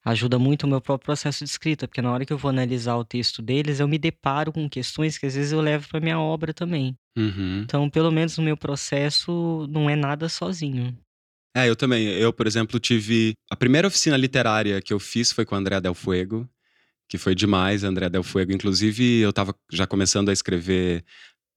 Ajuda 0.04 0.40
muito 0.40 0.64
o 0.64 0.68
meu 0.68 0.80
próprio 0.80 1.06
processo 1.06 1.44
de 1.44 1.50
escrita, 1.50 1.88
porque 1.88 2.02
na 2.02 2.12
hora 2.12 2.26
que 2.26 2.32
eu 2.32 2.38
vou 2.38 2.50
analisar 2.50 2.96
o 2.96 3.04
texto 3.04 3.42
deles, 3.42 3.80
eu 3.80 3.88
me 3.88 3.98
deparo 3.98 4.54
com 4.54 4.70
questões 4.70 5.18
que 5.18 5.26
às 5.26 5.36
vezes 5.36 5.52
eu 5.52 5.60
levo 5.60 5.88
para 5.90 6.00
minha 6.00 6.20
obra 6.20 6.54
também. 6.54 6.98
Uhum. 7.18 7.62
Então, 7.64 7.90
pelo 7.90 8.10
menos 8.12 8.38
no 8.38 8.44
meu 8.44 8.56
processo, 8.56 9.68
não 9.70 9.90
é 9.90 9.96
nada 9.98 10.30
sozinho. 10.30 10.98
É, 11.58 11.68
eu 11.68 11.76
também. 11.76 12.05
Eu, 12.10 12.32
por 12.32 12.45
exemplo, 12.45 12.80
tive. 12.80 13.34
A 13.49 13.55
primeira 13.55 13.88
oficina 13.88 14.16
literária 14.16 14.80
que 14.80 14.93
eu 14.93 14.99
fiz 14.99 15.32
foi 15.32 15.43
com 15.43 15.55
a 15.55 15.58
Andrea 15.58 15.82
Del 15.82 15.95
Fuego, 15.95 16.47
que 17.10 17.18
foi 17.18 17.34
demais, 17.34 17.84
Andrea 17.84 18.12
Del 18.12 18.22
Fuego. 18.22 18.51
Inclusive, 18.51 19.22
eu 19.22 19.32
estava 19.32 19.55
já 19.72 19.88
começando 19.88 20.30
a 20.30 20.34
escrever 20.34 21.03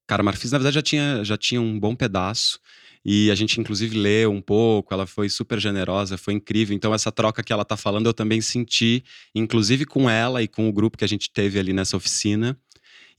Cara 0.07 0.23
Marfis. 0.23 0.53
Na 0.53 0.59
verdade, 0.59 0.77
já 0.77 0.83
tinha, 0.83 1.23
já 1.23 1.37
tinha 1.37 1.61
um 1.61 1.79
bom 1.79 1.95
pedaço. 1.95 2.59
E 3.05 3.31
a 3.31 3.35
gente, 3.35 3.61
inclusive, 3.61 3.95
leu 3.95 4.33
um 4.33 4.41
pouco. 4.41 4.95
Ela 4.95 5.07
foi 5.07 5.29
super 5.29 5.61
generosa, 5.61 6.17
foi 6.17 6.33
incrível. 6.33 6.75
Então, 6.75 6.95
essa 6.95 7.13
troca 7.13 7.43
que 7.43 7.53
ela 7.53 7.63
está 7.63 7.77
falando, 7.77 8.07
eu 8.07 8.15
também 8.15 8.41
senti, 8.41 9.05
inclusive 9.35 9.85
com 9.85 10.09
ela 10.09 10.43
e 10.43 10.49
com 10.49 10.67
o 10.67 10.73
grupo 10.73 10.97
que 10.97 11.05
a 11.05 11.09
gente 11.09 11.31
teve 11.31 11.59
ali 11.59 11.75
nessa 11.75 11.95
oficina. 11.99 12.59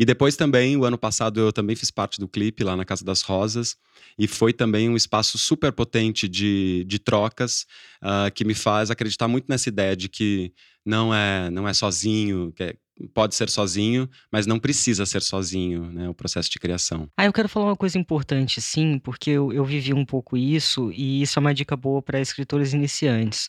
E 0.01 0.05
depois 0.05 0.35
também, 0.35 0.75
o 0.75 0.83
ano 0.83 0.97
passado, 0.97 1.39
eu 1.39 1.53
também 1.53 1.75
fiz 1.75 1.91
parte 1.91 2.19
do 2.19 2.27
clipe 2.27 2.63
lá 2.63 2.75
na 2.75 2.83
Casa 2.83 3.05
das 3.05 3.21
Rosas. 3.21 3.75
E 4.17 4.27
foi 4.27 4.51
também 4.51 4.89
um 4.89 4.95
espaço 4.95 5.37
super 5.37 5.71
potente 5.71 6.27
de, 6.27 6.83
de 6.87 6.97
trocas 6.97 7.67
uh, 8.01 8.31
que 8.33 8.43
me 8.43 8.55
faz 8.55 8.89
acreditar 8.89 9.27
muito 9.27 9.45
nessa 9.47 9.69
ideia 9.69 9.95
de 9.95 10.09
que 10.09 10.51
não 10.83 11.13
é, 11.13 11.51
não 11.51 11.67
é 11.67 11.73
sozinho, 11.75 12.51
que 12.53 12.63
é, 12.63 12.75
pode 13.13 13.35
ser 13.35 13.47
sozinho, 13.47 14.09
mas 14.31 14.47
não 14.47 14.57
precisa 14.57 15.05
ser 15.05 15.21
sozinho, 15.21 15.91
né? 15.91 16.09
O 16.09 16.15
processo 16.15 16.49
de 16.49 16.57
criação. 16.57 17.07
Ah, 17.15 17.25
eu 17.25 17.33
quero 17.33 17.47
falar 17.47 17.67
uma 17.67 17.75
coisa 17.75 17.99
importante, 17.99 18.59
sim, 18.59 18.97
porque 18.97 19.29
eu, 19.29 19.53
eu 19.53 19.63
vivi 19.63 19.93
um 19.93 20.03
pouco 20.03 20.35
isso 20.35 20.91
e 20.93 21.21
isso 21.21 21.37
é 21.37 21.39
uma 21.39 21.53
dica 21.53 21.77
boa 21.77 22.01
para 22.01 22.19
escritores 22.19 22.73
iniciantes. 22.73 23.47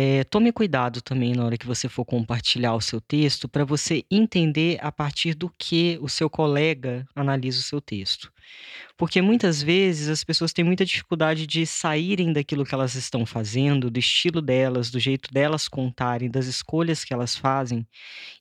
É, 0.00 0.22
tome 0.22 0.52
cuidado 0.52 1.02
também 1.02 1.34
na 1.34 1.44
hora 1.44 1.58
que 1.58 1.66
você 1.66 1.88
for 1.88 2.04
compartilhar 2.04 2.72
o 2.72 2.80
seu 2.80 3.00
texto, 3.00 3.48
para 3.48 3.64
você 3.64 4.04
entender 4.08 4.78
a 4.80 4.92
partir 4.92 5.34
do 5.34 5.50
que 5.58 5.98
o 6.00 6.08
seu 6.08 6.30
colega 6.30 7.04
analisa 7.16 7.58
o 7.58 7.62
seu 7.64 7.80
texto. 7.80 8.32
Porque 8.96 9.22
muitas 9.22 9.62
vezes 9.62 10.08
as 10.08 10.24
pessoas 10.24 10.52
têm 10.52 10.64
muita 10.64 10.84
dificuldade 10.84 11.46
de 11.46 11.64
saírem 11.64 12.32
daquilo 12.32 12.64
que 12.64 12.74
elas 12.74 12.96
estão 12.96 13.24
fazendo, 13.24 13.88
do 13.88 13.98
estilo 13.98 14.42
delas, 14.42 14.90
do 14.90 14.98
jeito 14.98 15.32
delas 15.32 15.68
contarem, 15.68 16.28
das 16.28 16.46
escolhas 16.46 17.04
que 17.04 17.14
elas 17.14 17.36
fazem, 17.36 17.86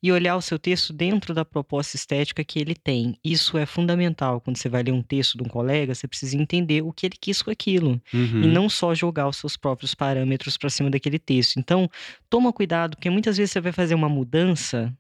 e 0.01 0.11
olhar 0.11 0.35
o 0.35 0.41
seu 0.41 0.57
texto 0.57 0.91
dentro 0.91 1.31
da 1.31 1.45
proposta 1.45 1.95
estética 1.95 2.43
que 2.43 2.57
ele 2.57 2.73
tem. 2.73 3.15
Isso 3.23 3.55
é 3.55 3.67
fundamental. 3.67 4.41
Quando 4.41 4.57
você 4.57 4.67
vai 4.67 4.81
ler 4.81 4.93
um 4.93 5.03
texto 5.03 5.37
de 5.37 5.43
um 5.43 5.47
colega, 5.47 5.93
você 5.93 6.07
precisa 6.07 6.35
entender 6.35 6.81
o 6.81 6.91
que 6.91 7.05
ele 7.05 7.17
quis 7.21 7.43
com 7.43 7.51
aquilo, 7.51 8.01
uhum. 8.11 8.41
e 8.41 8.47
não 8.47 8.67
só 8.67 8.95
jogar 8.95 9.27
os 9.27 9.37
seus 9.37 9.55
próprios 9.55 9.93
parâmetros 9.93 10.57
para 10.57 10.71
cima 10.71 10.89
daquele 10.89 11.19
texto. 11.19 11.59
Então, 11.59 11.87
toma 12.31 12.51
cuidado, 12.51 12.97
porque 12.97 13.11
muitas 13.11 13.37
vezes 13.37 13.51
você 13.51 13.61
vai 13.61 13.71
fazer 13.71 13.93
uma 13.93 14.09
mudança 14.09 14.91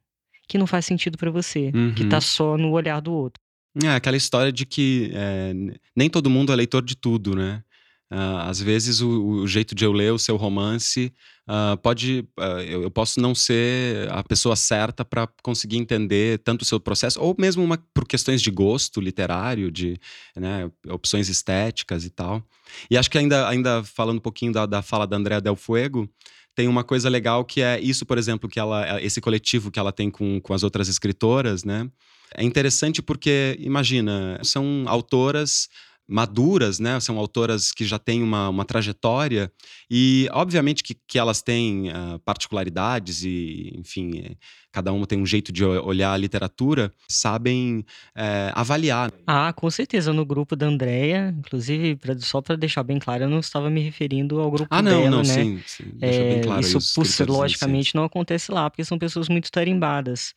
que 0.47 0.57
não 0.57 0.67
faz 0.67 0.85
sentido 0.85 1.17
para 1.17 1.31
você, 1.31 1.71
uhum. 1.73 1.95
que 1.95 2.03
está 2.03 2.21
só 2.21 2.57
no 2.57 2.71
olhar 2.71 3.01
do 3.01 3.11
outro. 3.11 3.41
É 3.83 3.89
aquela 3.89 4.17
história 4.17 4.51
de 4.51 4.65
que 4.65 5.11
é, 5.13 5.53
nem 5.95 6.09
todo 6.09 6.29
mundo 6.29 6.51
é 6.51 6.55
leitor 6.55 6.83
de 6.83 6.95
tudo, 6.95 7.35
né? 7.35 7.63
Uh, 8.09 8.37
às 8.47 8.61
vezes 8.61 9.01
o, 9.01 9.09
o, 9.09 9.47
jeito 9.47 9.75
de 9.75 9.83
eu 9.83 9.91
ler 9.91 10.13
o 10.13 10.17
seu 10.17 10.37
romance 10.37 11.11
uh, 11.45 11.75
pode 11.75 12.25
uh, 12.39 12.61
eu, 12.65 12.83
eu, 12.83 12.89
posso 12.89 13.19
não 13.19 13.35
ser 13.35 14.09
a 14.09 14.23
pessoa 14.23 14.55
certa 14.55 15.03
para 15.03 15.27
conseguir 15.43 15.75
entender 15.75 16.39
tanto 16.39 16.61
o 16.61 16.65
seu 16.65 16.79
processo 16.79 17.19
ou 17.19 17.35
mesmo 17.37 17.61
uma, 17.61 17.77
por 17.93 18.07
questões 18.07 18.41
de 18.41 18.49
gosto 18.49 19.01
literário 19.01 19.69
de 19.69 19.99
né, 20.37 20.71
opções 20.87 21.27
estéticas 21.27 22.05
e 22.05 22.09
tal 22.09 22.41
e 22.89 22.97
acho 22.97 23.11
que 23.11 23.17
ainda 23.17 23.45
ainda 23.49 23.83
falando 23.83 24.19
um 24.19 24.21
pouquinho 24.21 24.53
da, 24.53 24.65
da 24.65 24.81
fala 24.81 25.05
da 25.05 25.17
Andrea 25.17 25.41
Del 25.41 25.57
Fuego 25.57 26.09
tem 26.57 26.67
uma 26.67 26.83
coisa 26.83 27.07
legal 27.07 27.45
que 27.45 27.61
é 27.61 27.79
isso 27.79 28.03
por 28.03 28.17
exemplo 28.17 28.49
que 28.49 28.59
ela 28.59 28.99
esse 28.99 29.21
coletivo 29.21 29.69
que 29.69 29.77
ela 29.77 29.91
tem 29.91 30.09
com, 30.09 30.41
com 30.41 30.53
as 30.55 30.63
outras 30.63 30.89
escritoras 30.89 31.63
né? 31.63 31.87
É 32.35 32.43
interessante 32.43 33.01
porque, 33.01 33.55
imagina, 33.59 34.37
são 34.43 34.83
autoras 34.85 35.69
maduras, 36.07 36.79
né? 36.79 36.99
São 36.99 37.17
autoras 37.17 37.71
que 37.71 37.83
já 37.83 37.99
têm 37.99 38.23
uma, 38.23 38.49
uma 38.49 38.63
trajetória 38.63 39.51
e, 39.89 40.27
obviamente, 40.31 40.81
que, 40.81 40.95
que 41.07 41.19
elas 41.19 41.41
têm 41.41 41.89
uh, 41.89 42.19
particularidades 42.23 43.23
e, 43.23 43.73
enfim, 43.77 44.35
cada 44.71 44.93
uma 44.93 45.07
tem 45.07 45.19
um 45.19 45.25
jeito 45.25 45.51
de 45.51 45.65
olhar 45.65 46.13
a 46.13 46.17
literatura, 46.17 46.93
sabem 47.09 47.83
é, 48.15 48.51
avaliar. 48.53 49.11
Ah, 49.25 49.51
com 49.51 49.69
certeza. 49.71 50.13
No 50.13 50.23
grupo 50.23 50.55
da 50.55 50.67
Andrea, 50.67 51.33
inclusive, 51.35 51.97
só 52.19 52.41
para 52.41 52.55
deixar 52.55 52.83
bem 52.83 52.99
claro, 52.99 53.23
eu 53.23 53.29
não 53.29 53.39
estava 53.39 53.69
me 53.69 53.81
referindo 53.81 54.39
ao 54.39 54.51
grupo 54.51 54.67
ah, 54.69 54.81
não, 54.81 54.91
dela, 54.91 55.09
não, 55.09 55.17
né? 55.17 55.23
Sim, 55.23 55.61
sim. 55.65 55.83
Deixa 55.95 56.19
é, 56.19 56.33
bem 56.35 56.43
claro 56.43 56.61
isso, 56.61 57.01
logicamente, 57.27 57.95
não 57.95 58.03
acontece 58.03 58.51
lá, 58.51 58.69
porque 58.69 58.85
são 58.85 58.99
pessoas 58.99 59.27
muito 59.27 59.51
tarimbadas. 59.51 60.35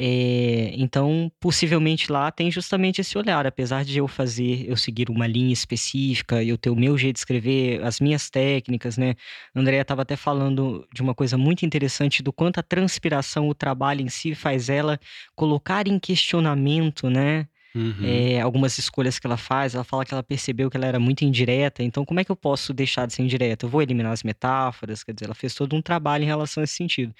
É, 0.00 0.70
então, 0.76 1.28
possivelmente 1.40 2.12
lá 2.12 2.30
tem 2.30 2.52
justamente 2.52 3.00
esse 3.00 3.18
olhar, 3.18 3.44
apesar 3.48 3.84
de 3.84 3.98
eu 3.98 4.06
fazer, 4.06 4.64
eu 4.68 4.76
seguir 4.76 5.10
uma 5.10 5.26
linha 5.26 5.52
específica, 5.52 6.40
eu 6.44 6.56
ter 6.56 6.70
o 6.70 6.76
meu 6.76 6.96
jeito 6.96 7.14
de 7.14 7.20
escrever, 7.20 7.82
as 7.82 7.98
minhas 7.98 8.30
técnicas, 8.30 8.96
né? 8.96 9.16
Andrea 9.52 9.82
estava 9.82 10.02
até 10.02 10.14
falando 10.14 10.86
de 10.94 11.02
uma 11.02 11.16
coisa 11.16 11.36
muito 11.36 11.66
interessante 11.66 12.22
do 12.22 12.32
quanto 12.32 12.60
a 12.60 12.62
transpiração, 12.62 13.48
o 13.48 13.54
trabalho 13.54 14.00
em 14.00 14.08
si 14.08 14.36
faz 14.36 14.68
ela 14.68 15.00
colocar 15.34 15.88
em 15.88 15.98
questionamento, 15.98 17.10
né? 17.10 17.48
Uhum. 17.74 17.94
Eh, 18.02 18.40
algumas 18.40 18.78
escolhas 18.78 19.18
que 19.18 19.26
ela 19.26 19.36
faz, 19.36 19.74
ela 19.74 19.84
fala 19.84 20.04
que 20.04 20.14
ela 20.14 20.22
percebeu 20.22 20.70
que 20.70 20.76
ela 20.76 20.86
era 20.86 20.98
muito 20.98 21.22
indireta, 21.24 21.82
então 21.82 22.04
como 22.04 22.18
é 22.20 22.24
que 22.24 22.30
eu 22.30 22.36
posso 22.36 22.72
deixar 22.72 23.06
de 23.06 23.12
ser 23.14 23.22
indireta? 23.22 23.66
Eu 23.66 23.70
vou 23.70 23.82
eliminar 23.82 24.12
as 24.12 24.22
metáforas, 24.22 25.04
quer 25.04 25.12
dizer, 25.12 25.26
ela 25.26 25.34
fez 25.34 25.54
todo 25.54 25.74
um 25.76 25.82
trabalho 25.82 26.22
em 26.24 26.26
relação 26.26 26.60
a 26.60 26.64
esse 26.64 26.74
sentido. 26.74 27.14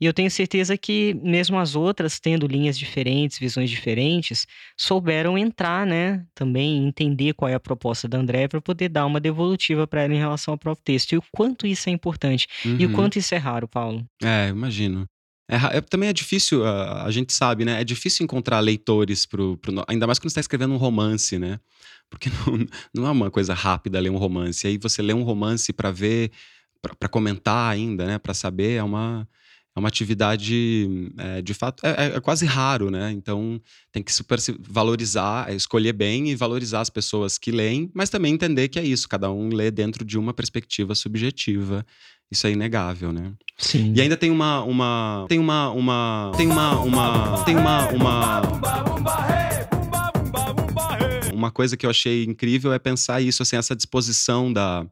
E 0.00 0.04
eu 0.06 0.12
tenho 0.12 0.30
certeza 0.30 0.76
que 0.76 1.14
mesmo 1.22 1.58
as 1.58 1.74
outras, 1.74 2.20
tendo 2.20 2.46
linhas 2.46 2.78
diferentes, 2.78 3.38
visões 3.38 3.70
diferentes, 3.70 4.46
souberam 4.76 5.38
entrar, 5.38 5.86
né, 5.86 6.24
também 6.34 6.86
entender 6.86 7.32
qual 7.34 7.48
é 7.48 7.54
a 7.54 7.60
proposta 7.60 8.06
da 8.08 8.18
Andréia 8.18 8.48
para 8.48 8.60
poder 8.60 8.88
dar 8.88 9.06
uma 9.06 9.20
devolutiva 9.20 9.86
para 9.86 10.02
ela 10.02 10.14
em 10.14 10.18
relação 10.18 10.52
ao 10.52 10.58
próprio 10.58 10.84
texto. 10.84 11.12
E 11.12 11.18
o 11.18 11.22
quanto 11.32 11.66
isso 11.66 11.88
é 11.88 11.92
importante 11.92 12.46
e 12.64 12.84
o 12.84 12.88
Uhum. 12.88 12.94
quanto 12.94 13.18
isso 13.18 13.34
é 13.34 13.38
raro, 13.38 13.66
Paulo. 13.68 14.04
É, 14.22 14.48
imagino. 14.48 15.06
É 15.48 15.76
é 15.78 15.80
também 15.80 16.08
é 16.08 16.12
difícil, 16.12 16.64
a 16.66 17.04
a 17.04 17.10
gente 17.10 17.32
sabe, 17.32 17.64
né, 17.64 17.80
é 17.80 17.84
difícil 17.84 18.24
encontrar 18.24 18.58
leitores 18.60 19.24
para 19.26 19.40
o 19.42 19.56
para 19.56 19.70
o 19.70 19.74
no 19.74 19.84
ainda 19.88 20.06
mais 20.06 20.18
quando 20.18 20.30
você 20.30 20.34
tá 20.36 20.40
escrevendo 20.40 20.74
um 20.74 20.76
romance, 20.76 21.38
né, 21.38 21.60
porque 22.10 22.28
não 22.46 22.66
não 22.94 23.06
é 23.06 23.10
uma 23.10 23.30
coisa 23.30 23.54
rápida 23.54 24.00
ler 24.00 24.10
um 24.10 24.16
romance, 24.16 24.66
aí 24.66 24.76
você 24.78 25.02
lê 25.02 25.12
um 25.14 25.22
romance 25.22 25.72
para 25.72 25.90
ver, 25.92 26.32
pra 26.98 27.08
comentar 27.08 27.70
ainda, 27.72 28.06
né, 28.06 28.18
pra 28.18 28.34
saber, 28.34 28.74
é 28.78 28.82
uma 28.82 29.28
é 29.76 29.78
uma 29.78 29.88
atividade, 29.88 31.12
eh, 31.18 31.42
de 31.42 31.52
fato 31.52 31.84
é 31.86 31.90
é 31.90 32.16
é 32.16 32.20
quase 32.20 32.46
raro, 32.46 32.90
né, 32.90 33.12
então 33.12 33.60
tem 33.92 34.02
que 34.02 34.12
super 34.12 34.40
se 34.40 34.56
valorizar, 34.58 35.54
escolher 35.54 35.92
bem 35.92 36.30
e 36.30 36.34
valorizar 36.34 36.80
as 36.80 36.88
pessoas 36.90 37.36
que 37.36 37.50
leem, 37.52 37.90
mas 37.94 38.08
também 38.08 38.32
entender 38.32 38.68
que 38.68 38.78
é 38.78 38.84
isso, 38.84 39.08
cada 39.08 39.30
um 39.30 39.50
lê 39.50 39.70
dentro 39.70 40.04
de 40.04 40.18
uma 40.18 40.32
perspectiva 40.32 40.94
subjetiva, 40.94 41.84
isso 42.30 42.46
é 42.46 42.52
inegável, 42.52 43.12
né. 43.12 43.32
Sim. 43.58 43.92
E 43.94 44.00
ainda 44.00 44.16
tem 44.16 44.30
uma 44.30 44.62
uma 44.62 45.26
tem 45.28 45.38
uma 45.38 45.70
uma 45.70 46.32
tem 46.36 46.46
uma 46.48 46.80
uma 46.80 47.44
tem 47.44 47.56
uma 47.56 47.88
uma 47.90 48.42
uma 51.32 51.50
coisa 51.50 51.76
que 51.76 51.84
eu 51.84 51.90
achei 51.90 52.24
incrível 52.24 52.72
é 52.72 52.78
pensar 52.78 53.20
isso, 53.20 53.42
assim, 53.42 53.56
essa 53.56 53.76
disposição 53.76 54.50
da 54.50 54.86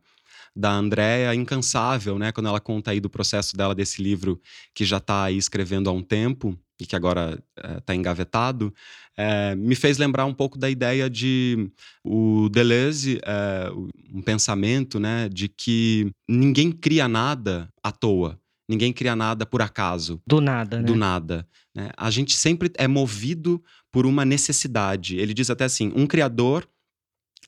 da 0.56 0.72
Andréia 0.72 1.34
incansável, 1.34 2.18
né, 2.18 2.30
quando 2.32 2.46
ela 2.48 2.60
conta 2.60 2.92
aí 2.92 3.00
do 3.00 3.10
processo 3.10 3.56
dela 3.56 3.74
desse 3.74 4.00
livro 4.02 4.40
que 4.74 4.84
já 4.84 5.00
tá 5.00 5.24
aí 5.24 5.36
escrevendo 5.36 5.90
há 5.90 5.92
um 5.92 6.02
tempo 6.02 6.56
e 6.80 6.86
que 6.86 6.96
agora, 6.96 7.38
eh, 7.56 7.80
tá 7.80 7.94
engavetado, 7.94 8.74
eh, 9.16 9.54
me 9.54 9.74
fez 9.76 9.96
lembrar 9.98 10.26
um 10.26 10.34
pouco 10.34 10.58
da 10.58 10.68
ideia 10.68 11.08
de 11.08 11.70
o 12.04 12.48
Deleuze, 12.50 13.20
eh, 13.24 13.70
um 14.12 14.22
pensamento, 14.22 14.98
né, 14.98 15.28
de 15.28 15.48
que 15.48 16.10
ninguém 16.28 16.72
cria 16.72 17.06
nada 17.08 17.68
à 17.82 17.92
toa, 17.92 18.38
ninguém 18.68 18.92
cria 18.92 19.14
nada 19.14 19.46
por 19.46 19.62
acaso. 19.62 20.20
Do 20.26 20.40
nada, 20.40 20.78
né. 20.78 20.84
Do 20.84 20.96
nada, 20.96 21.46
né. 21.74 21.90
A 21.96 22.10
gente 22.10 22.34
sempre 22.34 22.70
é 22.76 22.88
movido 22.88 23.62
por 23.92 24.04
uma 24.04 24.24
necessidade. 24.24 25.16
Ele 25.16 25.32
diz 25.32 25.50
até 25.50 25.64
assim: 25.64 25.92
"Um 25.94 26.06
criador 26.06 26.68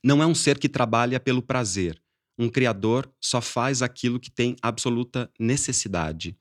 não 0.05 0.23
é 0.23 0.27
um 0.27 0.35
ser 0.35 0.59
que 0.59 0.69
trabalha 0.69 1.19
pelo 1.19 1.43
prazer. 1.43 2.01
Um 2.39 2.49
criador 2.49 3.11
só 3.21 3.41
faz 3.41 3.83
aquilo 3.83 4.21
que 4.21 4.31
tem 4.31 4.57
absoluta 4.63 5.31
necessidade". 5.39 6.37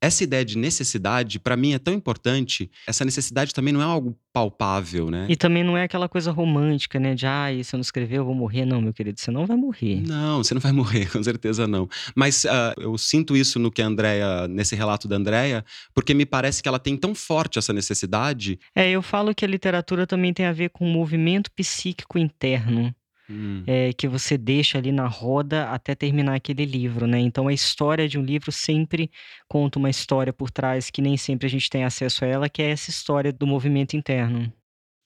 Essa 0.00 0.22
ideia 0.22 0.44
de 0.44 0.56
necessidade, 0.56 1.40
pra 1.40 1.56
mim, 1.56 1.72
é 1.72 1.78
tão 1.78 1.92
importante. 1.92 2.70
Essa 2.86 3.04
necessidade 3.04 3.52
também 3.52 3.74
não 3.74 3.80
é 3.80 3.84
algo 3.84 4.16
palpável, 4.32 5.10
né. 5.10 5.26
E 5.28 5.34
também 5.34 5.64
não 5.64 5.76
é 5.76 5.82
aquela 5.82 6.08
coisa 6.08 6.30
romântica, 6.30 7.00
né, 7.00 7.16
de: 7.16 7.26
"Ai, 7.26 7.64
se 7.64 7.74
eu 7.74 7.78
não 7.78 7.82
escrever 7.82 8.18
eu 8.18 8.24
vou 8.24 8.34
morrer". 8.34 8.64
Não, 8.64 8.80
meu 8.80 8.94
querido, 8.94 9.18
você 9.20 9.32
não 9.32 9.44
vai 9.44 9.56
morrer. 9.56 10.00
Não, 10.06 10.38
você 10.44 10.54
não 10.54 10.60
vai 10.60 10.70
morrer, 11.02 11.10
com 11.10 11.20
certeza 11.20 11.66
não. 11.66 11.88
Mas, 12.14 12.44
hã, 12.44 12.72
eu 12.78 12.96
sinto 12.96 13.36
isso 13.36 13.58
no 13.58 13.72
que 13.72 13.82
a 13.82 13.86
Andréia 13.86 14.46
nesse 14.46 14.76
relato 14.76 15.08
da 15.08 15.16
Andréia, 15.16 15.64
porque 15.92 16.14
me 16.14 16.24
parece 16.24 16.62
que 16.62 16.68
ela 16.68 16.78
tem 16.78 16.96
tão 16.96 17.12
forte 17.12 17.58
essa 17.58 17.72
necessidade 17.72 18.58
É, 18.76 18.88
eu 18.90 19.02
falo 19.02 19.34
que 19.34 19.44
a 19.44 19.48
literatura 19.48 20.06
também 20.06 20.32
tem 20.32 20.46
a 20.46 20.52
ver 20.52 20.70
com 20.70 20.84
o 20.88 20.92
movimento 20.92 21.50
psíquico 21.50 22.18
interno, 22.18 22.94
Hum. 23.30 23.62
eh, 23.66 23.92
que 23.92 24.08
você 24.08 24.38
deixa 24.38 24.78
ali 24.78 24.90
na 24.90 25.06
roda 25.06 25.70
até 25.70 25.94
terminar 25.94 26.34
aquele 26.34 26.64
livro, 26.64 27.06
né. 27.06 27.20
Então 27.20 27.48
a 27.48 27.52
história 27.52 28.08
de 28.08 28.18
um 28.18 28.22
livro 28.22 28.50
sempre 28.50 29.10
conta 29.46 29.78
uma 29.78 29.90
história 29.90 30.32
por 30.32 30.50
trás 30.50 30.90
que 30.90 31.02
nem 31.02 31.16
sempre 31.16 31.46
a 31.46 31.50
gente 31.50 31.68
tem 31.68 31.84
acesso 31.84 32.24
a 32.24 32.28
ela, 32.28 32.48
que 32.48 32.62
é 32.62 32.70
essa 32.70 32.90
história 32.90 33.32
do 33.32 33.46
movimento 33.46 33.96
interno. 33.96 34.52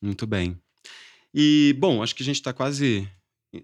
Muito 0.00 0.26
bem. 0.26 0.56
E, 1.34 1.74
bom, 1.78 2.02
acho 2.02 2.14
que 2.14 2.22
a 2.22 2.26
gente 2.26 2.42
tá 2.42 2.52
quase 2.52 3.08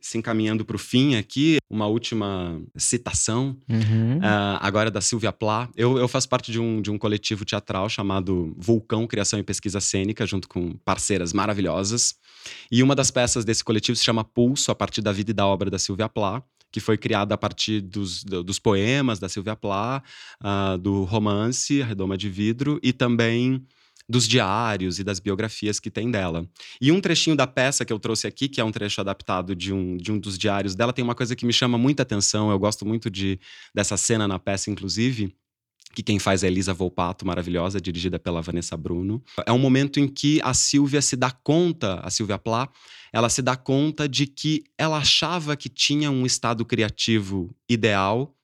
se 0.01 0.19
encaminhando 0.19 0.65
para 0.65 0.77
o 0.77 0.79
fim 0.79 1.17
aqui. 1.17 1.59
Uma 1.71 1.87
última 1.87 2.61
citação, 2.77 3.57
Uhum. 3.69 4.19
hã, 4.23 4.59
agora 4.61 4.91
da 4.91 5.01
Sylvia 5.01 5.33
Plath. 5.33 5.71
Eu 5.77 5.99
eu 5.99 6.09
faço 6.09 6.29
parte 6.29 6.51
de 6.53 6.59
um 6.61 6.81
de 6.83 6.91
um 6.91 6.99
coletivo 6.99 7.45
teatral 7.45 7.89
chamado 7.89 8.55
Vulcão 8.59 9.07
Criação 9.07 9.39
e 9.39 9.43
Pesquisa 9.43 9.81
Cênica, 9.81 10.27
junto 10.27 10.49
com 10.49 10.73
parceiras 10.85 11.33
maravilhosas. 11.33 12.15
E 12.71 12.83
uma 12.83 12.95
das 12.95 13.11
peças 13.11 13.45
desse 13.45 13.65
coletivo 13.65 13.97
se 13.97 14.05
chama 14.05 14.25
Pulso, 14.25 14.71
a 14.71 14.75
partir 14.75 15.01
da 15.03 15.13
vida 15.13 15.31
e 15.31 15.35
da 15.35 15.47
obra 15.47 15.69
da 15.71 15.79
Sylvia 15.79 16.09
Plath, 16.09 16.45
que 16.71 16.81
foi 16.81 16.97
criada 16.99 17.35
a 17.35 17.39
partir 17.39 17.81
dos 17.81 18.23
do 18.25 18.43
dos 18.43 18.59
poemas 18.59 19.19
da 19.19 19.29
Sylvia 19.29 19.57
Plath, 19.57 20.03
hã, 20.43 20.79
do 20.79 21.05
romance 21.05 21.81
Redoma 21.83 22.17
de 22.17 22.29
Vidro 22.29 22.79
e 22.83 22.93
também 22.93 23.65
dos 24.09 24.27
diários 24.27 24.99
e 24.99 25.05
das 25.05 25.21
biografias 25.21 25.79
que 25.79 25.91
tem 25.91 26.11
dela. 26.11 26.49
E 26.81 26.91
um 26.91 27.01
trechinho 27.01 27.37
da 27.37 27.47
peça 27.47 27.85
que 27.85 27.93
eu 27.93 27.99
trouxe 27.99 28.27
aqui, 28.27 28.49
que 28.49 28.61
é 28.61 28.65
um 28.65 28.73
trecho 28.73 29.01
adaptado 29.01 29.55
de 29.55 29.73
um 29.73 29.97
de 29.97 30.11
um 30.11 30.19
dos 30.19 30.39
diários 30.39 30.75
dela, 30.75 30.93
tem 30.93 31.05
uma 31.05 31.15
coisa 31.15 31.37
que 31.37 31.45
me 31.45 31.53
chama 31.53 31.77
muita 31.77 32.03
atenção, 32.03 32.51
eu 32.51 32.59
gosto 32.59 32.87
muito 32.87 33.11
de 33.11 33.39
dessa 33.75 33.97
cena 33.97 34.27
na 34.27 34.39
peça 34.39 34.71
inclusive, 34.71 35.35
que 35.95 36.03
quem 36.03 36.19
faz 36.19 36.43
é 36.43 36.47
Elisa 36.47 36.73
Volpato, 36.73 37.27
maravilhosa, 37.27 37.81
dirigida 37.81 38.19
pela 38.19 38.41
Vanessa 38.41 38.77
Bruno. 38.77 39.23
É 39.45 39.53
um 39.53 39.59
momento 39.59 39.99
em 39.99 40.07
que 40.07 40.41
a 40.43 40.55
Sylvia 40.55 41.03
se 41.03 41.17
dá 41.17 41.31
conta, 41.31 42.01
a 42.01 42.11
Sylvia 42.11 42.39
Plath, 42.39 42.71
ela 43.13 43.29
se 43.29 43.43
dá 43.43 43.57
conta 43.57 44.09
de 44.09 44.27
que 44.27 44.65
ela 44.77 44.99
achava 44.99 45.57
que 45.57 45.69
tinha 45.69 46.11
um 46.11 46.25
estado 46.25 46.65
criativo 46.65 47.55
ideal, 47.69 48.35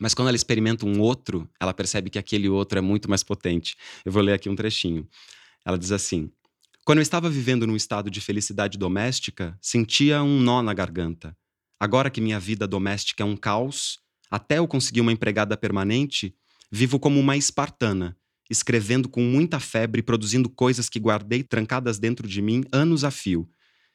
mas 0.00 0.14
quando 0.14 0.28
ela 0.28 0.36
experimenta 0.36 0.86
um 0.86 1.00
outro, 1.00 1.48
ela 1.60 1.72
percebe 1.72 2.10
que 2.10 2.18
aquele 2.18 2.48
outro 2.48 2.78
é 2.78 2.82
muito 2.82 3.08
mais 3.08 3.22
potente. 3.22 3.76
Eu 4.04 4.12
vou 4.12 4.22
ler 4.22 4.32
aqui 4.32 4.48
um 4.48 4.56
trechinho. 4.56 5.08
Ela 5.64 5.78
diz 5.78 5.92
assim: 5.92 6.30
"Quando 6.84 6.98
eu 6.98 7.02
estava 7.02 7.30
vivendo 7.30 7.66
num 7.66 7.76
estado 7.76 8.10
de 8.10 8.20
felicidade 8.20 8.76
doméstica, 8.76 9.56
sentia 9.60 10.22
um 10.22 10.40
nó 10.40 10.62
na 10.62 10.74
garganta. 10.74 11.36
Agora 11.78 12.10
que 12.10 12.20
minha 12.20 12.40
vida 12.40 12.66
doméstica 12.66 13.22
é 13.22 13.26
um 13.26 13.36
caos, 13.36 13.98
até 14.30 14.58
eu 14.58 14.66
conseguir 14.66 15.00
uma 15.00 15.12
empregada 15.12 15.56
permanente, 15.56 16.34
vivo 16.70 16.98
como 16.98 17.20
uma 17.20 17.36
espartana, 17.36 18.16
escrevendo 18.50 19.08
com 19.08 19.22
muita 19.22 19.60
febre 19.60 20.00
e 20.00 20.02
produzindo 20.02 20.48
coisas 20.48 20.88
que 20.88 20.98
guardei 20.98 21.42
trancadas 21.42 21.98
dentro 21.98 22.26
de 22.26 22.42
mim 22.42 22.64
anos 22.72 23.04
a 23.04 23.10
fio. 23.10 23.48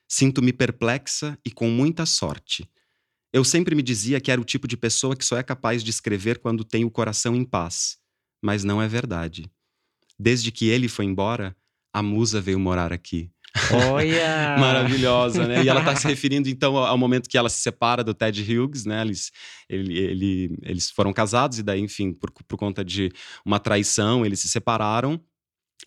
Sinto-me 0.07 0.51
perplexa 0.53 1.37
e 1.45 1.51
com 1.51 1.69
muita 1.69 2.05
sorte. 2.05 2.69
Eu 3.31 3.43
sempre 3.43 3.75
me 3.75 3.83
dizia 3.83 4.19
que 4.19 4.31
era 4.31 4.41
o 4.41 4.45
tipo 4.45 4.67
de 4.67 4.75
pessoa 4.75 5.15
que 5.15 5.23
só 5.23 5.37
é 5.37 5.43
capaz 5.43 5.83
de 5.83 5.89
escrever 5.89 6.39
quando 6.39 6.63
tem 6.63 6.83
o 6.83 6.91
coração 6.91 7.35
em 7.35 7.43
paz, 7.43 7.97
mas 8.41 8.63
não 8.63 8.81
é 8.81 8.87
verdade. 8.87 9.49
Desde 10.17 10.51
que 10.51 10.67
ele 10.67 10.87
foi 10.87 11.05
embora, 11.05 11.55
a 11.93 12.01
musa 12.01 12.41
veio 12.41 12.59
morar 12.59 12.91
aqui." 12.91 13.31
Olha! 13.91 14.57
Maravilhosa, 14.59 15.47
né. 15.47 15.63
E 15.63 15.69
ela 15.69 15.83
tá 15.83 15.95
se 15.95 16.07
referindo 16.07 16.49
então 16.49 16.77
ao 16.77 16.97
momento 16.97 17.29
que 17.29 17.37
ela 17.37 17.49
se 17.49 17.61
separa 17.61 18.03
do 18.03 18.13
Ted 18.13 18.41
Hughes, 18.41 18.85
né, 18.85 19.01
eles 19.01 19.31
ele 19.67 19.97
ele 19.97 20.57
eles 20.63 20.91
foram 20.91 21.11
casados 21.11 21.59
e 21.59 21.63
daí, 21.63 21.81
enfim, 21.81 22.13
por 22.13 22.31
por 22.31 22.57
conta 22.57 22.83
de 22.83 23.11
uma 23.45 23.59
traição, 23.59 24.25
eles 24.25 24.39
se 24.39 24.47
separaram, 24.47 25.19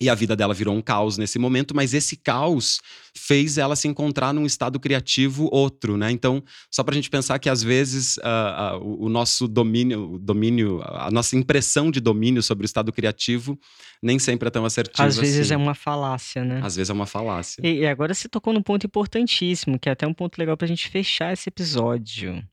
e 0.01 0.09
a 0.09 0.15
vida 0.15 0.35
dela 0.35 0.53
virou 0.53 0.75
um 0.75 0.81
caos 0.81 1.17
nesse 1.17 1.37
momento, 1.37 1.75
mas 1.75 1.93
esse 1.93 2.17
caos 2.17 2.81
fez 3.15 3.57
ela 3.59 3.75
se 3.75 3.87
encontrar 3.87 4.33
num 4.33 4.45
estado 4.45 4.79
criativo 4.79 5.47
outro, 5.51 5.95
né. 5.97 6.09
Então, 6.11 6.43
só 6.71 6.83
pra 6.83 6.95
gente 6.95 7.09
pensar 7.09 7.37
que 7.39 7.47
às 7.49 7.61
vezes, 7.61 8.17
hã 8.23 8.73
hã, 8.75 8.77
o 8.81 9.07
nosso 9.07 9.47
domínio 9.47 10.13
o 10.15 10.19
domínio 10.19 10.81
a 10.83 11.11
nossa 11.11 11.35
impressão 11.35 11.91
de 11.91 11.99
domínio 11.99 12.41
sobre 12.41 12.65
o 12.65 12.67
estado 12.67 12.91
criativo 12.91 13.57
nem 14.01 14.19
sempre 14.19 14.47
é 14.47 14.51
tão 14.51 14.65
assertiva 14.65 15.07
Às 15.07 15.15
vezes 15.17 15.41
assim. 15.41 15.53
é 15.53 15.57
uma 15.57 15.75
falácia, 15.75 16.43
né. 16.43 16.59
Às 16.63 16.75
vezes 16.75 16.89
é 16.89 16.93
uma 16.93 17.05
falácia. 17.05 17.61
E 17.63 17.81
e 17.83 17.87
agora 17.87 18.13
você 18.13 18.27
tocou 18.27 18.51
num 18.53 18.61
ponto 18.63 18.85
importantíssimo, 18.87 19.77
que 19.79 19.87
é 19.89 19.91
até 19.91 20.05
um 20.07 20.13
ponto 20.13 20.37
legal 20.37 20.57
pra 20.57 20.67
gente 20.67 20.89
fechar 20.89 21.31
esse 21.33 21.47
episódio, 21.49 22.43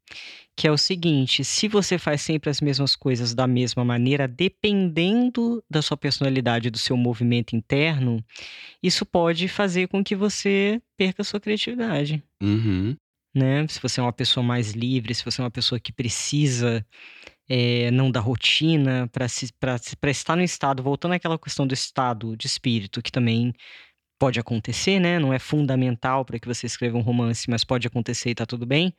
que 0.57 0.67
é 0.67 0.71
o 0.71 0.77
seguinte: 0.79 1.45
se 1.45 1.69
você 1.69 1.99
faz 1.99 2.21
sempre 2.23 2.51
as 2.51 2.61
mesmas 2.61 2.95
coisas 2.95 3.35
da 3.35 3.47
mesma 3.47 3.85
maneira, 3.85 4.29
dependendo 4.29 5.63
da 5.71 5.83
sua 5.83 5.97
personalidade, 5.97 6.71
do 6.71 6.79
seu 6.79 6.97
movimento 6.97 7.57
interno, 7.57 8.23
isso 8.83 9.07
pode 9.07 9.49
fazer 9.49 9.89
com 9.89 10.05
que 10.05 10.15
você 10.15 10.81
perca 10.97 11.23
a 11.23 11.25
sua 11.25 11.41
criatividade. 11.41 12.23
Uhum. 12.43 12.97
Né, 13.35 13.67
se 13.69 13.81
você 13.81 14.01
é 14.01 14.03
uma 14.03 14.13
pessoa 14.13 14.45
mais 14.45 14.73
livre, 14.73 15.15
se 15.15 15.25
você 15.25 15.41
é 15.41 15.45
uma 15.45 15.51
pessoa 15.53 15.79
que 15.79 15.93
precisa, 15.93 16.85
eh, 17.49 17.89
não 17.93 18.11
da 18.11 18.19
rotina 18.19 19.09
pra 19.13 20.11
estar 20.11 20.37
no 20.37 20.43
estado 20.43 20.83
voltando 20.83 21.13
àquela 21.15 21.39
questão 21.39 21.65
do 21.65 21.73
estado 21.73 22.37
de 22.37 22.49
espírito, 22.49 23.01
que 23.01 23.13
também 23.13 23.53
pode 24.19 24.41
acontecer, 24.41 25.01
né, 25.01 25.19
não 25.19 25.33
é 25.33 25.39
fundamental 25.39 26.25
pra 26.25 26.39
que 26.39 26.49
você 26.49 26.67
escreva 26.67 26.99
um 26.99 27.03
romance, 27.03 27.49
mas 27.49 27.65
pode 27.65 27.87
acontecer 27.87 28.31
e 28.31 28.35
tá 28.35 28.45
tudo 28.45 28.67
bem. 28.67 28.93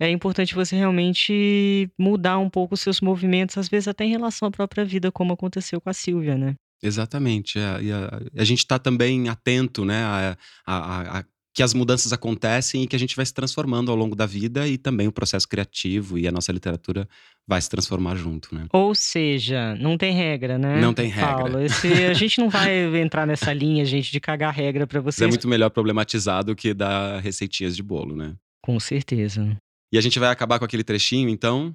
É 0.00 0.10
importante 0.10 0.54
você 0.54 0.76
realmente 0.76 1.90
mudar 1.98 2.38
um 2.38 2.50
pouco 2.50 2.74
os 2.74 2.80
seus 2.80 3.00
movimentos, 3.00 3.56
às 3.56 3.68
vezes 3.68 3.88
até 3.88 4.04
em 4.04 4.10
relação 4.10 4.48
à 4.48 4.50
própria 4.50 4.84
vida, 4.84 5.10
como 5.10 5.32
aconteceu 5.32 5.80
com 5.80 5.88
a 5.88 5.94
Sylvia, 5.94 6.36
né. 6.36 6.54
Exatamente. 6.82 7.58
A, 7.58 7.80
e 7.80 7.90
a, 7.90 8.20
a 8.36 8.44
gente 8.44 8.58
está 8.58 8.78
também 8.78 9.28
atento, 9.28 9.84
né, 9.84 10.02
a, 10.04 10.36
a, 10.66 11.18
a, 11.18 11.24
que 11.54 11.62
as 11.62 11.72
mudanças 11.72 12.12
acontecem 12.12 12.82
e 12.82 12.86
que 12.86 12.94
a 12.94 12.98
gente 12.98 13.16
vai 13.16 13.24
se 13.24 13.32
transformando 13.32 13.90
ao 13.90 13.96
longo 13.96 14.14
da 14.14 14.26
vida 14.26 14.68
e 14.68 14.76
também 14.76 15.08
o 15.08 15.12
processo 15.12 15.48
criativo 15.48 16.18
e 16.18 16.28
a 16.28 16.30
nossa 16.30 16.52
literatura 16.52 17.08
vai 17.48 17.58
se 17.62 17.70
transformar 17.70 18.14
junto, 18.14 18.54
né? 18.54 18.66
Ou 18.74 18.94
seja, 18.94 19.74
não 19.76 19.96
tem 19.96 20.12
regra, 20.12 20.58
né? 20.58 20.78
Não 20.78 20.92
tem 20.92 21.08
regra. 21.08 21.36
Paulo, 21.36 21.60
esse, 21.60 21.88
a 22.04 22.12
gente 22.12 22.38
não 22.38 22.50
vai 22.50 23.00
entrar 23.00 23.26
nessa 23.26 23.54
linha, 23.54 23.86
gente, 23.86 24.12
de 24.12 24.20
cagar 24.20 24.52
regra 24.52 24.86
para 24.86 25.00
vocês. 25.00 25.26
É 25.26 25.26
muito 25.26 25.48
melhor 25.48 25.70
problematizar 25.70 26.44
do 26.44 26.54
que 26.54 26.74
dar 26.74 27.20
receitinhas 27.20 27.74
de 27.74 27.82
bolo, 27.82 28.14
né? 28.14 28.34
Com 28.62 28.78
certeza. 28.78 29.56
E 29.92 29.98
a 29.98 30.00
gente 30.00 30.18
vai 30.18 30.30
acabar 30.30 30.58
com 30.58 30.64
aquele 30.64 30.84
trechinho, 30.84 31.28
então? 31.28 31.74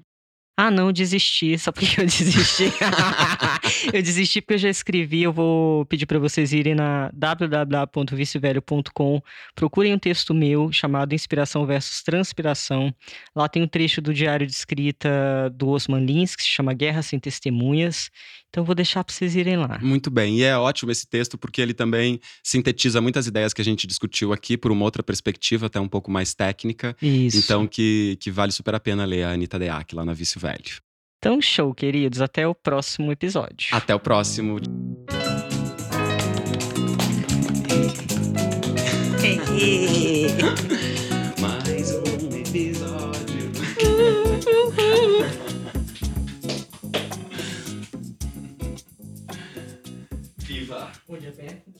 Ah, 0.57 0.69
não, 0.69 0.91
desisti. 0.91 1.57
Só 1.57 1.71
porque 1.71 2.01
eu 2.01 2.05
desisti. 2.05 2.71
eu 3.93 4.01
desisti 4.01 4.41
porque 4.41 4.55
eu 4.55 4.59
já 4.59 4.69
escrevi. 4.69 5.23
Eu 5.23 5.33
vou 5.33 5.85
pedir 5.85 6.05
para 6.05 6.19
vocês 6.19 6.51
irem 6.53 6.75
na 6.75 7.09
www.vicevelho.com. 7.13 9.21
Procurem 9.55 9.93
um 9.93 9.99
texto 9.99 10.33
meu 10.33 10.71
chamado 10.71 11.13
Inspiração 11.13 11.65
versus 11.65 12.01
Transpiração. 12.03 12.93
Lá 13.35 13.49
tem 13.49 13.63
um 13.63 13.67
trecho 13.67 14.01
do 14.01 14.13
diário 14.13 14.45
de 14.45 14.53
escrita 14.53 15.49
do 15.53 15.69
Osman 15.69 16.05
Lins, 16.05 16.35
que 16.35 16.43
se 16.43 16.49
chama 16.49 16.73
Guerra 16.73 17.01
Sem 17.01 17.19
Testemunhas. 17.19 18.11
Então, 18.51 18.63
eu 18.63 18.65
vou 18.65 18.75
deixar 18.75 19.01
para 19.01 19.13
vocês 19.13 19.33
irem 19.33 19.55
lá. 19.55 19.79
Muito 19.81 20.11
bem. 20.11 20.39
E 20.39 20.43
é 20.43 20.57
ótimo 20.57 20.91
esse 20.91 21.07
texto 21.07 21.37
porque 21.37 21.61
ele 21.61 21.73
também 21.73 22.19
sintetiza 22.43 22.99
muitas 22.99 23.25
ideias 23.25 23.53
que 23.53 23.61
a 23.61 23.65
gente 23.65 23.87
discutiu 23.87 24.33
aqui 24.33 24.57
por 24.57 24.73
uma 24.73 24.83
outra 24.83 25.01
perspectiva, 25.01 25.67
até 25.67 25.79
um 25.79 25.87
pouco 25.87 26.11
mais 26.11 26.33
técnica. 26.33 26.93
Isso. 27.01 27.37
Então, 27.37 27.65
que, 27.65 28.17
que 28.19 28.29
vale 28.29 28.51
super 28.51 28.75
a 28.75 28.79
pena 28.79 29.05
ler 29.05 29.23
a 29.23 29.31
Anitta 29.31 29.57
Deac 29.57 29.95
lá 29.95 30.03
na 30.03 30.13
Vício 30.13 30.37
Velho. 30.37 30.81
Então, 31.23 31.39
show, 31.39 31.71
queridos. 31.71 32.19
Até 32.19 32.47
o 32.47 32.55
próximo 32.55 33.11
episódio. 33.11 33.67
Até 33.71 33.93
o 33.93 33.99
próximo. 33.99 34.55
Mais 41.39 41.91
um 41.91 42.01
episódio. 42.35 43.51
Viva! 50.39 50.91
Onde 51.07 51.27
é 51.27 51.31
perto? 51.31 51.70